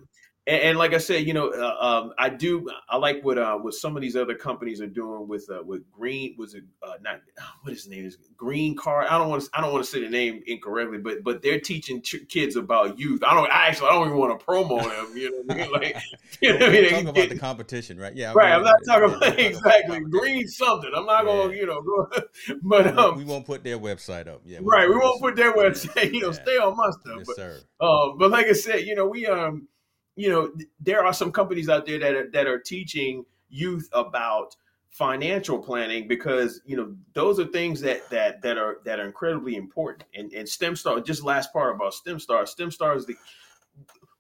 and, 0.48 0.62
and, 0.62 0.78
like 0.80 0.94
I 0.94 0.98
said, 0.98 1.28
you 1.28 1.36
know, 1.36 1.50
uh, 1.50 1.86
um, 1.86 2.14
I 2.18 2.30
do 2.30 2.68
I 2.90 2.98
like 2.98 3.24
what 3.24 3.38
uh, 3.38 3.58
what 3.58 3.76
some 3.76 3.96
of 3.96 4.02
these 4.02 4.16
other 4.16 4.34
companies 4.34 4.82
are 4.82 4.88
doing 4.88 5.28
with 5.28 5.48
uh, 5.52 5.62
with 5.64 5.84
Green 5.92 6.34
was 6.36 6.56
it 6.56 6.64
uh, 6.82 6.94
not 7.02 7.22
what 7.62 7.74
his 7.74 7.88
name 7.88 8.06
is 8.08 8.18
Green 8.38 8.76
Card. 8.76 9.06
I 9.08 9.20
don't 9.20 9.30
want 9.30 9.44
to 9.44 9.50
I 9.54 9.62
don't 9.62 9.72
want 9.72 9.86
to 9.86 9.92
say 9.92 10.02
the 10.02 10.10
name 10.10 10.42
incorrectly, 10.48 10.98
but 10.98 11.24
but 11.24 11.44
they're 11.44 11.60
teaching 11.60 12.02
ch- 12.02 12.28
kids 12.28 12.56
about 12.56 12.98
youth. 12.98 13.24
I 13.24 13.36
don't 13.36 13.52
I 13.52 13.68
actually 13.68 13.90
I 13.90 13.92
don't 13.92 14.08
even 14.08 14.18
want 14.18 14.40
to 14.40 14.44
promo 14.44 14.82
them. 14.82 15.16
You 15.16 15.46
know, 15.46 15.54
I 15.54 15.58
mean? 15.58 15.72
like 15.72 16.02
you 16.42 16.58
know, 16.58 16.66
I 16.66 16.70
mean? 16.72 16.90
talking 16.90 17.08
about 17.10 17.30
the 17.30 17.38
competition, 17.38 18.00
right? 18.00 18.16
Yeah, 18.16 18.34
right. 18.36 18.54
I'm 18.54 18.64
not 18.64 18.80
talking 18.88 19.16
about 19.16 19.40
exactly 19.40 20.00
Green 20.00 20.48
something. 20.48 20.90
I'm 20.96 21.06
not 21.06 21.24
yeah. 21.24 21.32
going 21.32 21.56
you 21.56 21.68
know, 21.68 21.84
go, 21.84 22.10
but 22.64 22.98
um, 22.98 23.16
we 23.16 23.26
won't 23.26 23.46
put 23.46 23.64
their 23.64 23.78
website 23.78 24.28
up. 24.28 24.42
Yeah, 24.44 24.58
right. 24.64 24.90
We 24.90 24.96
won't 24.96 25.22
put 25.22 25.36
their 25.36 25.54
website. 25.54 26.14
You 26.14 26.22
know, 26.22 26.32
yeah. 26.32 26.42
stay 26.42 26.58
on 26.58 26.76
my 26.76 26.90
stuff. 26.90 27.18
Yes, 27.20 27.28
but, 27.28 27.36
sir. 27.36 27.60
Um, 27.80 28.18
but 28.18 28.32
like 28.32 28.48
I 28.48 28.54
said, 28.54 28.88
you 28.88 28.96
know, 28.96 29.06
we 29.06 29.28
um 29.28 29.68
you 30.16 30.30
know, 30.30 30.52
there 30.80 31.06
are 31.06 31.14
some 31.14 31.32
companies 31.32 31.70
out 31.70 31.86
there 31.86 32.00
that 32.00 32.14
are, 32.16 32.30
that 32.32 32.48
are 32.48 32.60
teaching 32.60 33.26
youth 33.50 33.90
about 33.94 34.56
financial 34.90 35.58
planning 35.58 36.06
because 36.06 36.62
you 36.66 36.76
know 36.76 36.94
those 37.14 37.40
are 37.40 37.46
things 37.46 37.80
that 37.80 38.08
that 38.10 38.42
that 38.42 38.58
are 38.58 38.80
that 38.84 39.00
are 39.00 39.06
incredibly 39.06 39.56
important. 39.56 40.04
And 40.14 40.32
and 40.34 40.48
stemstar 40.48 41.04
just 41.06 41.24
last 41.24 41.54
part 41.54 41.76
about 41.76 41.94
STEM 41.94 42.20
Star, 42.20 42.44
stemstar 42.44 42.78
stemstar 42.78 42.98
is 42.98 43.06
the 43.06 43.16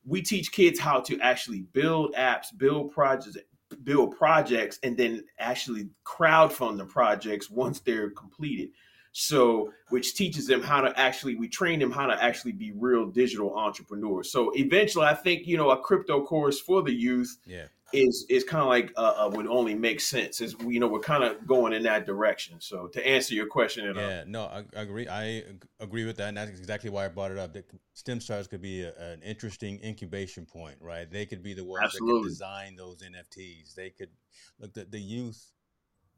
we 0.05 0.21
teach 0.21 0.51
kids 0.51 0.79
how 0.79 0.99
to 1.01 1.19
actually 1.19 1.61
build 1.73 2.13
apps 2.15 2.47
build 2.57 2.91
projects 2.91 3.37
build 3.83 4.17
projects 4.17 4.79
and 4.83 4.97
then 4.97 5.23
actually 5.39 5.89
crowdfund 6.05 6.77
the 6.77 6.85
projects 6.85 7.49
once 7.49 7.79
they're 7.79 8.09
completed 8.11 8.69
so, 9.14 9.74
which 9.89 10.16
teaches 10.16 10.47
them 10.47 10.62
how 10.62 10.82
to 10.82 10.97
actually, 10.97 11.36
we 11.36 11.49
train 11.49 11.80
them 11.80 11.91
how 11.91 12.07
to 12.07 12.24
actually 12.24 12.53
be 12.53 12.72
real 12.72 13.07
digital 13.07 13.57
entrepreneurs. 13.57 14.32
So, 14.32 14.51
eventually, 14.55 15.05
I 15.05 15.14
think 15.14 15.47
you 15.47 15.57
know 15.57 15.72
a 15.72 15.78
crypto 15.78 16.24
course 16.24 16.62
for 16.62 16.82
the 16.82 16.93
youth 16.93 17.38
yeah. 17.45 17.66
is 17.91 18.26
is 18.30 18.45
kind 18.45 18.62
of 18.62 18.70
like 18.70 18.93
uh, 18.95 19.26
uh, 19.26 19.30
would 19.34 19.47
only 19.47 19.76
make 19.76 19.99
sense. 19.99 20.39
Is 20.39 20.55
you 20.66 20.80
know 20.80 20.88
we're 20.88 21.01
kind 21.01 21.26
of 21.26 21.45
going 21.45 21.74
in 21.74 21.84
that 21.84 22.05
direction. 22.05 22.62
So, 22.62 22.88
to 22.88 23.05
answer 23.05 23.34
your 23.34 23.47
question, 23.47 23.93
yeah, 23.93 24.24
no, 24.26 24.43
I, 24.43 24.64
I, 24.78 24.82
agree. 24.82 25.09
I 25.09 25.43
agree 25.82 26.05
with 26.05 26.16
that, 26.18 26.30
and 26.30 26.38
that's 26.38 26.51
exactly 26.51 26.89
why 26.89 27.03
I 27.03 27.09
brought 27.09 27.32
it 27.32 27.38
up. 27.38 27.53
That 27.53 27.66
STEMstars 27.97 28.49
could 28.49 28.62
be 28.62 28.84
a, 28.84 28.93
an 28.97 29.22
interesting 29.24 29.82
incubation 29.84 30.45
point, 30.45 30.78
right? 30.80 31.12
They 31.12 31.26
could 31.26 31.43
be 31.43 31.53
the 31.53 31.66
ones 31.66 31.84
Absolutely. 31.84 32.14
that 32.14 32.24
could 32.24 32.30
design 32.30 32.76
those 32.78 33.01
NFTs. 33.01 33.76
They 33.76 33.89
could 33.89 34.09
look 34.57 34.74
the, 34.74 34.86
the 34.86 35.01
youth 35.01 35.51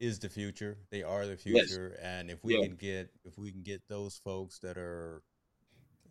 is 0.04 0.20
the 0.20 0.30
future. 0.30 0.78
They 0.92 1.02
are 1.02 1.26
the 1.26 1.38
future, 1.38 1.94
yes. 1.96 2.04
and 2.04 2.30
if 2.30 2.44
we 2.44 2.58
yeah. 2.58 2.66
can 2.66 2.76
get 2.76 3.10
if 3.24 3.38
we 3.38 3.52
can 3.52 3.64
get 3.64 3.82
those 3.88 4.20
folks 4.24 4.60
that 4.60 4.78
are 4.78 5.24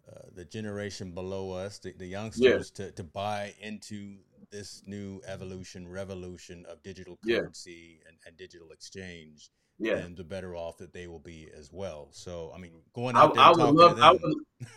uh, 0.08 0.28
the 0.34 0.46
generation 0.46 1.12
below 1.12 1.52
us, 1.52 1.78
the, 1.78 1.92
the 1.92 2.06
youngsters, 2.06 2.72
yeah. 2.78 2.86
to 2.86 2.92
to 2.92 3.04
buy 3.04 3.54
into 3.60 4.16
this 4.50 4.82
new 4.86 5.20
evolution, 5.26 5.86
revolution 5.88 6.64
of 6.68 6.82
digital 6.82 7.18
currency 7.24 8.00
yeah. 8.00 8.08
and, 8.08 8.16
and 8.26 8.36
digital 8.36 8.70
exchange, 8.70 9.50
yeah. 9.78 9.96
and 9.96 10.16
the 10.16 10.24
better 10.24 10.54
off 10.54 10.78
that 10.78 10.92
they 10.92 11.06
will 11.06 11.18
be 11.18 11.48
as 11.58 11.72
well. 11.72 12.08
So, 12.12 12.52
I 12.54 12.58
mean, 12.58 12.72
going 12.94 13.16
out 13.16 13.36
I, 13.36 13.48
I 13.48 13.50
would 13.50 13.74
love, 13.74 14.00
I 14.00 14.12
would, 14.12 14.34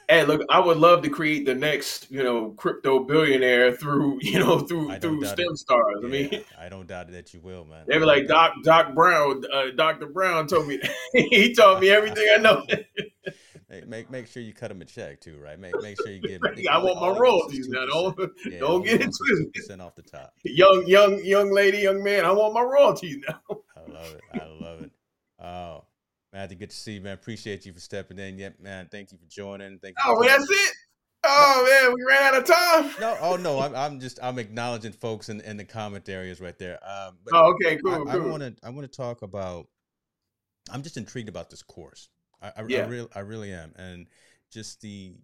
hey, 0.09 0.25
look, 0.25 0.41
I 0.49 0.59
would 0.59 0.77
love 0.77 1.03
to 1.03 1.09
create 1.09 1.45
the 1.45 1.53
next, 1.55 2.09
you 2.09 2.23
know, 2.23 2.51
crypto 2.51 2.99
billionaire 2.99 3.73
through, 3.73 4.19
you 4.21 4.39
know, 4.39 4.59
through 4.59 4.97
through 4.99 5.23
STEM 5.25 5.55
stars. 5.55 5.97
Yeah, 6.01 6.07
I 6.07 6.09
mean, 6.09 6.43
I 6.59 6.69
don't 6.69 6.87
doubt 6.87 7.11
that 7.11 7.33
you 7.33 7.39
will, 7.39 7.65
man. 7.65 7.85
They 7.87 7.97
were 7.97 8.05
like 8.05 8.27
Doc 8.27 8.53
Doc 8.63 8.93
Brown, 8.95 9.43
uh, 9.53 9.71
Doctor 9.75 10.07
Brown 10.07 10.47
told 10.47 10.67
me, 10.67 10.79
he 11.13 11.53
told 11.53 11.81
me 11.81 11.89
everything 11.89 12.27
I 12.33 12.37
know. 12.37 12.65
make 13.87 14.09
make 14.09 14.27
sure 14.27 14.41
you 14.41 14.53
cut 14.53 14.71
him 14.71 14.81
a 14.81 14.85
check 14.85 15.21
too, 15.21 15.37
right? 15.37 15.59
Make 15.59 15.79
make 15.81 15.97
sure 16.01 16.11
you 16.11 16.21
give. 16.21 16.41
I 16.69 16.77
want 16.77 16.99
my 16.99 17.19
royalties 17.19 17.67
now. 17.67 17.85
Don't 17.85 18.31
yeah, 18.45 18.59
don't 18.59 18.83
get 18.83 19.01
it. 19.01 19.13
Percent 19.53 19.81
off 19.81 19.95
the 19.95 20.01
top. 20.01 20.33
Young 20.43 20.85
young 20.87 21.23
young 21.23 21.51
lady, 21.51 21.79
young 21.79 22.03
man. 22.03 22.25
I 22.25 22.31
want 22.31 22.53
my 22.53 22.61
royalties 22.61 23.17
now. 23.27 23.59
I 23.95 24.01
love 24.01 24.13
it. 24.13 24.21
I 24.33 24.65
love 24.65 24.81
it. 24.81 24.91
Oh, 25.41 25.85
Matthew, 26.33 26.57
good 26.57 26.69
to 26.69 26.75
see 26.75 26.93
you, 26.93 27.01
man. 27.01 27.13
Appreciate 27.13 27.65
you 27.65 27.73
for 27.73 27.79
stepping 27.79 28.19
in. 28.19 28.37
Yep, 28.37 28.59
man. 28.59 28.87
Thank 28.91 29.11
you 29.11 29.17
for 29.17 29.25
joining. 29.29 29.79
Thank 29.79 29.95
you. 29.97 30.03
Oh, 30.05 30.23
that's 30.23 30.49
it. 30.49 30.73
Oh 31.27 31.67
man, 31.67 31.93
we 31.95 32.03
ran 32.07 32.23
out 32.23 32.37
of 32.37 32.45
time. 32.45 32.91
No, 32.99 33.17
oh 33.19 33.35
no, 33.35 33.59
I'm, 33.59 33.75
I'm 33.75 33.99
just 33.99 34.19
I'm 34.21 34.37
acknowledging 34.37 34.91
folks 34.91 35.29
in, 35.29 35.41
in 35.41 35.57
the 35.57 35.65
comment 35.65 36.07
areas 36.07 36.39
right 36.39 36.57
there. 36.59 36.77
Um, 36.87 37.17
oh, 37.33 37.53
okay, 37.53 37.77
cool. 37.77 38.07
I 38.07 38.17
want 38.17 38.43
to 38.43 38.55
I 38.63 38.69
want 38.69 38.89
to 38.91 38.95
talk 38.95 39.21
about. 39.21 39.67
I'm 40.71 40.83
just 40.83 40.97
intrigued 40.97 41.29
about 41.29 41.49
this 41.49 41.61
course. 41.61 42.09
I, 42.41 42.47
I, 42.47 42.65
yeah. 42.67 42.83
I 42.83 42.87
really 42.87 43.07
I 43.15 43.19
really 43.19 43.53
am, 43.53 43.73
and 43.75 44.07
just 44.51 44.81
the, 44.81 45.15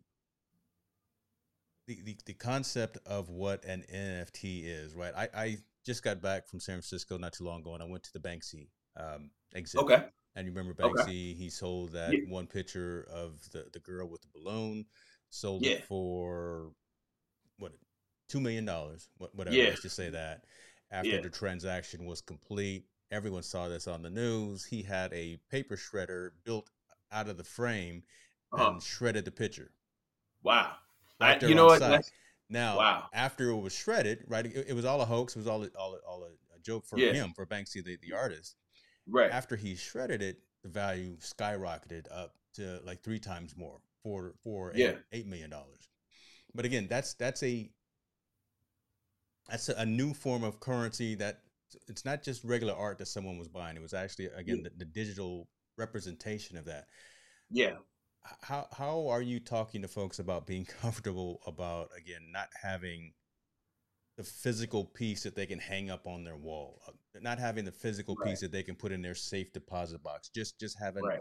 the 1.88 2.02
the 2.04 2.18
the 2.26 2.34
concept 2.34 2.98
of 3.06 3.30
what 3.30 3.64
an 3.66 3.84
NFT 3.94 4.64
is, 4.66 4.96
right? 4.96 5.14
I 5.16 5.30
I 5.36 5.58
just 5.86 6.04
got 6.04 6.22
back 6.22 6.48
from 6.48 6.60
San 6.60 6.76
Francisco 6.76 7.18
not 7.18 7.34
too 7.34 7.44
long 7.44 7.62
ago, 7.62 7.74
and 7.74 7.84
I 7.84 7.86
went 7.86 8.04
to 8.04 8.14
the 8.14 8.20
Banksy 8.20 8.68
um, 8.98 9.32
exhibit. 9.54 9.86
Okay. 9.86 10.06
And 10.36 10.46
you 10.46 10.54
remember 10.54 10.74
Banksy? 10.74 11.02
Okay. 11.02 11.34
He 11.34 11.50
sold 11.50 11.92
that 11.94 12.14
yeah. 12.14 12.20
one 12.30 12.48
picture 12.48 13.08
of 13.12 13.42
the 13.52 13.66
the 13.74 13.80
girl 13.80 14.08
with 14.08 14.22
the 14.22 14.28
balloon. 14.34 14.86
Sold 15.30 15.66
yeah. 15.66 15.74
it 15.74 15.86
for 15.86 16.72
what 17.58 17.74
two 18.30 18.40
million 18.40 18.66
dollars, 18.66 19.10
whatever. 19.18 19.56
Yeah. 19.56 19.66
Let's 19.66 19.82
just 19.82 19.96
say 19.96 20.10
that. 20.10 20.44
After 20.92 21.10
yeah. 21.10 21.22
the 21.22 21.30
transaction 21.30 22.06
was 22.06 22.22
complete, 22.22 22.86
everyone 23.12 23.44
saw 23.44 23.68
this 23.70 23.88
on 23.88 24.02
the 24.02 24.10
news. 24.10 24.66
He 24.66 24.84
had 24.84 25.14
a 25.14 25.38
paper 25.50 25.76
shredder 25.76 26.32
built 26.44 26.70
out 27.12 27.30
of 27.30 27.38
the 27.38 27.44
frame 27.44 28.04
uh-huh. 28.52 28.72
and 28.72 28.84
shredded 28.84 29.26
the 29.26 29.32
picture. 29.32 29.72
Wow. 30.44 30.72
Right 31.20 31.42
I, 31.42 31.48
you 31.48 31.56
know 31.56 31.68
what? 31.68 31.82
Now, 32.52 32.78
wow. 32.78 33.04
after 33.14 33.50
it 33.50 33.58
was 33.58 33.74
shredded, 33.74 34.26
right? 34.28 34.46
It, 34.46 34.66
it 34.70 34.74
was 34.74 34.86
all 34.86 35.02
a 35.02 35.06
hoax. 35.06 35.36
It 35.36 35.40
was 35.40 35.48
all 35.48 35.66
all 35.80 35.98
all 36.08 36.24
a, 36.24 36.56
a 36.56 36.60
joke 36.62 36.86
for 36.86 36.98
him, 36.98 37.34
for 37.36 37.46
Banksy, 37.46 37.84
the, 37.84 37.98
the 38.02 38.14
artist. 38.14 38.56
Right. 39.08 39.32
After 39.32 39.56
he 39.56 39.76
shredded 39.76 40.22
it, 40.22 40.40
the 40.64 40.70
value 40.70 41.18
skyrocketed 41.18 42.06
up 42.12 42.36
to 42.56 42.80
like 42.84 43.04
three 43.04 43.20
times 43.20 43.56
more, 43.58 43.80
for 44.04 44.34
for 44.44 44.72
yeah. 44.76 44.90
eight, 44.90 44.98
eight 45.14 45.28
million 45.28 45.50
dollars. 45.50 45.90
But 46.54 46.66
again, 46.66 46.88
that's 46.90 47.14
that's 47.14 47.42
a 47.44 47.70
that's 49.50 49.70
a, 49.70 49.76
a, 49.78 49.86
new 49.86 50.14
form 50.14 50.44
of 50.44 50.60
currency 50.60 51.16
that 51.16 51.40
it's 51.88 52.06
not 52.06 52.24
just 52.24 52.44
regular 52.44 52.74
art 52.74 52.98
that 53.00 53.08
someone 53.08 53.38
was 53.38 53.48
buying. 53.48 53.76
It 53.76 53.82
was 53.82 53.94
actually 53.94 54.26
again 54.36 54.58
yeah. 54.58 54.70
the, 54.78 54.86
the 54.86 54.86
digital 54.86 55.48
representation 55.78 56.58
of 56.58 56.66
that. 56.66 56.88
Yeah. 57.50 57.76
How 58.42 58.68
how 58.72 59.08
are 59.08 59.22
you 59.22 59.40
talking 59.40 59.82
to 59.82 59.88
folks 59.88 60.20
about 60.20 60.46
being 60.46 60.66
comfortable 60.82 61.42
about 61.46 61.90
again 61.98 62.32
not 62.32 62.50
having 62.62 63.14
the 64.18 64.24
physical 64.24 64.86
piece 64.86 65.24
that 65.24 65.36
they 65.36 65.46
can 65.46 65.58
hang 65.58 65.90
up 65.90 66.06
on 66.06 66.24
their 66.24 66.36
wall, 66.36 66.80
uh, 66.88 66.92
not 67.22 67.40
having 67.40 67.66
the 67.66 67.72
physical 67.72 68.16
right. 68.16 68.30
piece 68.30 68.42
that 68.42 68.52
they 68.52 68.62
can 68.62 68.76
put 68.76 68.92
in 68.92 69.02
their 69.02 69.16
safe 69.16 69.52
deposit 69.54 70.04
box. 70.04 70.30
Just 70.30 70.60
just 70.60 70.78
having 70.80 71.04
right. 71.04 71.20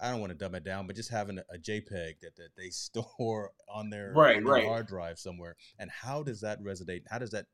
I, 0.00 0.10
don't 0.10 0.20
want 0.20 0.32
to 0.32 0.38
dumb 0.38 0.54
it 0.54 0.64
down, 0.64 0.86
but 0.86 0.96
just 0.96 1.10
having 1.10 1.38
a, 1.38 1.44
a 1.52 1.58
JPEG 1.58 2.20
that, 2.22 2.36
that 2.36 2.56
they 2.56 2.68
store 2.70 3.52
on 3.72 3.90
their, 3.90 4.12
right, 4.14 4.38
on 4.38 4.44
their 4.44 4.66
hard 4.66 4.86
drive 4.86 5.18
somewhere. 5.18 5.54
And 5.78 5.90
how 5.90 6.22
does 6.22 6.40
that 6.40 6.62
resonate? 6.62 7.02
How 7.08 7.18
does 7.18 7.30
that 7.30 7.46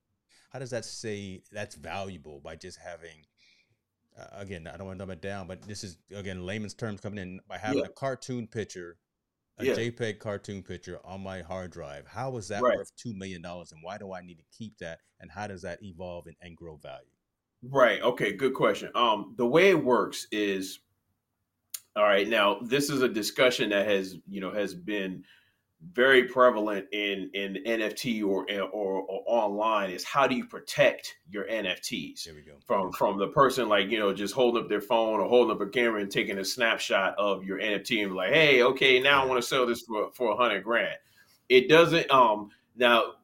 how 0.51 0.59
does 0.59 0.71
that 0.71 0.85
say 0.85 1.43
that's 1.53 1.75
valuable 1.75 2.41
by 2.43 2.57
just 2.57 2.79
having 2.79 3.25
again, 4.33 4.67
I 4.67 4.77
don't 4.77 4.87
want 4.87 4.99
to 4.99 5.05
dumb 5.05 5.11
it 5.11 5.23
down, 5.23 5.47
but 5.47 5.63
this 5.63 5.85
is 5.85 5.99
again 6.15 6.45
layman's 6.45 6.75
terms 6.75 7.01
coming 7.01 7.19
in 7.19 7.41
by 7.49 7.59
having 7.59 7.79
yeah. 7.79 7.87
a 7.87 7.89
cartoon 7.89 8.47
picture 8.47 8.97
a 9.61 9.65
yeah. 9.67 9.75
JPEG 9.75 10.19
cartoon 10.19 10.63
picture 10.63 10.99
on 11.05 11.23
my 11.23 11.43
hard 11.43 11.71
drive. 11.71 12.07
How 12.07 12.37
is 12.37 12.49
that 12.49 12.63
right. 12.63 12.77
worth 12.77 12.95
two 12.97 13.13
million 13.15 13.43
dollars, 13.43 13.73
and 13.73 13.81
why 13.83 13.99
do 13.99 14.13
I 14.13 14.23
need 14.23 14.39
to 14.39 14.45
keep 14.57 14.79
that? 14.79 15.01
And 15.21 15.31
how 15.31 15.47
does 15.47 15.63
that 15.63 15.83
evolve 15.83 16.27
and, 16.27 16.37
and 16.41 16.57
grow 16.57 16.77
value? 16.77 17.11
Right. 17.63 18.01
Okay. 18.01 18.33
Good 18.33 18.55
question. 18.55 18.91
Um, 18.95 19.35
the 19.37 19.47
way 19.47 19.71
it 19.71 19.85
works 19.85 20.27
is, 20.33 20.81
all 21.95 22.05
right. 22.05 22.27
Now, 22.27 22.59
this 22.63 22.89
is 22.89 23.03
a 23.03 23.09
discussion 23.09 23.71
that 23.71 23.87
has 23.87 24.17
you 24.29 24.41
know 24.41 24.51
has 24.51 24.75
been 24.75 25.25
very 25.93 26.25
prevalent 26.25 26.87
in 26.93 27.31
in 27.33 27.57
NFT 27.67 28.23
or, 28.23 28.47
or, 28.51 29.03
or 29.03 29.23
online 29.27 29.91
is 29.91 30.05
how 30.05 30.27
do 30.27 30.35
you 30.35 30.45
protect 30.45 31.17
your 31.29 31.47
NFTs 31.47 32.29
from 32.67 32.93
from 32.93 33.19
the 33.19 33.29
person 33.29 33.69
like 33.69 33.91
you 33.91 33.99
know 33.99 34.13
just 34.13 34.35
holding 34.35 34.63
up 34.63 34.69
their 34.69 34.83
phone 34.83 35.21
or 35.21 35.29
holding 35.29 35.55
up 35.55 35.61
a 35.61 35.67
camera 35.67 36.03
and 36.03 36.11
taking 36.11 36.39
a 36.39 36.45
snapshot 36.45 37.15
of 37.19 37.45
your 37.45 37.59
NFT 37.59 38.05
and 38.05 38.15
like 38.15 38.33
hey 38.33 38.63
okay 38.63 39.01
now 39.01 39.23
I 39.23 39.27
want 39.27 39.41
to 39.41 39.47
sell 39.47 39.67
this 39.67 39.83
for 39.83 40.11
for 40.13 40.33
a 40.33 40.37
hundred 40.37 40.65
grand. 40.65 40.97
It 41.49 41.69
doesn't 41.69 42.11
um 42.11 42.51
now 42.77 43.15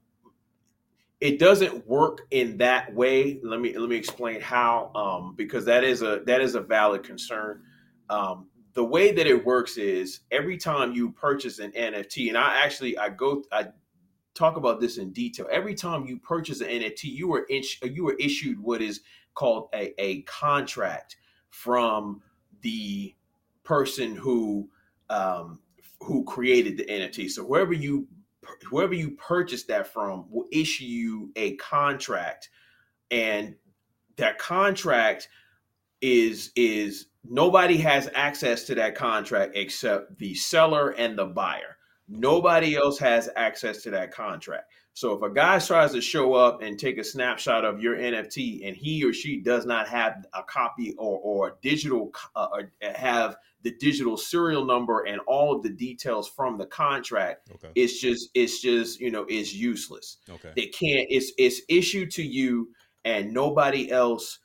it 1.20 1.38
doesn't 1.38 1.86
work 1.86 2.26
in 2.30 2.58
that 2.58 2.94
way. 2.94 3.38
Let 3.42 3.60
me 3.60 3.76
let 3.76 3.88
me 3.88 3.96
explain 3.96 4.40
how 4.40 4.92
um 4.94 5.34
because 5.36 5.66
that 5.66 5.84
is 5.84 6.00
a 6.02 6.22
that 6.26 6.40
is 6.40 6.54
a 6.54 6.60
valid 6.60 7.02
concern. 7.04 7.62
Um, 8.08 8.48
the 8.76 8.84
way 8.84 9.10
that 9.10 9.26
it 9.26 9.44
works 9.44 9.78
is 9.78 10.20
every 10.30 10.58
time 10.58 10.92
you 10.92 11.10
purchase 11.10 11.60
an 11.60 11.72
NFT, 11.72 12.28
and 12.28 12.36
I 12.36 12.60
actually 12.62 12.96
I 12.98 13.08
go 13.08 13.42
I 13.50 13.68
talk 14.34 14.58
about 14.58 14.80
this 14.80 14.98
in 14.98 15.12
detail. 15.12 15.46
Every 15.50 15.74
time 15.74 16.04
you 16.04 16.18
purchase 16.18 16.60
an 16.60 16.68
NFT, 16.68 17.04
you 17.04 17.32
are 17.32 17.46
in, 17.48 17.62
you 17.82 18.04
were 18.04 18.16
issued 18.20 18.60
what 18.60 18.82
is 18.82 19.00
called 19.34 19.70
a, 19.74 19.98
a 19.98 20.20
contract 20.22 21.16
from 21.48 22.20
the 22.60 23.14
person 23.64 24.14
who 24.14 24.68
um, 25.08 25.58
who 26.02 26.22
created 26.24 26.76
the 26.76 26.84
NFT. 26.84 27.30
So 27.30 27.46
whoever 27.46 27.72
you 27.72 28.06
whoever 28.62 28.92
you 28.92 29.12
purchase 29.12 29.62
that 29.64 29.86
from 29.86 30.26
will 30.30 30.48
issue 30.52 30.84
you 30.84 31.32
a 31.34 31.56
contract, 31.56 32.50
and 33.10 33.54
that 34.16 34.36
contract 34.36 35.28
is 36.00 36.50
is 36.56 37.06
nobody 37.24 37.76
has 37.78 38.08
access 38.14 38.64
to 38.64 38.74
that 38.76 38.94
contract 38.94 39.56
except 39.56 40.18
the 40.18 40.34
seller 40.34 40.90
and 40.90 41.18
the 41.18 41.26
buyer. 41.26 41.76
Nobody 42.08 42.76
else 42.76 42.98
has 42.98 43.28
access 43.34 43.82
to 43.82 43.90
that 43.90 44.12
contract. 44.12 44.70
So 44.94 45.12
if 45.12 45.22
a 45.22 45.34
guy 45.34 45.58
tries 45.58 45.92
to 45.92 46.00
show 46.00 46.34
up 46.34 46.62
and 46.62 46.78
take 46.78 46.96
a 46.96 47.04
snapshot 47.04 47.64
of 47.64 47.82
your 47.82 47.96
NFT 47.96 48.66
and 48.66 48.74
he 48.74 49.04
or 49.04 49.12
she 49.12 49.40
does 49.40 49.66
not 49.66 49.88
have 49.88 50.24
a 50.32 50.42
copy 50.42 50.94
or 50.96 51.18
or 51.18 51.58
digital 51.62 52.12
uh, 52.34 52.48
or 52.52 52.70
have 52.80 53.36
the 53.62 53.72
digital 53.72 54.16
serial 54.16 54.64
number 54.64 55.02
and 55.06 55.20
all 55.26 55.54
of 55.54 55.62
the 55.62 55.68
details 55.68 56.28
from 56.28 56.56
the 56.56 56.66
contract, 56.66 57.50
okay. 57.52 57.72
it's 57.74 58.00
just 58.00 58.30
it's 58.34 58.60
just 58.60 59.00
you 59.00 59.10
know 59.10 59.26
it's 59.28 59.52
useless. 59.52 60.18
Okay. 60.30 60.52
It 60.56 60.72
can't. 60.72 61.06
It's 61.10 61.32
it's 61.36 61.60
issued 61.68 62.10
to 62.12 62.22
you 62.22 62.70
and 63.04 63.32
nobody 63.32 63.90
else 63.90 64.38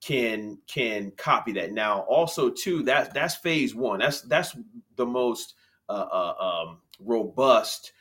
can 0.00 0.58
can 0.66 1.12
copy 1.16 1.52
that. 1.52 1.72
Now, 1.72 2.00
also 2.02 2.50
too, 2.50 2.82
that 2.84 3.14
that's 3.14 3.36
phase 3.36 3.74
one. 3.74 4.00
That's 4.00 4.22
that's 4.22 4.56
the 4.96 5.06
most 5.06 5.54
uh, 5.88 6.06
uh, 6.10 6.34
um, 6.40 6.78
robust 7.00 7.92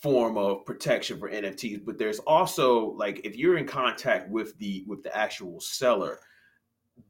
form 0.00 0.36
of 0.36 0.64
protection 0.64 1.18
for 1.18 1.30
NFTs. 1.30 1.84
But 1.84 1.98
there's 1.98 2.18
also 2.20 2.92
like 2.92 3.20
if 3.24 3.36
you're 3.36 3.58
in 3.58 3.66
contact 3.66 4.28
with 4.30 4.56
the 4.58 4.84
with 4.86 5.02
the 5.02 5.16
actual 5.16 5.60
seller, 5.60 6.20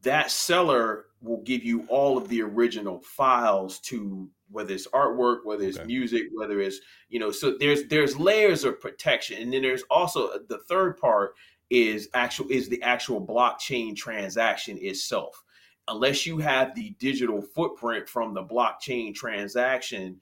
that 0.02 0.30
seller 0.30 1.06
will 1.20 1.42
give 1.42 1.64
you 1.64 1.84
all 1.88 2.18
of 2.18 2.28
the 2.28 2.42
original 2.42 3.00
files 3.00 3.78
to 3.80 4.28
whether 4.50 4.74
it's 4.74 4.86
artwork, 4.88 5.38
whether 5.44 5.64
it's 5.64 5.78
okay. 5.78 5.86
music, 5.86 6.24
whether 6.32 6.60
it's 6.60 6.80
you 7.08 7.18
know. 7.18 7.30
So 7.30 7.56
there's 7.58 7.84
there's 7.88 8.18
layers 8.18 8.64
of 8.64 8.80
protection, 8.80 9.42
and 9.42 9.52
then 9.52 9.62
there's 9.62 9.84
also 9.90 10.38
the 10.48 10.58
third 10.68 10.96
part 10.96 11.34
is 11.74 12.08
actual 12.14 12.46
is 12.50 12.68
the 12.68 12.82
actual 12.82 13.24
blockchain 13.24 13.96
transaction 13.96 14.78
itself. 14.80 15.42
Unless 15.88 16.24
you 16.24 16.38
have 16.38 16.74
the 16.74 16.94
digital 16.98 17.42
footprint 17.42 18.08
from 18.08 18.32
the 18.32 18.42
blockchain 18.42 19.14
transaction, 19.14 20.20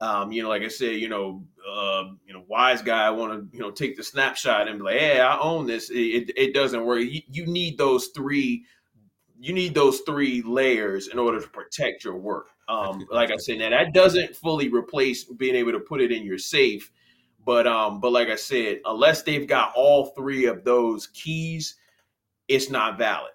um, 0.00 0.32
you 0.32 0.42
know, 0.42 0.48
like 0.48 0.62
I 0.62 0.68
said, 0.68 0.96
you 0.96 1.08
know, 1.08 1.44
uh, 1.70 2.04
you 2.26 2.32
know, 2.32 2.44
wise 2.48 2.82
guy 2.82 3.10
want 3.10 3.32
to, 3.32 3.56
you 3.56 3.62
know, 3.62 3.70
take 3.70 3.96
the 3.96 4.02
snapshot 4.02 4.66
and 4.66 4.78
be 4.78 4.84
like, 4.84 4.98
"Hey, 4.98 5.20
I 5.20 5.38
own 5.38 5.66
this." 5.66 5.90
It, 5.90 6.32
it 6.36 6.54
doesn't 6.54 6.84
work. 6.84 7.00
You, 7.00 7.20
you 7.28 7.46
need 7.46 7.78
those 7.78 8.08
three. 8.08 8.64
You 9.38 9.52
need 9.52 9.74
those 9.74 10.00
three 10.00 10.42
layers 10.42 11.08
in 11.08 11.18
order 11.18 11.40
to 11.40 11.48
protect 11.48 12.02
your 12.02 12.16
work. 12.16 12.46
Um, 12.66 13.06
like 13.10 13.30
I 13.30 13.36
said, 13.36 13.58
now 13.58 13.70
that 13.70 13.92
doesn't 13.92 14.36
fully 14.36 14.68
replace 14.68 15.24
being 15.24 15.54
able 15.54 15.72
to 15.72 15.80
put 15.80 16.00
it 16.00 16.10
in 16.10 16.24
your 16.24 16.38
safe 16.38 16.90
but 17.44 17.66
um, 17.66 18.00
but 18.00 18.12
like 18.12 18.28
I 18.28 18.36
said, 18.36 18.80
unless 18.84 19.22
they've 19.22 19.46
got 19.46 19.72
all 19.74 20.06
three 20.06 20.46
of 20.46 20.64
those 20.64 21.06
keys, 21.08 21.76
it's 22.48 22.70
not 22.70 22.98
valid. 22.98 23.32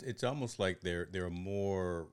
It's 0.00 0.24
almost 0.24 0.58
like 0.58 0.80
there 0.80 1.08
there 1.10 1.24
are 1.24 1.30
more 1.30 2.08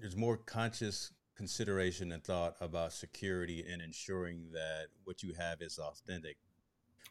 there's 0.00 0.16
more 0.16 0.36
conscious 0.36 1.12
consideration 1.36 2.12
and 2.12 2.22
thought 2.22 2.54
about 2.60 2.92
security 2.92 3.64
and 3.70 3.80
ensuring 3.80 4.50
that 4.52 4.86
what 5.04 5.22
you 5.22 5.32
have 5.38 5.62
is 5.62 5.78
authentic, 5.78 6.36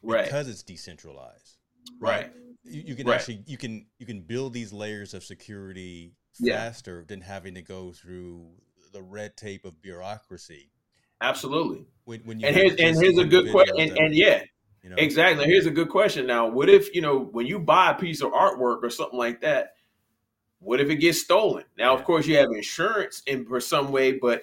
right? 0.02 0.24
Because 0.24 0.48
it's 0.48 0.62
decentralized, 0.62 1.58
right? 2.00 2.24
right. 2.24 2.32
You, 2.64 2.82
you, 2.86 2.94
can 2.94 3.06
right. 3.06 3.16
actually 3.16 3.42
you 3.46 3.56
can 3.56 3.86
you 3.98 4.06
can 4.06 4.20
build 4.22 4.52
these 4.52 4.72
layers 4.72 5.14
of 5.14 5.24
security 5.24 6.14
faster 6.46 6.98
yeah. 6.98 7.04
than 7.08 7.20
having 7.20 7.54
to 7.54 7.62
go 7.62 7.92
through 7.92 8.48
the 8.92 9.02
red 9.02 9.36
tape 9.36 9.64
of 9.64 9.80
bureaucracy 9.80 10.70
Absolutely. 11.20 11.86
When, 12.04 12.20
when 12.20 12.44
and 12.44 12.56
here's 12.56 12.74
and 12.76 12.96
here's 12.96 13.18
a 13.18 13.24
good 13.24 13.50
question. 13.50 13.78
And, 13.78 13.98
and, 13.98 14.14
yeah, 14.14 14.42
you 14.82 14.90
know? 14.90 14.96
exactly. 14.98 15.44
Here's 15.44 15.66
a 15.66 15.70
good 15.70 15.88
question. 15.88 16.26
Now, 16.26 16.48
what 16.48 16.68
if 16.68 16.94
you 16.94 17.02
know 17.02 17.18
when 17.18 17.46
you 17.46 17.58
buy 17.58 17.90
a 17.90 17.94
piece 17.94 18.22
of 18.22 18.32
artwork 18.32 18.82
or 18.82 18.90
something 18.90 19.18
like 19.18 19.40
that? 19.42 19.74
What 20.58 20.80
if 20.80 20.90
it 20.90 20.96
gets 20.96 21.20
stolen? 21.20 21.64
Now, 21.78 21.94
yeah. 21.94 21.98
of 21.98 22.04
course, 22.04 22.26
you 22.26 22.36
have 22.36 22.50
insurance 22.50 23.22
in 23.26 23.46
for 23.46 23.60
some 23.60 23.92
way, 23.92 24.12
but 24.12 24.42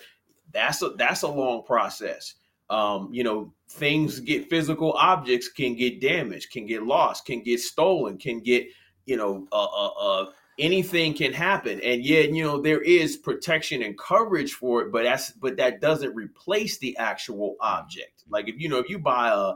that's 0.51 0.82
a 0.82 0.89
that's 0.89 1.23
a 1.23 1.28
long 1.28 1.63
process. 1.63 2.36
Um, 2.69 3.09
you 3.11 3.23
know, 3.23 3.53
things 3.69 4.19
get 4.19 4.49
physical 4.49 4.93
objects 4.93 5.49
can 5.49 5.75
get 5.75 6.01
damaged, 6.01 6.51
can 6.51 6.65
get 6.65 6.84
lost, 6.84 7.25
can 7.25 7.41
get 7.41 7.59
stolen, 7.59 8.17
can 8.17 8.39
get 8.39 8.67
you 9.05 9.17
know 9.17 9.47
uh, 9.51 9.65
uh, 9.65 9.88
uh 9.88 10.25
anything 10.58 11.14
can 11.14 11.34
happen. 11.34 11.80
And 11.82 12.03
yet 12.03 12.32
you 12.34 12.43
know 12.43 12.62
there 12.62 12.82
is 12.82 13.18
protection 13.18 13.82
and 13.84 13.97
coverage 13.97 14.53
for 14.53 14.82
it 14.82 14.91
but 14.91 15.03
that's 15.03 15.32
but 15.32 15.58
that 15.58 15.82
doesn't 15.82 16.16
replace 16.16 16.78
the 16.78 16.97
actual 16.97 17.55
object. 17.60 18.24
Like 18.30 18.47
if 18.47 18.60
you 18.60 18.70
know 18.70 18.78
if 18.78 18.89
you 18.89 18.99
buy 18.99 19.30
a 19.30 19.53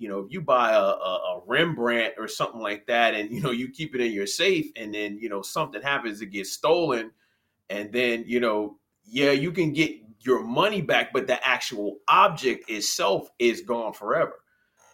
you 0.00 0.08
know 0.08 0.20
if 0.20 0.32
you 0.32 0.40
buy 0.40 0.72
a, 0.72 0.80
a, 0.80 0.82
a 1.36 1.42
rembrandt 1.46 2.14
or 2.18 2.26
something 2.26 2.60
like 2.60 2.86
that 2.86 3.14
and 3.14 3.30
you 3.30 3.40
know 3.40 3.52
you 3.52 3.70
keep 3.70 3.94
it 3.94 4.00
in 4.00 4.12
your 4.12 4.26
safe 4.26 4.70
and 4.74 4.92
then 4.94 5.18
you 5.18 5.28
know 5.28 5.42
something 5.42 5.80
happens 5.82 6.20
it 6.20 6.26
gets 6.26 6.50
stolen 6.50 7.12
and 7.68 7.92
then 7.92 8.24
you 8.26 8.40
know 8.40 8.78
yeah 9.04 9.30
you 9.30 9.52
can 9.52 9.72
get 9.72 9.92
your 10.20 10.42
money 10.42 10.80
back 10.80 11.12
but 11.12 11.26
the 11.26 11.46
actual 11.46 11.98
object 12.08 12.68
itself 12.70 13.30
is 13.38 13.60
gone 13.60 13.92
forever 13.92 14.40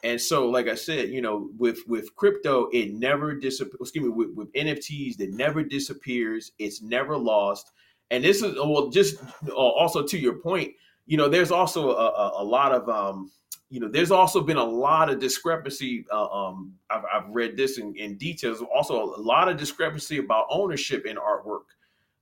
and 0.06 0.20
so, 0.20 0.48
like 0.48 0.68
I 0.68 0.76
said, 0.76 1.08
you 1.08 1.20
know, 1.20 1.50
with 1.58 1.80
with 1.88 2.14
crypto, 2.14 2.68
it 2.72 2.92
never 2.92 3.34
disappears. 3.34 3.80
Excuse 3.80 4.04
me, 4.04 4.10
with, 4.10 4.30
with 4.34 4.52
NFTs, 4.52 5.20
it 5.20 5.32
never 5.32 5.64
disappears. 5.64 6.52
It's 6.60 6.80
never 6.80 7.16
lost. 7.16 7.72
And 8.12 8.22
this 8.22 8.40
is 8.40 8.54
well, 8.54 8.88
just 8.88 9.16
uh, 9.48 9.52
also 9.52 10.06
to 10.06 10.16
your 10.16 10.34
point, 10.34 10.72
you 11.06 11.16
know, 11.16 11.28
there's 11.28 11.50
also 11.50 11.90
a, 11.90 12.06
a, 12.06 12.42
a 12.42 12.44
lot 12.44 12.70
of 12.70 12.88
um, 12.88 13.32
you 13.68 13.80
know, 13.80 13.88
there's 13.88 14.12
also 14.12 14.40
been 14.40 14.58
a 14.58 14.64
lot 14.64 15.10
of 15.10 15.18
discrepancy. 15.18 16.06
Uh, 16.12 16.28
um, 16.28 16.72
I've, 16.88 17.02
I've, 17.12 17.28
read 17.28 17.56
this 17.56 17.78
in, 17.78 17.92
in 17.96 18.16
details. 18.16 18.62
Also, 18.72 19.16
a 19.16 19.20
lot 19.20 19.48
of 19.48 19.56
discrepancy 19.56 20.18
about 20.18 20.46
ownership 20.50 21.04
in 21.04 21.16
artwork, 21.16 21.64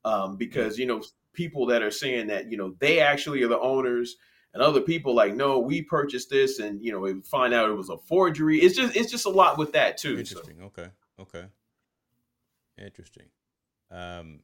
um, 0.06 0.36
because 0.38 0.78
you 0.78 0.86
know, 0.86 1.02
people 1.34 1.66
that 1.66 1.82
are 1.82 1.90
saying 1.90 2.28
that 2.28 2.50
you 2.50 2.56
know 2.56 2.74
they 2.78 3.00
actually 3.00 3.42
are 3.42 3.48
the 3.48 3.60
owners 3.60 4.16
and 4.54 4.62
other 4.62 4.80
people 4.80 5.14
like 5.14 5.34
no 5.34 5.58
we 5.58 5.82
purchased 5.82 6.30
this 6.30 6.60
and 6.60 6.82
you 6.82 6.92
know 6.92 7.00
we 7.00 7.20
find 7.20 7.52
out 7.52 7.68
it 7.68 7.74
was 7.74 7.90
a 7.90 7.98
forgery. 7.98 8.58
It's 8.58 8.76
just 8.76 8.96
it's 8.96 9.10
just 9.10 9.26
a 9.26 9.30
lot 9.30 9.58
with 9.58 9.72
that 9.72 9.98
too 9.98 10.18
interesting. 10.18 10.56
So. 10.58 10.64
okay. 10.66 10.88
Okay. 11.20 11.44
Interesting. 12.78 13.26
Um 13.90 14.40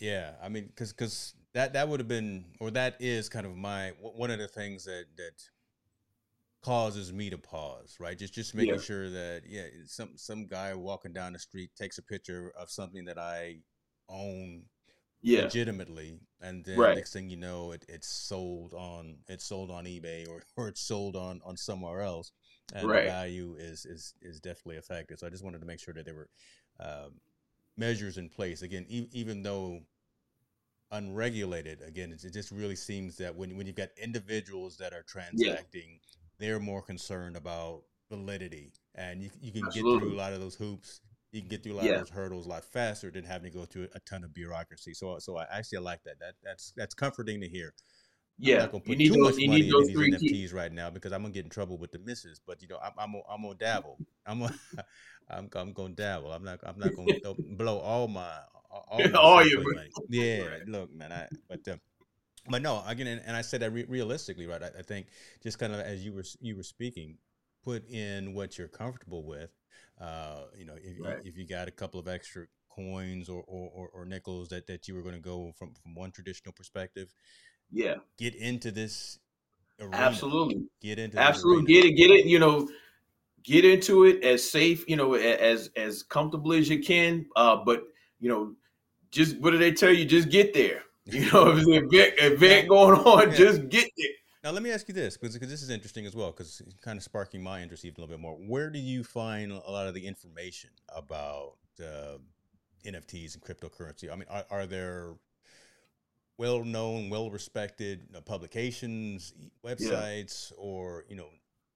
yeah 0.00 0.30
i 0.40 0.48
mean 0.48 0.64
because 0.66 0.92
because 0.92 1.34
that 1.54 1.72
that 1.72 1.88
would 1.88 1.98
have 1.98 2.08
been 2.08 2.44
or 2.60 2.70
that 2.70 2.96
is 3.00 3.28
kind 3.28 3.44
of 3.44 3.56
my 3.56 3.90
one 4.00 4.30
of 4.30 4.38
the 4.38 4.46
things 4.46 4.84
that 4.84 5.06
that 5.16 5.32
causes 6.62 7.12
me 7.12 7.30
to 7.30 7.38
pause 7.38 7.96
right? 7.98 8.18
Just 8.18 8.34
just 8.34 8.54
making 8.54 8.74
yeah. 8.74 8.80
sure 8.80 9.10
that 9.10 9.42
yeah 9.46 9.64
some 9.86 10.10
some 10.16 10.46
guy 10.46 10.74
walking 10.74 11.12
down 11.12 11.32
the 11.32 11.38
street 11.38 11.70
takes 11.76 11.98
a 11.98 12.02
picture 12.02 12.52
of 12.58 12.70
something 12.70 13.04
that 13.06 13.18
i 13.18 13.56
own 14.08 14.62
yeah. 15.22 15.42
legitimately 15.42 16.18
and 16.40 16.64
then 16.64 16.78
right. 16.78 16.96
next 16.96 17.12
thing 17.12 17.28
you 17.28 17.36
know 17.36 17.72
it, 17.72 17.84
it's 17.88 18.08
sold 18.08 18.72
on 18.74 19.16
it's 19.28 19.44
sold 19.44 19.70
on 19.70 19.84
ebay 19.84 20.28
or, 20.28 20.42
or 20.56 20.68
it's 20.68 20.80
sold 20.80 21.16
on 21.16 21.40
on 21.44 21.56
somewhere 21.56 22.02
else 22.02 22.32
and 22.74 22.88
right. 22.88 23.04
the 23.04 23.10
value 23.10 23.56
is 23.58 23.84
is 23.84 24.14
is 24.22 24.40
definitely 24.40 24.76
affected 24.76 25.18
so 25.18 25.26
i 25.26 25.30
just 25.30 25.44
wanted 25.44 25.60
to 25.60 25.66
make 25.66 25.80
sure 25.80 25.94
that 25.94 26.04
there 26.04 26.14
were 26.14 26.28
um, 26.80 27.12
measures 27.76 28.18
in 28.18 28.28
place 28.28 28.62
again 28.62 28.86
e- 28.88 29.08
even 29.12 29.42
though 29.42 29.80
unregulated 30.92 31.82
again 31.82 32.12
it, 32.12 32.24
it, 32.24 32.32
just 32.32 32.50
really 32.50 32.76
seems 32.76 33.16
that 33.16 33.34
when, 33.34 33.56
when 33.56 33.66
you've 33.66 33.76
got 33.76 33.90
individuals 34.00 34.76
that 34.76 34.92
are 34.92 35.02
transacting 35.02 35.90
yeah. 35.90 36.16
they're 36.38 36.60
more 36.60 36.80
concerned 36.80 37.36
about 37.36 37.82
validity 38.08 38.72
and 38.94 39.22
you, 39.22 39.30
you 39.42 39.52
can 39.52 39.66
Absolutely. 39.66 39.92
get 39.92 40.00
through 40.00 40.14
a 40.14 40.16
lot 40.16 40.32
of 40.32 40.40
those 40.40 40.54
hoops 40.54 41.00
you 41.32 41.40
can 41.40 41.48
get 41.48 41.62
through 41.62 41.74
a 41.74 41.76
lot 41.76 41.84
yeah. 41.84 41.92
of 41.92 41.98
those 42.00 42.10
hurdles 42.10 42.46
a 42.46 42.48
lot 42.48 42.64
faster 42.64 43.10
than 43.10 43.24
having 43.24 43.50
to 43.50 43.58
go 43.58 43.64
through 43.64 43.88
a 43.94 44.00
ton 44.00 44.24
of 44.24 44.32
bureaucracy. 44.32 44.94
So, 44.94 45.18
so 45.18 45.36
I 45.36 45.46
actually 45.50 45.78
I 45.78 45.80
like 45.82 46.02
that. 46.04 46.18
That 46.20 46.34
that's 46.42 46.72
that's 46.76 46.94
comforting 46.94 47.40
to 47.40 47.48
hear. 47.48 47.74
Yeah, 48.38 48.54
I'm 48.54 48.60
not 48.60 48.72
gonna 48.72 48.84
put 48.84 48.98
too 48.98 49.08
those, 49.08 49.18
much 49.18 49.46
money 49.46 49.68
into 49.68 49.84
these 49.86 49.96
NFTs 49.96 50.18
keys. 50.20 50.52
right 50.52 50.72
now 50.72 50.90
because 50.90 51.12
I'm 51.12 51.22
gonna 51.22 51.34
get 51.34 51.44
in 51.44 51.50
trouble 51.50 51.76
with 51.76 51.90
the 51.90 51.98
misses. 51.98 52.40
But 52.46 52.62
you 52.62 52.68
know, 52.68 52.78
I'm 52.82 52.92
I'm 52.98 53.12
gonna, 53.12 53.24
I'm 53.28 53.42
gonna 53.42 53.54
dabble. 53.56 53.98
I'm 54.26 54.40
gonna, 54.40 54.54
I'm 55.30 55.50
I'm 55.54 55.72
gonna 55.72 55.94
dabble. 55.94 56.32
I'm 56.32 56.44
not 56.44 56.60
I'm 56.62 56.78
not 56.78 56.94
gonna 56.94 57.14
blow 57.56 57.78
all 57.78 58.06
my 58.06 58.30
all, 58.70 59.00
my 59.00 59.18
all 59.18 59.46
your 59.46 59.62
money. 59.74 59.90
Yeah, 60.08 60.42
right. 60.42 60.68
look, 60.68 60.94
man. 60.94 61.12
I 61.12 61.28
but 61.48 61.66
uh, 61.66 61.76
but 62.48 62.62
no, 62.62 62.82
again, 62.86 63.08
and, 63.08 63.22
and 63.26 63.36
I 63.36 63.42
said 63.42 63.60
that 63.60 63.72
re- 63.72 63.86
realistically, 63.88 64.46
right? 64.46 64.62
I, 64.62 64.70
I, 64.78 64.82
think 64.82 65.08
just 65.42 65.58
kind 65.58 65.74
of 65.74 65.80
as 65.80 66.04
you 66.04 66.12
were 66.12 66.24
you 66.40 66.56
were 66.56 66.62
speaking, 66.62 67.18
put 67.64 67.88
in 67.90 68.34
what 68.34 68.56
you're 68.56 68.68
comfortable 68.68 69.24
with. 69.24 69.50
Uh, 70.00 70.42
you 70.56 70.64
know, 70.64 70.74
if, 70.76 70.96
right. 71.04 71.18
if 71.24 71.36
you 71.36 71.46
got 71.46 71.68
a 71.68 71.72
couple 71.72 71.98
of 71.98 72.08
extra 72.08 72.46
coins 72.70 73.28
or, 73.28 73.42
or, 73.46 73.88
or 73.92 74.04
nickels 74.04 74.48
that, 74.48 74.66
that 74.66 74.86
you 74.86 74.94
were 74.94 75.02
going 75.02 75.14
to 75.14 75.20
go 75.20 75.52
from, 75.58 75.74
from 75.82 75.94
one 75.94 76.10
traditional 76.10 76.52
perspective. 76.52 77.12
Yeah. 77.72 77.96
Get 78.18 78.34
into 78.34 78.70
this. 78.70 79.18
Arena. 79.80 79.96
Absolutely. 79.96 80.64
Get 80.82 80.98
into 80.98 81.18
absolutely 81.18 81.72
get 81.72 81.84
it. 81.84 81.92
Get 81.92 82.10
it. 82.10 82.26
You 82.26 82.40
know, 82.40 82.68
get 83.44 83.64
into 83.64 84.04
it 84.04 84.24
as 84.24 84.48
safe. 84.48 84.84
You 84.88 84.96
know, 84.96 85.14
as 85.14 85.70
as 85.76 86.02
comfortable 86.02 86.52
as 86.52 86.68
you 86.68 86.80
can. 86.80 87.26
Uh, 87.36 87.56
but 87.64 87.84
you 88.18 88.28
know, 88.28 88.54
just 89.10 89.38
what 89.38 89.52
do 89.52 89.58
they 89.58 89.72
tell 89.72 89.92
you? 89.92 90.04
Just 90.04 90.30
get 90.30 90.52
there. 90.54 90.82
You 91.10 91.20
know, 91.32 91.48
if 91.48 91.54
there's 91.54 91.66
an 91.68 91.88
event, 91.90 92.14
event 92.18 92.68
going 92.68 93.00
on, 93.00 93.30
yeah. 93.30 93.34
just 93.34 93.70
get 93.70 93.88
there. 93.96 94.10
Now, 94.48 94.54
let 94.54 94.62
me 94.62 94.72
ask 94.72 94.88
you 94.88 94.94
this, 94.94 95.14
because, 95.14 95.34
because 95.34 95.50
this 95.50 95.62
is 95.62 95.68
interesting 95.68 96.06
as 96.06 96.16
well, 96.16 96.30
because 96.30 96.62
it's 96.66 96.80
kind 96.80 96.96
of 96.96 97.02
sparking 97.02 97.42
my 97.42 97.60
interest 97.60 97.84
even 97.84 97.96
a 97.98 98.00
little 98.00 98.16
bit 98.16 98.22
more. 98.22 98.32
Where 98.32 98.70
do 98.70 98.78
you 98.78 99.04
find 99.04 99.52
a 99.52 99.70
lot 99.70 99.86
of 99.86 99.92
the 99.92 100.06
information 100.06 100.70
about 100.88 101.56
uh, 101.78 102.16
NFTs 102.82 103.34
and 103.34 103.42
cryptocurrency? 103.42 104.10
I 104.10 104.16
mean, 104.16 104.24
are, 104.30 104.46
are 104.50 104.64
there 104.64 105.10
well 106.38 106.64
known, 106.64 107.10
well 107.10 107.30
respected 107.30 108.04
you 108.06 108.14
know, 108.14 108.22
publications, 108.22 109.34
websites, 109.62 110.50
yeah. 110.52 110.56
or 110.56 111.04
you 111.10 111.16
know 111.16 111.28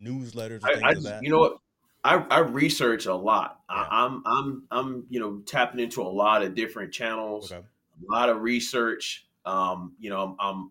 newsletters? 0.02 0.60
I, 0.64 0.80
I 0.82 0.94
just, 0.94 1.22
you 1.22 1.28
know 1.28 1.40
what? 1.40 1.58
I, 2.04 2.24
I 2.30 2.38
research 2.38 3.04
a 3.04 3.14
lot. 3.14 3.60
Yeah. 3.68 3.86
I, 3.90 4.06
am 4.06 4.22
I'm, 4.24 4.24
I'm 4.24 4.62
I'm 4.70 5.06
you 5.10 5.20
know 5.20 5.42
tapping 5.44 5.78
into 5.78 6.00
a 6.00 6.08
lot 6.08 6.42
of 6.42 6.54
different 6.54 6.90
channels, 6.90 7.52
okay. 7.52 7.62
a 8.08 8.10
lot 8.10 8.30
of 8.30 8.40
research. 8.40 9.26
Um, 9.44 9.92
you 9.98 10.08
know, 10.08 10.22
I'm, 10.22 10.36
I'm 10.40 10.70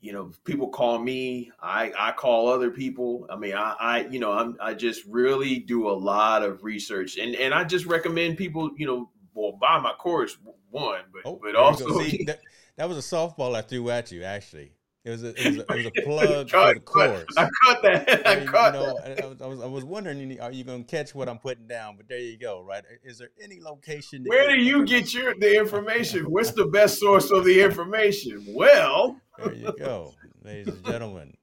you 0.00 0.12
know 0.12 0.30
people 0.44 0.68
call 0.68 0.98
me 0.98 1.50
i 1.60 1.92
i 1.98 2.12
call 2.12 2.48
other 2.48 2.70
people. 2.70 3.26
I 3.30 3.36
mean 3.36 3.54
i 3.54 3.74
i 3.80 4.06
you 4.06 4.20
know 4.20 4.32
i'm 4.32 4.56
i 4.60 4.74
just 4.74 5.04
really 5.06 5.58
do 5.58 5.88
a 5.88 5.92
lot 5.92 6.42
of 6.42 6.62
research. 6.64 7.16
And 7.18 7.34
and 7.34 7.52
i 7.52 7.64
just 7.64 7.86
recommend 7.86 8.36
people 8.36 8.70
you 8.76 8.86
know 8.86 9.10
well 9.34 9.52
buy 9.60 9.78
my 9.80 9.92
course 9.92 10.36
one 10.70 11.02
but 11.12 11.22
oh, 11.24 11.40
but 11.42 11.56
also 11.56 12.00
See, 12.00 12.24
that, 12.24 12.40
that, 12.76 12.88
was 12.88 12.98
a 12.98 13.16
softball 13.16 13.54
i 13.54 13.62
threw 13.62 13.90
at 13.90 14.12
you 14.12 14.22
actually 14.22 14.72
it 15.08 15.12
was 15.12 15.24
a, 15.24 15.28
it 15.28 15.46
was 15.46 15.56
a, 15.56 15.60
it 15.60 15.76
was 15.76 15.86
a 15.86 15.90
plug 16.04 16.50
for 16.50 16.74
the 16.74 16.80
course. 16.80 17.24
I 17.38 17.48
caught 17.64 17.82
that. 17.82 18.26
I, 18.26 18.44
caught 18.44 18.74
you 18.74 18.80
know, 18.80 18.98
that. 19.02 19.24
I, 19.24 19.26
was, 19.26 19.40
I 19.40 19.46
was, 19.46 19.60
I 19.62 19.66
was 19.66 19.84
wondering, 19.84 20.38
are 20.38 20.52
you 20.52 20.64
going 20.64 20.84
to 20.84 20.90
catch 20.90 21.14
what 21.14 21.30
I'm 21.30 21.38
putting 21.38 21.66
down? 21.66 21.96
But 21.96 22.08
there 22.08 22.18
you 22.18 22.36
go. 22.36 22.62
Right? 22.62 22.84
Is 23.02 23.18
there 23.18 23.30
any 23.42 23.58
location? 23.58 24.24
Where 24.26 24.50
do 24.50 24.60
you 24.60 24.84
get 24.84 25.14
your 25.14 25.34
the 25.34 25.58
information? 25.58 26.24
What's 26.24 26.50
the 26.50 26.66
best 26.66 27.00
source 27.00 27.30
of 27.30 27.46
the 27.46 27.62
information? 27.62 28.44
Well, 28.48 29.18
there 29.38 29.54
you 29.54 29.74
go, 29.78 30.12
ladies 30.44 30.74
and 30.74 30.84
gentlemen. 30.84 31.34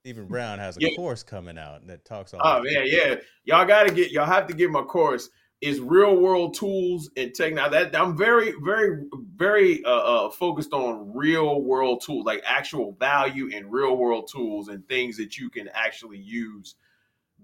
Stephen 0.00 0.26
Brown 0.26 0.58
has 0.58 0.76
a 0.76 0.80
yeah. 0.80 0.94
course 0.96 1.22
coming 1.22 1.56
out 1.56 1.86
that 1.86 2.04
talks. 2.04 2.34
All 2.34 2.40
oh 2.44 2.62
man, 2.62 2.84
yeah, 2.84 3.14
y'all 3.44 3.64
got 3.64 3.84
to 3.84 3.94
get 3.94 4.10
y'all 4.10 4.26
have 4.26 4.46
to 4.48 4.54
get 4.54 4.70
my 4.70 4.82
course. 4.82 5.30
Is 5.64 5.80
real 5.80 6.16
world 6.16 6.52
tools 6.54 7.08
and 7.16 7.34
tech. 7.34 7.54
Now 7.54 7.70
that 7.70 7.98
I'm 7.98 8.18
very, 8.18 8.52
very, 8.62 9.04
very 9.34 9.82
uh, 9.82 9.88
uh, 10.26 10.30
focused 10.30 10.74
on 10.74 11.14
real 11.14 11.62
world 11.62 12.02
tools, 12.04 12.26
like 12.26 12.42
actual 12.44 12.92
value 13.00 13.46
in 13.46 13.70
real 13.70 13.96
world 13.96 14.28
tools 14.30 14.68
and 14.68 14.86
things 14.86 15.16
that 15.16 15.38
you 15.38 15.48
can 15.48 15.70
actually 15.72 16.18
use 16.18 16.74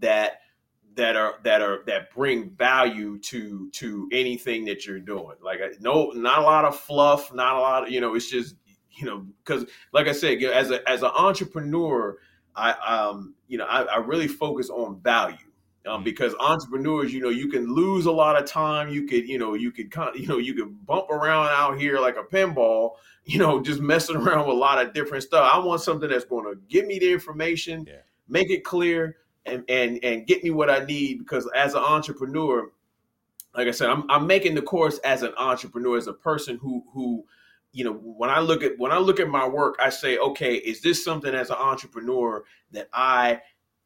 that 0.01 0.41
that 0.97 1.16
are 1.16 1.37
that 1.45 1.62
are 1.62 1.79
that 1.87 2.12
bring 2.14 2.51
value 2.51 3.18
to 3.21 3.71
to 3.71 4.09
anything 4.12 4.66
that 4.66 4.87
you're 4.87 5.01
doing. 5.01 5.37
Like 5.43 5.61
no, 5.81 6.11
not 6.11 6.41
a 6.41 6.43
lot 6.43 6.66
of 6.66 6.79
fluff, 6.79 7.33
not 7.33 7.57
a 7.57 7.61
lot 7.61 7.85
of 7.85 7.91
you 7.91 8.03
know. 8.03 8.14
It's 8.14 8.31
just 8.31 8.55
you 8.91 9.07
know, 9.07 9.27
because 9.43 9.64
like 9.93 10.09
I 10.09 10.12
said, 10.12 10.43
as 10.43 10.71
a 10.71 10.87
as 10.87 11.03
an 11.03 11.11
entrepreneur, 11.16 12.18
I 12.55 12.73
um 12.73 13.35
you 13.49 13.57
know 13.57 13.64
I, 13.64 13.83
I 13.85 13.97
really 13.99 14.29
focus 14.29 14.68
on 14.68 15.01
value. 15.01 15.49
Um, 15.91 16.05
because 16.05 16.34
entrepreneurs, 16.38 17.12
you 17.12 17.20
know, 17.20 17.30
you 17.30 17.49
can 17.49 17.74
lose 17.74 18.07
a 18.07 18.12
lot 18.12 18.41
of 18.41 18.49
time. 18.49 18.91
You 18.91 19.09
could, 19.09 19.28
you 19.28 19.38
know, 19.38 19.55
you 19.55 19.72
could, 19.72 19.93
you 20.14 20.26
know, 20.26 20.38
you 20.38 20.55
could 20.55 20.86
bump 20.86 21.11
around 21.11 21.49
out 21.49 21.80
here 21.80 21.99
like 21.99 22.16
a 22.16 22.22
pinball, 22.22 22.93
you 23.24 23.38
know, 23.38 23.61
just 23.62 23.80
messing 23.80 24.14
around 24.14 24.47
with 24.47 24.57
a 24.57 24.59
lot 24.59 24.84
of 24.84 24.95
different 24.95 25.24
stuff. 25.24 25.51
I 25.53 25.59
want 25.59 25.80
something 25.80 26.09
that's 26.09 26.24
going 26.24 26.45
to 26.45 26.61
give 26.68 26.86
me 26.86 27.01
the 27.01 27.12
information, 27.12 27.86
yeah. 27.88 27.97
make 28.28 28.51
it 28.51 28.62
clear, 28.62 29.16
and 29.45 29.64
and 29.68 29.99
and 30.05 30.26
get 30.26 30.45
me 30.45 30.51
what 30.51 30.70
I 30.70 30.84
need. 30.84 31.18
Because 31.18 31.51
as 31.57 31.74
an 31.74 31.82
entrepreneur, 31.82 32.70
like 33.57 33.66
I 33.66 33.72
said, 33.72 33.91
I'm 33.91 34.09
I'm 34.09 34.28
making 34.28 34.55
the 34.55 34.62
course 34.62 34.99
as 34.99 35.22
an 35.22 35.32
entrepreneur, 35.36 35.97
as 35.97 36.07
a 36.07 36.12
person 36.12 36.57
who 36.59 36.84
who 36.93 37.24
you 37.72 37.84
know 37.84 37.93
when 37.93 38.30
i 38.30 38.41
look 38.41 38.64
at 38.64 38.76
when 38.78 38.91
i 38.91 38.99
look 38.99 39.20
at 39.20 39.28
my 39.28 39.47
work 39.47 39.76
i 39.80 39.88
say 39.88 40.18
okay 40.18 40.57
is 40.57 40.80
this 40.80 41.05
something 41.05 41.32
as 41.32 41.51
an 41.51 41.57
entrepreneur 41.57 42.43
that 42.72 42.88
i 42.93 43.41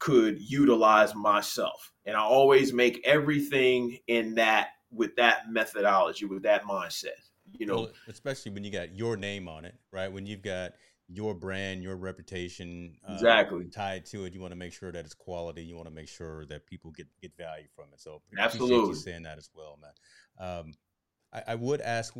could 0.05 0.39
utilize 0.39 1.15
myself. 1.15 1.91
And 2.05 2.15
i 2.15 2.21
always 2.21 2.75
make 2.75 3.01
everything 3.07 3.97
in 4.07 4.35
that 4.35 4.69
with 4.91 5.17
that 5.17 5.51
methodology 5.51 6.27
with 6.27 6.43
that 6.43 6.65
mindset 6.65 7.23
you 7.59 7.65
know? 7.65 7.75
Well, 7.77 7.91
especially 8.09 8.53
when 8.53 8.65
you 8.65 8.71
got 8.71 8.95
your 8.95 9.17
name 9.17 9.49
on 9.49 9.65
it 9.65 9.75
right? 9.93 10.13
When 10.13 10.27
you've 10.27 10.43
got 10.43 10.73
your 11.09 11.35
brand 11.35 11.83
your 11.83 11.97
reputation 11.97 12.97
uh, 13.09 13.15
exactly. 13.15 13.65
tied 13.65 14.05
to 14.07 14.27
it 14.27 14.35
you 14.35 14.41
want 14.41 14.53
to 14.53 14.59
make 14.59 14.75
sure 14.75 14.93
that 14.93 15.07
it's 15.07 15.15
quality 15.15 15.63
you 15.63 15.75
want 15.75 15.89
to 15.89 15.95
make 15.95 16.09
sure 16.09 16.45
that 16.47 16.67
people 16.67 16.91
get 16.91 17.07
get 17.23 17.33
value 17.39 17.67
from 17.75 17.87
it. 17.95 18.01
So 18.01 18.21
absolutely. 18.39 18.95
saying 18.97 19.23
that 19.23 19.39
as 19.39 19.49
well 19.55 19.79
man. 19.81 20.49
Um, 20.49 20.75
I, 21.33 21.53
I 21.53 21.55
would 21.55 21.81
ask 21.81 22.15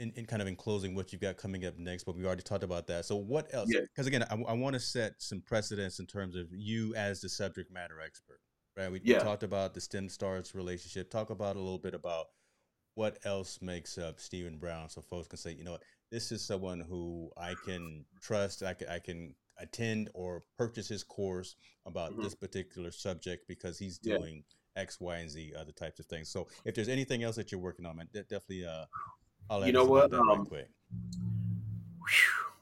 in, 0.00 0.12
in 0.16 0.24
kind 0.24 0.40
of 0.40 0.48
in 0.48 0.56
closing 0.56 0.94
what 0.94 1.12
you've 1.12 1.20
got 1.20 1.36
coming 1.36 1.66
up 1.66 1.78
next, 1.78 2.04
but 2.04 2.16
we 2.16 2.24
already 2.24 2.42
talked 2.42 2.64
about 2.64 2.86
that. 2.86 3.04
So 3.04 3.16
what 3.16 3.52
else? 3.52 3.70
Because 3.70 4.06
again, 4.06 4.24
I, 4.30 4.34
I 4.48 4.54
want 4.54 4.72
to 4.72 4.80
set 4.80 5.12
some 5.18 5.42
precedents 5.42 6.00
in 6.00 6.06
terms 6.06 6.34
of 6.36 6.46
you 6.50 6.94
as 6.94 7.20
the 7.20 7.28
subject 7.28 7.70
matter 7.70 8.00
expert, 8.04 8.40
right? 8.76 8.90
We, 8.90 9.00
yeah. 9.04 9.18
we 9.18 9.24
talked 9.24 9.42
about 9.42 9.74
the 9.74 9.80
STEM 9.80 10.08
stars 10.08 10.54
relationship. 10.54 11.10
Talk 11.10 11.28
about 11.28 11.56
a 11.56 11.60
little 11.60 11.78
bit 11.78 11.94
about 11.94 12.26
what 12.94 13.18
else 13.24 13.60
makes 13.60 13.98
up 13.98 14.18
Stephen 14.18 14.58
Brown, 14.58 14.88
so 14.88 15.02
folks 15.02 15.28
can 15.28 15.38
say, 15.38 15.52
you 15.52 15.64
know 15.64 15.72
what, 15.72 15.82
this 16.10 16.32
is 16.32 16.44
someone 16.44 16.80
who 16.80 17.30
I 17.36 17.54
can 17.64 18.04
trust. 18.20 18.62
I 18.62 18.74
can, 18.74 18.88
I 18.88 18.98
can 18.98 19.34
attend 19.58 20.08
or 20.14 20.42
purchase 20.56 20.88
his 20.88 21.04
course 21.04 21.56
about 21.84 22.12
mm-hmm. 22.12 22.22
this 22.22 22.34
particular 22.34 22.90
subject 22.90 23.46
because 23.46 23.78
he's 23.78 23.98
doing 23.98 24.42
yeah. 24.76 24.82
X, 24.82 24.98
Y, 24.98 25.16
and 25.18 25.30
Z 25.30 25.52
other 25.58 25.72
types 25.72 26.00
of 26.00 26.06
things. 26.06 26.30
So 26.30 26.48
if 26.64 26.74
there's 26.74 26.88
anything 26.88 27.22
else 27.22 27.36
that 27.36 27.52
you're 27.52 27.60
working 27.60 27.86
on, 27.86 27.96
man, 27.96 28.08
definitely 28.12 28.64
uh, 28.64 28.86
I'll 29.50 29.66
you 29.66 29.72
know 29.72 29.84
what? 29.84 30.14
Um, 30.14 30.28
right 30.28 30.48
quick. 30.48 30.68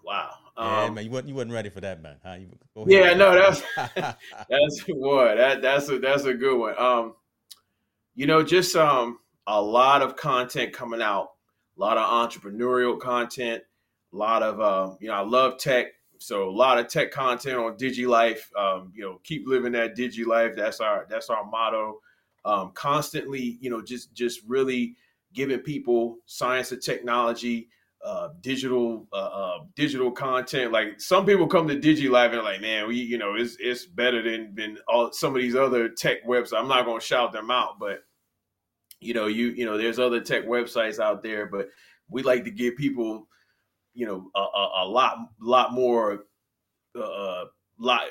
wow. 0.02 0.30
Yeah, 0.56 0.84
um, 0.84 0.94
man, 0.94 1.04
you 1.04 1.10
wasn't 1.10 1.28
you 1.28 1.34
wasn't 1.34 1.52
ready 1.52 1.68
for 1.68 1.82
that, 1.82 2.02
man. 2.02 2.16
Huh? 2.24 2.38
Yeah, 2.86 3.12
no, 3.12 3.34
that's 3.34 3.62
that's 4.48 4.80
what 4.88 5.36
that 5.36 5.60
that's 5.60 5.88
a 5.90 5.98
that's 5.98 6.24
a 6.24 6.32
good 6.32 6.58
one. 6.58 6.74
Um, 6.78 7.14
you 8.14 8.26
know, 8.26 8.42
just 8.42 8.74
um 8.74 9.18
a 9.46 9.60
lot 9.60 10.00
of 10.00 10.16
content 10.16 10.72
coming 10.72 11.02
out, 11.02 11.28
a 11.76 11.80
lot 11.80 11.98
of 11.98 12.08
entrepreneurial 12.08 12.98
content, 12.98 13.62
a 14.12 14.16
lot 14.16 14.42
of 14.42 14.60
uh, 14.60 14.94
you 14.98 15.08
know, 15.08 15.14
I 15.14 15.20
love 15.20 15.58
tech, 15.58 15.88
so 16.16 16.48
a 16.48 16.50
lot 16.50 16.78
of 16.78 16.88
tech 16.88 17.10
content 17.10 17.58
on 17.58 17.76
DigiLife. 17.76 18.40
Um, 18.56 18.92
you 18.94 19.04
know, 19.04 19.20
keep 19.24 19.46
living 19.46 19.72
that 19.72 19.94
DigiLife. 19.94 20.56
That's 20.56 20.80
our 20.80 21.06
that's 21.10 21.28
our 21.28 21.44
motto. 21.44 22.00
Um, 22.46 22.72
constantly, 22.72 23.58
you 23.60 23.68
know, 23.68 23.82
just 23.82 24.14
just 24.14 24.40
really 24.46 24.96
giving 25.34 25.60
people 25.60 26.18
science 26.26 26.72
and 26.72 26.82
technology, 26.82 27.68
uh, 28.04 28.28
digital 28.40 29.06
uh, 29.12 29.16
uh, 29.16 29.58
digital 29.74 30.10
content. 30.10 30.72
Like 30.72 31.00
some 31.00 31.26
people 31.26 31.46
come 31.46 31.68
to 31.68 31.78
DigiLife 31.78 32.32
and 32.32 32.42
like, 32.42 32.60
man, 32.60 32.88
we 32.88 32.96
you 32.96 33.18
know 33.18 33.34
it's 33.34 33.56
it's 33.60 33.86
better 33.86 34.22
than 34.22 34.54
than 34.54 34.78
all 34.88 35.12
some 35.12 35.34
of 35.34 35.42
these 35.42 35.56
other 35.56 35.88
tech 35.88 36.24
websites. 36.26 36.58
I'm 36.58 36.68
not 36.68 36.84
to 36.84 37.04
shout 37.04 37.32
them 37.32 37.50
out, 37.50 37.78
but 37.78 38.04
you 39.00 39.14
know 39.14 39.26
you 39.26 39.48
you 39.48 39.64
know 39.64 39.76
there's 39.76 39.98
other 39.98 40.20
tech 40.20 40.44
websites 40.46 41.00
out 41.00 41.22
there, 41.22 41.46
but 41.46 41.68
we 42.08 42.22
like 42.22 42.44
to 42.44 42.50
give 42.50 42.76
people 42.76 43.26
you 43.94 44.06
know 44.06 44.30
a, 44.34 44.38
a, 44.38 44.84
a 44.84 44.86
lot 44.86 45.18
lot 45.40 45.72
more 45.72 46.24
uh, 46.96 47.00
uh 47.00 47.44
lot 47.78 48.02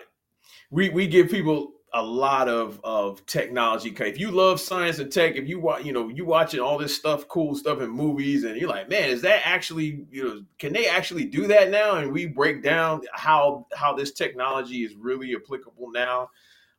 we 0.70 0.90
we 0.90 1.08
give 1.08 1.30
people 1.30 1.74
a 1.98 2.02
lot 2.02 2.48
of 2.48 2.80
of 2.84 3.26
technology. 3.26 3.94
If 3.98 4.20
you 4.20 4.30
love 4.30 4.60
science 4.60 5.00
and 5.00 5.12
tech, 5.12 5.36
if 5.36 5.48
you 5.48 5.60
watch, 5.60 5.84
you 5.84 5.92
know, 5.92 6.10
you 6.10 6.26
watching 6.26 6.60
all 6.60 6.78
this 6.78 6.96
stuff, 6.96 7.28
cool 7.28 7.56
stuff 7.56 7.82
in 7.82 7.90
movies, 7.90 8.44
and 8.44 8.56
you're 8.56 8.70
like, 8.70 8.88
man, 8.88 9.10
is 9.10 9.24
that 9.24 9.42
actually, 9.46 10.06
you 10.12 10.24
know, 10.24 10.44
can 10.60 10.74
they 10.74 10.88
actually 10.88 11.26
do 11.26 11.48
that 11.48 11.72
now? 11.72 11.96
And 11.96 12.12
we 12.12 12.28
break 12.28 12.62
down 12.62 13.02
how 13.14 13.66
how 13.74 13.96
this 13.96 14.12
technology 14.12 14.84
is 14.84 14.96
really 14.96 15.36
applicable 15.36 15.92
now. 15.92 16.30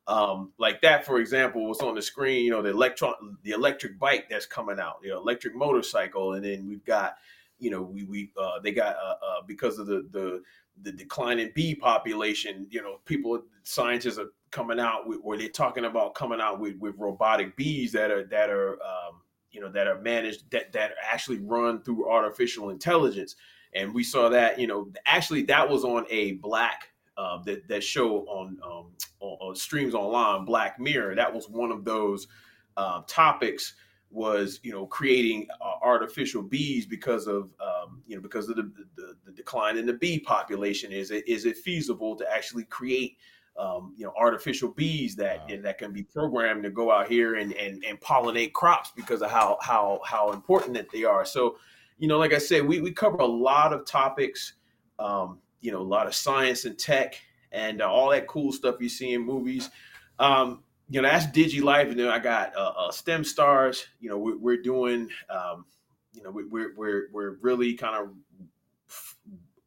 Um, 0.06 0.52
like 0.56 0.80
that, 0.82 1.04
for 1.04 1.18
example, 1.18 1.66
what's 1.66 1.82
on 1.82 1.96
the 1.96 2.00
screen, 2.00 2.44
you 2.44 2.52
know, 2.52 2.62
the 2.62 2.70
electron, 2.70 3.14
the 3.42 3.50
electric 3.50 3.98
bike 3.98 4.28
that's 4.30 4.46
coming 4.46 4.78
out, 4.78 5.02
the 5.02 5.10
electric 5.10 5.54
motorcycle, 5.54 6.34
and 6.34 6.44
then 6.44 6.66
we've 6.68 6.84
got, 6.84 7.16
you 7.58 7.70
know, 7.70 7.82
we 7.82 8.04
we 8.04 8.30
uh, 8.40 8.60
they 8.62 8.70
got 8.70 8.94
uh, 8.96 9.16
uh, 9.20 9.42
because 9.48 9.80
of 9.80 9.88
the 9.88 10.06
the 10.12 10.42
the 10.80 10.92
declining 10.92 11.50
bee 11.56 11.74
population. 11.74 12.68
You 12.70 12.82
know, 12.82 13.00
people 13.04 13.42
scientists 13.64 14.18
are 14.18 14.30
coming 14.50 14.80
out 14.80 15.06
with, 15.06 15.20
or 15.22 15.36
they're 15.36 15.48
talking 15.48 15.84
about 15.84 16.14
coming 16.14 16.40
out 16.40 16.60
with, 16.60 16.76
with 16.78 16.94
robotic 16.98 17.56
bees 17.56 17.92
that 17.92 18.10
are 18.10 18.24
that 18.24 18.50
are 18.50 18.74
um, 18.74 19.22
you 19.50 19.60
know 19.60 19.70
that 19.70 19.86
are 19.86 20.00
managed 20.00 20.50
that 20.50 20.72
that 20.72 20.92
actually 21.02 21.38
run 21.38 21.82
through 21.82 22.10
artificial 22.10 22.70
intelligence. 22.70 23.36
And 23.74 23.94
we 23.94 24.02
saw 24.02 24.28
that 24.30 24.58
you 24.58 24.66
know 24.66 24.90
actually 25.06 25.42
that 25.44 25.68
was 25.68 25.84
on 25.84 26.06
a 26.10 26.32
black 26.32 26.88
uh, 27.18 27.42
that 27.42 27.66
that 27.68 27.82
show 27.82 28.20
on, 28.28 28.58
um, 28.64 28.86
on, 29.20 29.36
on 29.40 29.56
streams 29.56 29.94
online, 29.94 30.44
Black 30.44 30.78
Mirror. 30.78 31.16
That 31.16 31.34
was 31.34 31.48
one 31.48 31.72
of 31.72 31.84
those 31.84 32.28
uh, 32.76 33.02
topics 33.06 33.74
was 34.10 34.60
you 34.62 34.72
know 34.72 34.86
creating 34.86 35.46
uh, 35.60 35.74
artificial 35.82 36.42
bees 36.42 36.86
because 36.86 37.26
of 37.26 37.50
um, 37.60 38.02
you 38.06 38.16
know 38.16 38.22
because 38.22 38.48
of 38.48 38.56
the, 38.56 38.72
the, 38.96 39.14
the, 39.26 39.32
decline 39.32 39.76
in 39.76 39.84
the 39.84 39.92
bee 39.92 40.18
population. 40.18 40.92
Is 40.92 41.10
it 41.10 41.28
is 41.28 41.44
it 41.44 41.58
feasible 41.58 42.16
to 42.16 42.32
actually 42.32 42.64
create 42.64 43.18
um, 43.58 43.94
you 43.96 44.04
know 44.04 44.12
artificial 44.16 44.70
bees 44.70 45.16
that 45.16 45.40
wow. 45.48 45.56
that 45.62 45.78
can 45.78 45.92
be 45.92 46.02
programmed 46.02 46.62
to 46.62 46.70
go 46.70 46.90
out 46.90 47.08
here 47.08 47.36
and, 47.36 47.52
and 47.54 47.84
and 47.84 48.00
pollinate 48.00 48.52
crops 48.52 48.92
because 48.94 49.22
of 49.22 49.30
how 49.30 49.58
how 49.60 50.00
how 50.04 50.32
important 50.32 50.74
that 50.74 50.90
they 50.92 51.04
are. 51.04 51.24
So 51.24 51.58
you 51.98 52.08
know, 52.08 52.18
like 52.18 52.32
I 52.32 52.38
said, 52.38 52.66
we 52.66 52.80
we 52.80 52.92
cover 52.92 53.16
a 53.18 53.26
lot 53.26 53.72
of 53.72 53.84
topics. 53.84 54.54
Um, 54.98 55.38
you 55.60 55.72
know, 55.72 55.80
a 55.80 55.82
lot 55.82 56.06
of 56.06 56.14
science 56.14 56.64
and 56.64 56.78
tech 56.78 57.20
and 57.50 57.82
uh, 57.82 57.90
all 57.90 58.10
that 58.10 58.26
cool 58.28 58.52
stuff 58.52 58.76
you 58.80 58.88
see 58.88 59.12
in 59.12 59.22
movies. 59.22 59.70
Um, 60.18 60.62
you 60.88 61.02
know, 61.02 61.08
that's 61.08 61.26
Digi 61.26 61.62
Life, 61.62 61.88
and 61.88 61.98
then 61.98 62.08
I 62.08 62.18
got 62.18 62.56
uh, 62.56 62.72
uh, 62.76 62.90
STEM 62.90 63.24
Stars. 63.24 63.86
You 64.00 64.10
know, 64.10 64.18
we're, 64.18 64.38
we're 64.38 64.62
doing. 64.62 65.08
Um, 65.28 65.64
you 66.12 66.22
know, 66.22 66.30
we're 66.30 66.74
we're 66.76 67.08
we're 67.12 67.36
really 67.42 67.74
kind 67.74 67.94
of 67.94 68.10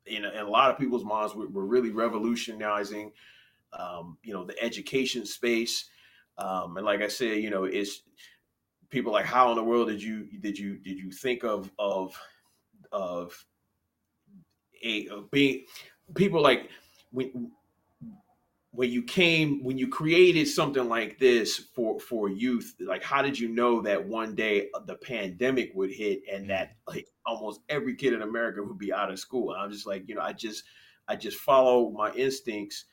in 0.06 0.26
a, 0.26 0.30
in 0.30 0.46
a 0.46 0.50
lot 0.50 0.70
of 0.70 0.78
people's 0.78 1.06
minds, 1.06 1.34
we're, 1.36 1.48
we're 1.48 1.66
really 1.66 1.92
revolutionizing. 1.92 3.12
Um, 3.78 4.18
you 4.24 4.34
know, 4.34 4.44
the 4.44 4.62
education 4.62 5.26
space, 5.26 5.90
um, 6.38 6.78
and 6.78 6.86
like 6.86 7.02
I 7.02 7.08
said, 7.08 7.38
you 7.38 7.50
know, 7.50 7.64
it's 7.64 8.04
people 8.90 9.12
like 9.12 9.26
how 9.26 9.50
in 9.50 9.56
the 9.56 9.64
world 9.64 9.88
did 9.88 10.04
you 10.04 10.28
did 10.40 10.58
you 10.58 10.78
did 10.78 11.00
you 11.00 11.12
think 11.12 11.44
of 11.44 11.72
of 11.80 12.16
of 12.92 13.46
a 14.84 15.08
of 15.08 15.32
being 15.32 15.66
people 16.16 16.42
like 16.42 16.70
when 17.12 17.52
when 18.72 18.90
you 18.90 19.04
came 19.04 19.64
when 19.64 19.78
you 19.78 19.88
created 19.88 20.48
something 20.48 20.88
like 20.88 21.18
this 21.20 21.58
for 21.58 22.00
for 22.00 22.30
youth 22.30 22.76
like 22.82 23.04
how 23.04 23.22
did 23.22 23.38
you 23.38 23.50
know 23.50 23.82
that 23.82 24.04
one 24.06 24.36
day 24.36 24.70
the 24.86 24.96
pandemic 24.96 25.72
would 25.74 25.92
hit 25.92 26.22
and 26.32 26.50
that 26.50 26.76
like 26.88 27.08
almost 27.26 27.62
every 27.70 27.96
kid 27.96 28.14
in 28.14 28.22
america 28.22 28.62
would 28.64 28.78
be 28.78 28.94
out 28.94 29.12
of 29.12 29.20
school? 29.20 29.54
And 29.54 29.62
i'm 29.62 29.72
just 29.72 29.88
like 29.88 30.08
you 30.08 30.16
know 30.16 30.22
i 30.22 30.34
just 30.34 30.64
i 31.08 31.16
just 31.16 31.38
follow 31.38 31.92
my 31.92 32.12
instincts 32.14 32.86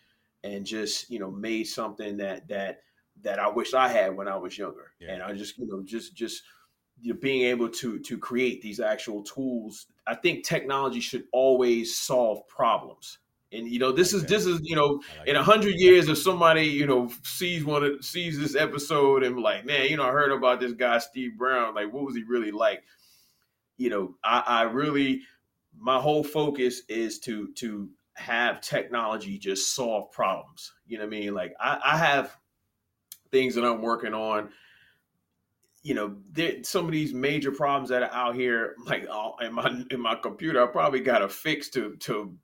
and 0.45 0.65
just 0.65 1.11
you 1.11 1.19
know 1.19 1.31
made 1.31 1.65
something 1.65 2.17
that 2.17 2.47
that 2.49 2.81
that 3.23 3.39
i 3.39 3.49
wish 3.49 3.75
i 3.75 3.89
had 3.89 4.17
when 4.17 4.29
i 4.29 4.37
was 4.37 4.57
younger 4.57 4.93
yeah. 5.01 5.13
and 5.13 5.23
i 5.23 5.33
just 5.33 5.59
you 5.59 5.67
know 5.67 5.83
just 5.83 6.15
just 6.15 6.43
you 7.01 7.13
know, 7.13 7.21
being 7.21 7.43
able 7.43 7.69
to 7.69 7.99
to 8.01 8.19
create 8.19 8.63
these 8.63 8.81
actual 8.81 9.23
tools 9.23 9.87
i 10.07 10.15
think 10.15 10.45
technology 10.45 11.01
should 11.01 11.25
always 11.33 11.97
solve 11.97 12.47
problems 12.49 13.19
and 13.51 13.67
you 13.67 13.79
know, 13.79 13.93
this 13.93 14.13
is 14.13 14.25
this 14.27 14.45
is 14.45 14.61
you 14.63 14.77
know, 14.77 15.01
in 15.27 15.37
a 15.37 15.43
hundred 15.43 15.75
years, 15.77 16.09
if 16.09 16.19
somebody 16.19 16.67
you 16.67 16.87
know 16.87 17.11
sees 17.23 17.65
one 17.65 17.83
of 17.83 18.05
sees 18.05 18.39
this 18.39 18.55
episode 18.55 19.23
and 19.23 19.41
like, 19.41 19.65
man, 19.65 19.89
you 19.89 19.97
know, 19.97 20.03
I 20.03 20.11
heard 20.11 20.33
about 20.33 20.61
this 20.61 20.75
guy 20.75 20.99
Steve 20.99 21.39
Brown. 21.39 21.75
Like, 21.75 21.91
what 21.91 22.05
was 22.05 22.15
he 22.15 22.25
really 22.25 22.51
like? 22.51 22.83
You 23.79 23.89
know, 23.89 24.15
I, 24.23 24.43
I 24.47 24.63
really 24.63 25.23
my 25.79 25.99
whole 25.99 26.23
focus 26.23 26.83
is 26.89 27.19
to 27.21 27.49
to 27.55 27.89
have 28.19 28.61
technology 28.61 29.39
just 29.39 29.75
solve 29.75 30.11
problems. 30.13 30.73
You 30.87 30.99
know 30.99 31.05
what 31.05 31.15
I 31.15 31.19
mean? 31.21 31.35
Like, 31.35 31.55
I, 31.61 31.81
I 31.85 31.97
have 31.97 32.37
things 33.31 33.55
that 33.55 33.65
I'm 33.65 33.83
working 33.83 34.15
on 34.15 34.51
you 35.85 35.95
know, 35.95 36.17
there, 36.33 36.63
some 36.65 36.87
of 36.87 36.93
these 36.93 37.15
major 37.15 37.53
problems 37.53 37.89
that 37.89 38.03
are 38.03 38.13
out 38.13 38.35
here, 38.35 38.75
like 38.85 39.07
in 39.41 39.53
my 39.53 39.85
in 39.91 40.01
my 40.01 40.17
computer, 40.17 40.63
I 40.63 40.67
probably 40.67 41.01
got 41.01 41.23
a 41.23 41.29
fix 41.29 41.71
to 41.71 41.97
to 42.01 42.37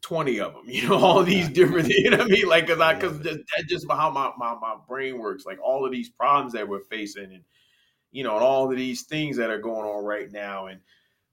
20 0.00 0.40
of 0.40 0.54
them, 0.54 0.64
you 0.66 0.88
know, 0.88 0.96
all 1.04 1.22
these 1.22 1.48
different, 1.48 1.88
you 1.96 2.10
know 2.10 2.18
what 2.18 2.26
I 2.26 2.30
mean? 2.30 2.48
Like, 2.48 2.66
cause 2.66 2.80
I, 2.80 2.98
cause 2.98 3.18
just, 3.20 3.38
that's 3.56 3.68
just 3.68 3.86
how 3.90 4.10
my, 4.10 4.32
my, 4.36 4.56
my 4.60 4.76
brain 4.88 5.18
works. 5.18 5.46
Like 5.46 5.58
all 5.62 5.84
of 5.84 5.92
these 5.92 6.08
problems 6.10 6.52
that 6.54 6.68
we're 6.68 6.80
facing 6.80 7.32
and, 7.32 7.44
you 8.10 8.24
know, 8.24 8.34
and 8.34 8.44
all 8.44 8.70
of 8.70 8.76
these 8.76 9.02
things 9.02 9.36
that 9.36 9.50
are 9.50 9.60
going 9.60 9.86
on 9.88 10.04
right 10.04 10.30
now. 10.32 10.66
And, 10.66 10.80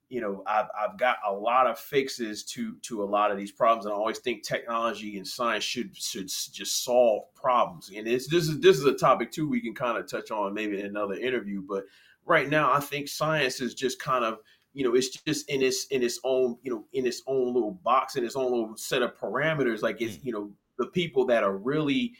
you 0.09 0.21
know, 0.21 0.43
I've, 0.45 0.67
I've 0.79 0.97
got 0.97 1.17
a 1.27 1.33
lot 1.33 1.67
of 1.67 1.79
fixes 1.79 2.43
to, 2.45 2.75
to 2.83 3.03
a 3.03 3.05
lot 3.05 3.31
of 3.31 3.37
these 3.37 3.51
problems. 3.51 3.85
And 3.85 3.93
I 3.93 3.97
always 3.97 4.19
think 4.19 4.43
technology 4.43 5.17
and 5.17 5.27
science 5.27 5.63
should, 5.63 5.95
should 5.97 6.27
just 6.27 6.83
solve 6.83 7.23
problems. 7.33 7.91
And 7.95 8.07
it's, 8.07 8.27
this 8.27 8.47
is, 8.47 8.59
this 8.59 8.77
is 8.77 8.85
a 8.85 8.93
topic 8.93 9.31
too, 9.31 9.49
we 9.49 9.61
can 9.61 9.73
kind 9.73 9.97
of 9.97 10.07
touch 10.07 10.31
on 10.31 10.53
maybe 10.53 10.79
in 10.79 10.85
another 10.85 11.15
interview, 11.15 11.63
but 11.67 11.85
right 12.25 12.49
now 12.49 12.71
I 12.71 12.79
think 12.79 13.07
science 13.07 13.61
is 13.61 13.73
just 13.73 13.99
kind 13.99 14.23
of, 14.23 14.39
you 14.73 14.83
know, 14.83 14.93
it's 14.93 15.09
just 15.09 15.49
in 15.49 15.61
its 15.61 15.85
in 15.87 16.03
its 16.03 16.19
own, 16.25 16.57
you 16.61 16.69
know, 16.69 16.85
in 16.91 17.07
its 17.07 17.21
own 17.27 17.53
little 17.53 17.71
box, 17.71 18.17
in 18.17 18.25
its 18.25 18.35
own 18.35 18.51
little 18.51 18.75
set 18.75 19.01
of 19.01 19.17
parameters. 19.17 19.81
Like 19.81 20.01
it's, 20.01 20.17
mm. 20.17 20.25
you 20.25 20.33
know, 20.33 20.51
the 20.77 20.87
people 20.87 21.25
that 21.27 21.43
are 21.43 21.55
really 21.57 22.13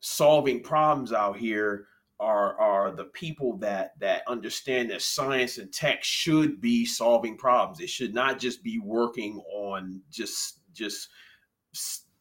solving 0.00 0.62
problems 0.62 1.12
out 1.12 1.36
here 1.36 1.88
are 2.20 2.56
are 2.60 2.92
the 2.92 3.04
people 3.04 3.56
that 3.56 3.98
that 3.98 4.22
understand 4.28 4.90
that 4.90 5.02
science 5.02 5.58
and 5.58 5.72
tech 5.72 6.04
should 6.04 6.60
be 6.60 6.84
solving 6.84 7.36
problems. 7.36 7.80
It 7.80 7.88
should 7.88 8.14
not 8.14 8.38
just 8.38 8.62
be 8.62 8.78
working 8.78 9.42
on 9.52 10.02
just 10.10 10.60
just 10.72 11.08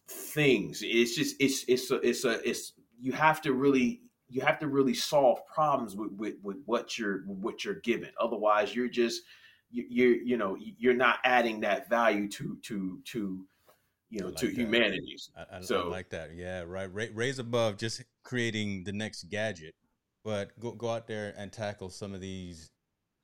things. 0.08 0.82
It's 0.84 1.16
just 1.16 1.36
it's 1.40 1.66
it's 1.68 1.92
a, 1.92 1.96
it's 1.96 2.26
a 2.26 2.50
it's 2.50 2.74
you 3.00 3.12
have 3.12 3.42
to 3.42 3.54
really 3.54 4.02
you 4.30 4.42
have 4.42 4.60
to 4.60 4.68
really 4.68 4.94
solve 4.94 5.46
problems 5.48 5.96
with, 5.96 6.12
with, 6.14 6.36
with 6.44 6.58
what 6.66 6.98
you're 6.98 7.20
what 7.26 7.66
you're 7.66 7.82
given. 7.82 8.10
Otherwise, 8.20 8.74
you're 8.74 8.88
just 8.88 9.24
you're 9.72 10.16
you 10.16 10.38
know 10.38 10.58
you're 10.60 10.94
not 10.94 11.18
adding 11.24 11.60
that 11.62 11.90
value 11.90 12.28
to 12.30 12.58
to 12.64 13.00
to 13.06 13.46
you 14.10 14.20
know 14.20 14.28
like 14.28 14.38
to 14.38 14.48
that. 14.48 14.56
humanity. 14.56 15.18
I, 15.36 15.58
I, 15.58 15.62
so 15.62 15.84
I 15.84 15.88
like 15.88 16.10
that. 16.10 16.36
Yeah, 16.36 16.64
right. 16.66 16.90
Raise 16.92 17.40
above 17.40 17.78
just 17.78 18.04
creating 18.24 18.84
the 18.84 18.94
next 18.94 19.24
gadget, 19.30 19.76
but 20.24 20.58
go 20.60 20.72
go 20.72 20.90
out 20.90 21.08
there 21.08 21.34
and 21.38 21.52
tackle 21.52 21.90
some 21.90 22.14
of 22.14 22.22
these 22.22 22.72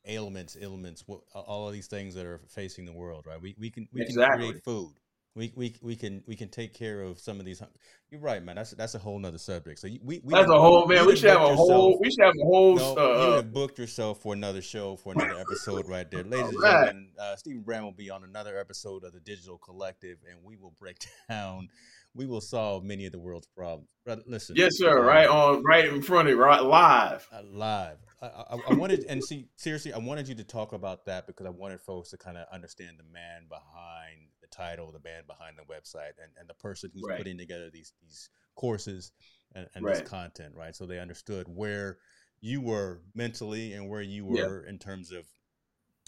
ailments, 0.08 0.58
ailments, 0.60 1.04
all 1.34 1.68
of 1.68 1.74
these 1.74 1.88
things 1.88 2.14
that 2.16 2.26
are 2.26 2.41
facing 2.48 2.86
the 2.86 2.93
world. 2.93 3.26
Right. 3.28 3.41
We 3.41 3.56
we 3.60 3.70
can 3.70 3.88
we 3.93 4.02
exactly. 4.02 4.43
can 4.43 4.50
create 4.52 4.64
food 4.64 4.93
we, 5.36 5.52
we 5.56 5.76
we 5.82 5.96
can 5.98 6.24
we 6.28 6.36
can 6.36 6.48
take 6.48 6.74
care 6.74 7.02
of 7.02 7.20
some 7.20 7.40
of 7.40 7.46
these. 7.46 7.62
You're 8.10 8.22
right, 8.22 8.42
man. 8.42 8.56
That's 8.56 8.72
that's 8.72 8.96
a 8.96 9.00
whole 9.00 9.20
nother 9.20 9.38
subject. 9.38 9.80
So 9.80 9.90
we, 10.02 10.22
we 10.24 10.34
that's 10.34 10.50
a 10.50 10.60
whole 10.60 10.88
man. 10.88 11.06
We 11.06 11.18
should 11.18 11.30
have 11.30 11.42
a 11.42 11.50
yourself. 11.50 11.70
whole. 11.70 12.00
We 12.00 12.10
should 12.10 12.24
have 12.24 12.34
a 12.42 12.46
whole. 12.46 12.76
No, 12.78 12.96
uh, 12.96 13.28
you 13.28 13.32
have 13.34 13.54
booked 13.54 13.78
yourself 13.78 14.22
for 14.22 14.34
another 14.34 14.62
show 14.62 14.96
for 14.96 15.12
another 15.12 15.38
episode 15.38 15.90
right 15.90 16.10
there, 16.10 16.24
ladies 16.24 16.50
and 16.50 16.62
right. 16.62 16.86
gentlemen. 16.86 17.10
Uh, 17.20 17.36
Stephen 17.36 17.64
Brown 17.64 17.84
will 17.84 17.92
be 17.92 18.10
on 18.10 18.24
another 18.24 18.58
episode 18.58 19.04
of 19.04 19.12
the 19.12 19.20
Digital 19.20 19.58
Collective, 19.58 20.20
and 20.30 20.40
we 20.42 20.56
will 20.56 20.74
break 20.80 20.98
down. 21.30 21.68
We 22.14 22.26
will 22.26 22.40
solve 22.40 22.86
many 22.86 23.06
of 23.06 23.12
the 23.12 23.20
world's 23.20 23.48
problems. 23.48 23.90
Brother, 24.06 24.24
listen. 24.26 24.56
Yes, 24.56 24.78
sir. 24.78 25.00
Um, 25.00 25.06
right 25.06 25.28
on, 25.28 25.64
right 25.64 25.86
in 25.86 26.02
front 26.02 26.30
of 26.30 26.36
you, 26.36 26.42
right 26.42 26.64
live. 26.64 27.28
Uh, 27.30 27.42
live. 27.44 27.98
I, 28.22 28.28
I, 28.28 28.58
I 28.70 28.74
wanted 28.76 29.04
and 29.10 29.22
see 29.22 29.50
seriously. 29.58 29.92
I 29.92 29.98
wanted 29.98 30.30
you 30.30 30.36
to 30.36 30.46
talk 30.46 30.72
about 30.72 31.06
that 31.08 31.28
because 31.28 31.46
I 31.46 31.50
wanted 31.50 31.82
folks 31.82 32.12
to 32.12 32.18
kind 32.18 32.38
of 32.38 32.48
understand 32.54 32.98
the 33.00 33.04
man 33.04 33.48
behind 33.50 34.30
the 34.50 34.56
title, 34.56 34.91
the 34.91 35.00
band 35.00 35.28
behind 35.28 35.58
the 35.58 35.74
website, 35.74 36.14
and, 36.22 36.32
and 36.39 36.50
the 36.50 36.54
person 36.54 36.91
who's 36.93 37.04
right. 37.08 37.18
putting 37.18 37.38
together 37.38 37.70
these 37.72 37.93
these 38.02 38.30
courses 38.56 39.12
and, 39.54 39.68
and 39.76 39.86
right. 39.86 39.96
this 39.96 40.08
content, 40.08 40.54
right? 40.56 40.76
So 40.76 40.86
they 40.86 41.00
understood 41.00 41.48
where 41.48 41.98
you 42.41 42.62
were 42.62 43.02
mentally 43.14 43.74
and 43.74 43.89
where 43.89 44.02
you 44.02 44.26
were 44.26 44.64
yeah. 44.64 44.70
in 44.70 44.78
terms 44.78 45.12
of 45.12 45.26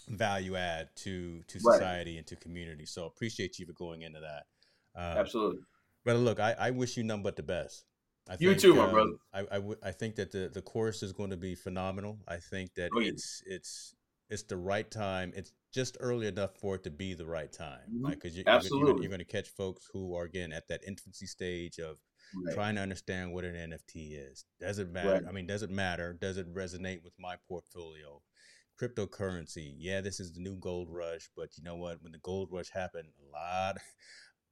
value 0.08 0.56
add 0.56 0.88
to 0.96 1.42
to 1.48 1.60
society 1.60 2.12
right. 2.12 2.18
and 2.18 2.26
to 2.28 2.36
community. 2.36 2.86
So 2.86 3.06
appreciate 3.06 3.58
you 3.58 3.66
for 3.66 3.72
going 3.72 4.02
into 4.02 4.20
that. 4.20 4.44
Um, 4.94 5.18
Absolutely. 5.18 5.60
But 6.04 6.16
look, 6.16 6.40
I, 6.40 6.54
I 6.58 6.70
wish 6.70 6.96
you 6.96 7.02
none 7.02 7.22
but 7.22 7.36
the 7.36 7.42
best. 7.42 7.84
I 8.28 8.36
you 8.38 8.50
think, 8.50 8.60
too, 8.60 8.74
my 8.74 8.84
um, 8.84 8.90
brother. 8.90 9.12
I, 9.32 9.40
I, 9.40 9.56
w- 9.56 9.78
I 9.82 9.90
think 9.90 10.16
that 10.16 10.32
the, 10.32 10.50
the 10.52 10.60
course 10.60 11.02
is 11.02 11.12
going 11.12 11.30
to 11.30 11.36
be 11.36 11.54
phenomenal. 11.54 12.18
I 12.28 12.36
think 12.36 12.74
that 12.74 12.90
oh, 12.94 13.00
it's 13.00 13.42
it's 13.46 13.94
it's 14.30 14.42
the 14.42 14.56
right 14.56 14.90
time. 14.90 15.32
It's 15.34 15.52
just 15.72 15.96
early 16.00 16.26
enough 16.26 16.56
for 16.60 16.76
it 16.76 16.84
to 16.84 16.90
be 16.90 17.14
the 17.14 17.26
right 17.26 17.52
time, 17.52 17.80
mm-hmm. 17.90 18.04
right? 18.04 18.14
Because 18.14 18.36
you, 18.36 18.44
Absolutely. 18.46 18.88
You're, 18.88 19.02
you're 19.02 19.10
going 19.10 19.18
to 19.18 19.24
catch 19.24 19.48
folks 19.48 19.88
who 19.92 20.14
are 20.14 20.24
again 20.24 20.52
at 20.52 20.68
that 20.68 20.82
infancy 20.86 21.26
stage 21.26 21.78
of 21.78 21.98
right. 22.44 22.54
trying 22.54 22.74
to 22.76 22.80
understand 22.80 23.32
what 23.32 23.44
an 23.44 23.54
NFT 23.54 24.30
is. 24.30 24.44
Does 24.60 24.78
it 24.78 24.90
matter? 24.90 25.12
Right. 25.12 25.22
I 25.28 25.32
mean, 25.32 25.46
does 25.46 25.62
it 25.62 25.70
matter? 25.70 26.16
Does 26.20 26.36
it 26.36 26.52
resonate 26.54 27.02
with 27.02 27.14
my 27.18 27.36
portfolio? 27.48 28.22
Cryptocurrency, 28.80 29.74
yeah, 29.76 30.00
this 30.00 30.20
is 30.20 30.32
the 30.32 30.40
new 30.40 30.54
gold 30.54 30.88
rush, 30.88 31.28
but 31.36 31.48
you 31.56 31.64
know 31.64 31.74
what? 31.74 32.00
When 32.00 32.12
the 32.12 32.18
gold 32.18 32.50
rush 32.52 32.70
happened, 32.70 33.08
a 33.18 33.32
lot 33.32 33.76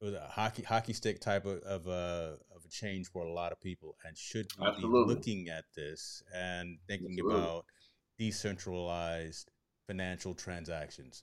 it 0.01 0.05
was 0.05 0.15
a 0.15 0.29
hockey 0.29 0.63
hockey 0.63 0.93
stick 0.93 1.21
type 1.21 1.47
of 1.47 1.59
of 1.63 1.87
a, 1.87 2.37
of 2.55 2.65
a 2.65 2.69
change 2.69 3.09
for 3.11 3.23
a 3.23 3.33
lot 3.33 3.53
of 3.53 3.61
people, 3.61 3.97
and 4.05 4.17
should 4.17 4.47
we 4.59 4.67
Absolutely. 4.67 5.05
be 5.05 5.15
looking 5.15 5.49
at 5.49 5.65
this 5.75 6.23
and 6.35 6.79
thinking 6.87 7.13
Absolutely. 7.13 7.41
about 7.41 7.65
decentralized 8.19 9.51
financial 9.87 10.35
transactions. 10.35 11.23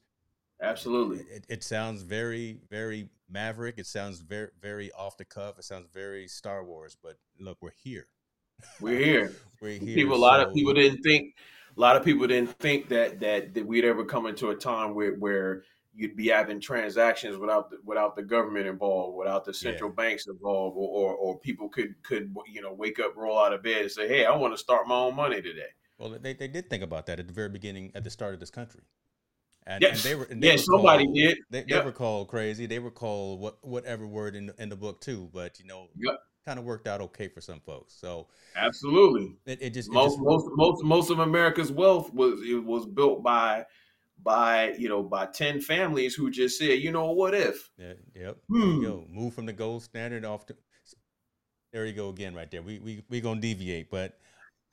Absolutely. 0.62 1.26
It, 1.34 1.46
it, 1.50 1.64
sounds 1.64 2.04
very, 2.04 2.60
very 2.70 3.10
maverick. 3.30 3.76
It 3.78 3.86
sounds 3.86 4.20
very, 4.20 4.50
very 4.62 4.92
off 4.94 5.18
the 5.18 5.26
cuff. 5.26 5.60
It 5.60 5.66
sounds 5.66 5.88
very 5.94 6.28
Star 6.28 6.64
Wars. 6.64 6.96
But 7.02 7.18
look, 7.40 7.58
we're 7.62 7.72
here. 7.84 8.08
We're 8.80 9.04
here. 9.04 9.34
we're 9.62 9.80
here. 9.80 9.96
People, 9.96 10.16
a 10.16 10.18
lot 10.18 10.40
of 10.40 10.54
people 10.54 10.74
didn't 10.74 11.02
think. 11.02 11.36
A 11.76 11.80
lot 11.80 11.96
of 11.96 12.06
people 12.06 12.28
didn't 12.28 12.58
think 12.60 12.88
that 12.90 13.20
that, 13.20 13.54
that 13.56 13.66
we'd 13.66 13.84
ever 13.84 14.06
come 14.06 14.28
into 14.28 14.52
a 14.52 14.56
time 14.56 14.94
where 14.94 15.16
where 15.16 15.64
you'd 15.96 16.16
be 16.16 16.28
having 16.28 16.60
transactions 16.60 17.38
without 17.38 17.70
the, 17.70 17.78
without 17.84 18.16
the 18.16 18.24
government 18.24 18.68
involved, 18.68 19.18
without 19.18 19.44
the 19.44 19.54
central 19.54 19.90
yeah. 19.90 20.04
banks 20.04 20.28
involved, 20.28 20.76
or, 20.78 20.88
or, 20.88 21.16
or 21.16 21.40
people 21.40 21.70
could 21.70 21.96
could 22.04 22.34
you 22.48 22.62
know 22.62 22.74
wake 22.74 23.00
up, 23.00 23.16
roll 23.16 23.40
out 23.40 23.54
of 23.54 23.64
bed, 23.64 23.82
and 23.82 23.92
say, 23.92 24.08
"Hey, 24.08 24.26
I 24.26 24.36
want 24.36 24.54
to 24.54 24.58
start 24.58 24.88
my 24.88 24.96
own 24.96 25.16
money 25.16 25.42
today." 25.42 25.70
Well, 26.04 26.20
they, 26.22 26.34
they 26.34 26.50
did 26.50 26.70
think 26.70 26.84
about 26.84 27.06
that 27.06 27.22
at 27.22 27.28
the 27.28 27.34
very 27.34 27.48
beginning, 27.48 27.94
at 27.96 28.04
the 28.04 28.10
start 28.10 28.34
of 28.34 28.42
this 28.42 28.50
country. 28.50 28.82
And, 29.66 29.82
yes. 29.82 30.04
and 30.04 30.12
they 30.12 30.16
were, 30.16 30.26
and 30.26 30.44
they 30.44 30.48
yeah, 30.48 30.54
were 30.56 30.58
somebody 30.58 31.06
called, 31.06 31.16
did. 31.16 31.38
They, 31.50 31.64
they 31.64 31.80
were 31.80 31.94
called 31.94 32.28
crazy. 32.28 32.66
They 32.66 32.80
were 32.80 32.92
called 32.92 33.40
what 33.40 33.58
whatever 33.62 34.06
word 34.06 34.36
in 34.36 34.52
in 34.60 34.68
the 34.68 34.76
book 34.76 35.00
too. 35.00 35.30
But 35.34 35.60
you 35.60 35.66
know, 35.66 35.88
yep. 35.96 36.18
kind 36.46 36.60
of 36.60 36.66
worked 36.66 36.86
out 36.86 37.00
okay 37.00 37.30
for 37.30 37.40
some 37.40 37.62
folks. 37.62 37.94
So 37.98 38.28
absolutely, 38.58 39.38
it, 39.46 39.62
it 39.62 39.70
just 39.70 39.90
most 39.90 40.16
it 40.16 40.16
just, 40.16 40.22
most 40.26 40.48
most 40.56 40.84
most 40.84 41.10
of 41.10 41.20
America's 41.20 41.72
wealth 41.72 42.14
was 42.14 42.42
it 42.46 42.62
was 42.62 42.86
built 42.86 43.24
by 43.24 43.66
by 44.22 44.74
you 44.78 44.90
know 44.90 45.02
by 45.02 45.26
10 45.26 45.62
families 45.62 46.14
who 46.16 46.30
just 46.30 46.58
said 46.58 46.80
you 46.80 46.92
know 46.92 47.12
what 47.12 47.34
if 47.34 47.70
yeah, 47.78 47.94
yep 48.16 48.38
hmm. 48.48 48.82
go 48.82 49.06
move 49.10 49.34
from 49.34 49.46
the 49.46 49.52
gold 49.52 49.84
standard 49.84 50.24
off 50.24 50.46
to 50.46 50.56
there 51.74 51.86
you 51.86 51.92
go 51.92 52.08
again 52.08 52.34
right 52.34 52.50
there 52.50 52.62
we 52.62 52.80
we 52.80 53.04
we 53.10 53.20
gonna 53.20 53.42
deviate 53.42 53.90
but 53.90 54.18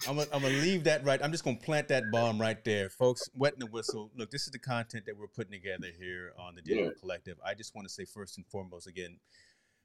I'm 0.09 0.17
gonna, 0.17 0.29
I'm 0.33 0.43
gonna 0.43 0.55
leave 0.55 0.85
that 0.85 1.05
right. 1.05 1.21
I'm 1.23 1.31
just 1.31 1.45
gonna 1.45 1.57
plant 1.57 1.89
that 1.89 2.05
bomb 2.11 2.41
right 2.41 2.63
there, 2.65 2.89
folks. 2.89 3.29
Wetting 3.35 3.61
the 3.61 3.67
whistle. 3.67 4.11
Look, 4.17 4.31
this 4.31 4.43
is 4.43 4.51
the 4.51 4.59
content 4.59 5.05
that 5.07 5.17
we're 5.17 5.29
putting 5.29 5.53
together 5.53 5.89
here 5.99 6.33
on 6.39 6.55
the 6.55 6.63
Digital 6.63 6.87
yeah. 6.87 7.01
Collective. 7.01 7.37
I 7.45 7.55
just 7.55 7.75
want 7.75 7.87
to 7.87 7.93
say 7.93 8.05
first 8.05 8.37
and 8.39 8.47
foremost, 8.47 8.87
again, 8.87 9.19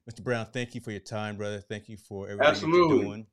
Mr. 0.09 0.23
Brown, 0.23 0.45
thank 0.45 0.75
you 0.75 0.81
for 0.81 0.91
your 0.91 0.99
time, 0.99 1.35
brother. 1.35 1.59
Thank 1.59 1.89
you 1.89 1.97
for 1.97 2.25
everything 2.27 2.47
Absolutely. 2.47 2.95
you're 2.95 3.05
doing. 3.05 3.27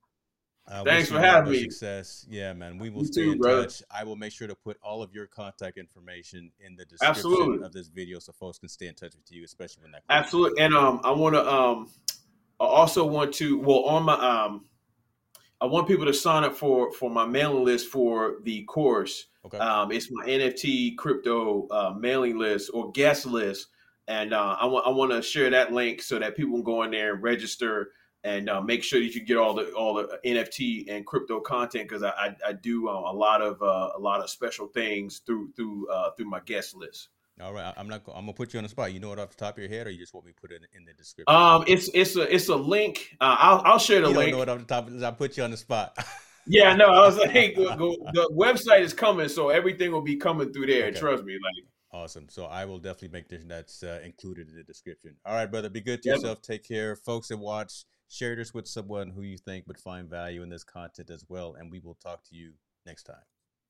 Uh, 0.66 0.84
Thanks 0.84 1.08
for 1.08 1.18
having 1.18 1.52
me. 1.52 1.62
Success. 1.62 2.24
Yeah, 2.28 2.52
man. 2.52 2.78
We 2.78 2.88
will 2.88 3.00
you 3.00 3.06
stay 3.06 3.24
too, 3.24 3.32
in 3.32 3.38
brother. 3.38 3.64
touch. 3.64 3.82
I 3.90 4.04
will 4.04 4.14
make 4.14 4.32
sure 4.32 4.46
to 4.46 4.54
put 4.54 4.78
all 4.82 5.02
of 5.02 5.12
your 5.12 5.26
contact 5.26 5.76
information 5.76 6.52
in 6.60 6.76
the 6.76 6.84
description 6.84 7.08
Absolutely. 7.08 7.66
of 7.66 7.72
this 7.72 7.88
video 7.88 8.20
so 8.20 8.32
folks 8.32 8.58
can 8.58 8.68
stay 8.68 8.86
in 8.86 8.94
touch 8.94 9.14
with 9.16 9.30
you, 9.30 9.44
especially 9.44 9.82
when 9.82 9.92
that. 9.92 10.02
Absolutely. 10.08 10.62
And 10.62 10.72
um, 10.72 11.00
I 11.02 11.10
want 11.10 11.34
to 11.34 11.52
um, 11.52 11.90
I 12.60 12.64
also 12.64 13.04
want 13.04 13.34
to 13.34 13.58
well 13.58 13.84
on 13.84 14.04
my 14.04 14.14
um 14.14 14.66
I 15.62 15.66
want 15.66 15.86
people 15.86 16.06
to 16.06 16.12
sign 16.12 16.42
up 16.42 16.56
for 16.56 16.92
for 16.92 17.08
my 17.08 17.24
mailing 17.24 17.64
list 17.64 17.86
for 17.86 18.38
the 18.42 18.64
course. 18.64 19.26
Okay. 19.46 19.58
Um, 19.58 19.92
it's 19.92 20.10
my 20.10 20.26
NFT 20.26 20.96
crypto 20.96 21.68
uh, 21.70 21.94
mailing 21.96 22.36
list 22.36 22.72
or 22.74 22.90
guest 22.90 23.26
list, 23.26 23.68
and 24.08 24.34
uh, 24.34 24.56
I 24.60 24.66
want 24.66 24.88
I 24.88 24.90
want 24.90 25.12
to 25.12 25.22
share 25.22 25.50
that 25.50 25.72
link 25.72 26.02
so 26.02 26.18
that 26.18 26.36
people 26.36 26.54
can 26.54 26.64
go 26.64 26.82
in 26.82 26.90
there 26.90 27.14
and 27.14 27.22
register 27.22 27.90
and 28.24 28.50
uh, 28.50 28.60
make 28.60 28.82
sure 28.82 28.98
that 28.98 29.14
you 29.14 29.24
get 29.24 29.36
all 29.36 29.54
the 29.54 29.70
all 29.72 29.94
the 29.94 30.18
NFT 30.24 30.86
and 30.88 31.06
crypto 31.06 31.38
content 31.38 31.88
because 31.88 32.02
I, 32.02 32.10
I, 32.10 32.36
I 32.48 32.52
do 32.54 32.88
uh, 32.88 32.92
a 32.92 33.14
lot 33.14 33.40
of 33.40 33.62
uh, 33.62 33.90
a 33.96 34.00
lot 34.00 34.20
of 34.20 34.30
special 34.30 34.66
things 34.66 35.20
through 35.24 35.52
through 35.54 35.88
uh, 35.90 36.10
through 36.16 36.28
my 36.28 36.40
guest 36.40 36.74
list. 36.74 37.10
All 37.42 37.52
right, 37.52 37.74
I'm 37.76 37.88
not. 37.88 38.02
I'm 38.08 38.22
gonna 38.22 38.32
put 38.32 38.52
you 38.52 38.58
on 38.58 38.64
the 38.64 38.68
spot. 38.68 38.92
You 38.92 39.00
know 39.00 39.12
it 39.12 39.18
off 39.18 39.30
the 39.30 39.36
top 39.36 39.56
of 39.56 39.62
your 39.62 39.68
head, 39.68 39.86
or 39.86 39.90
you 39.90 39.98
just 39.98 40.14
want 40.14 40.26
me 40.26 40.32
to 40.32 40.40
put 40.40 40.52
it 40.52 40.62
in 40.76 40.84
the 40.84 40.92
description? 40.92 41.34
Um, 41.34 41.64
it's 41.66 41.90
it's 41.92 42.16
a 42.16 42.32
it's 42.32 42.48
a 42.48 42.56
link. 42.56 43.16
Uh, 43.20 43.36
I'll 43.38 43.62
I'll 43.64 43.78
share 43.78 44.00
the 44.00 44.08
you 44.10 44.16
link. 44.16 44.30
Don't 44.30 44.38
know 44.38 44.42
it 44.42 44.48
off 44.48 44.66
the 44.66 45.00
top. 45.00 45.14
I 45.14 45.16
put 45.16 45.36
you 45.36 45.42
on 45.42 45.50
the 45.50 45.56
spot. 45.56 45.96
yeah, 46.46 46.74
no, 46.74 46.86
I 46.86 47.00
was 47.00 47.16
like, 47.16 47.30
hey, 47.30 47.52
go, 47.52 47.76
go, 47.76 47.96
the 48.12 48.30
website 48.36 48.80
is 48.80 48.94
coming, 48.94 49.28
so 49.28 49.48
everything 49.48 49.90
will 49.90 50.02
be 50.02 50.16
coming 50.16 50.52
through 50.52 50.66
there. 50.66 50.86
Okay. 50.86 50.98
Trust 50.98 51.24
me, 51.24 51.34
like. 51.34 51.66
Awesome. 51.94 52.26
So 52.30 52.46
I 52.46 52.64
will 52.64 52.78
definitely 52.78 53.08
make 53.08 53.28
this 53.28 53.44
that's 53.44 53.82
uh, 53.82 54.00
included 54.02 54.48
in 54.48 54.56
the 54.56 54.62
description. 54.62 55.14
All 55.26 55.34
right, 55.34 55.50
brother. 55.50 55.68
Be 55.68 55.80
good 55.80 56.02
to 56.02 56.08
yep. 56.08 56.18
yourself. 56.18 56.40
Take 56.40 56.66
care, 56.66 56.96
folks 56.96 57.28
that 57.28 57.38
watch. 57.38 57.84
Share 58.08 58.36
this 58.36 58.54
with 58.54 58.66
someone 58.66 59.10
who 59.10 59.22
you 59.22 59.36
think 59.38 59.66
would 59.66 59.78
find 59.78 60.08
value 60.08 60.42
in 60.42 60.48
this 60.48 60.64
content 60.64 61.10
as 61.10 61.24
well, 61.28 61.54
and 61.58 61.70
we 61.70 61.80
will 61.80 61.94
talk 61.94 62.22
to 62.24 62.36
you 62.36 62.52
next 62.86 63.04
time. 63.04 63.16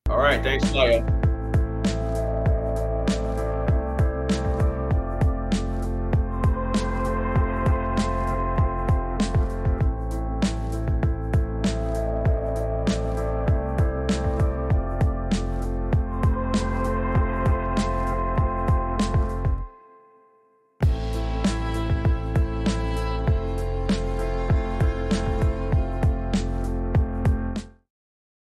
All 0.09 0.17
right. 0.17 0.43
Thanks, 0.43 0.71
Laya. 0.73 1.03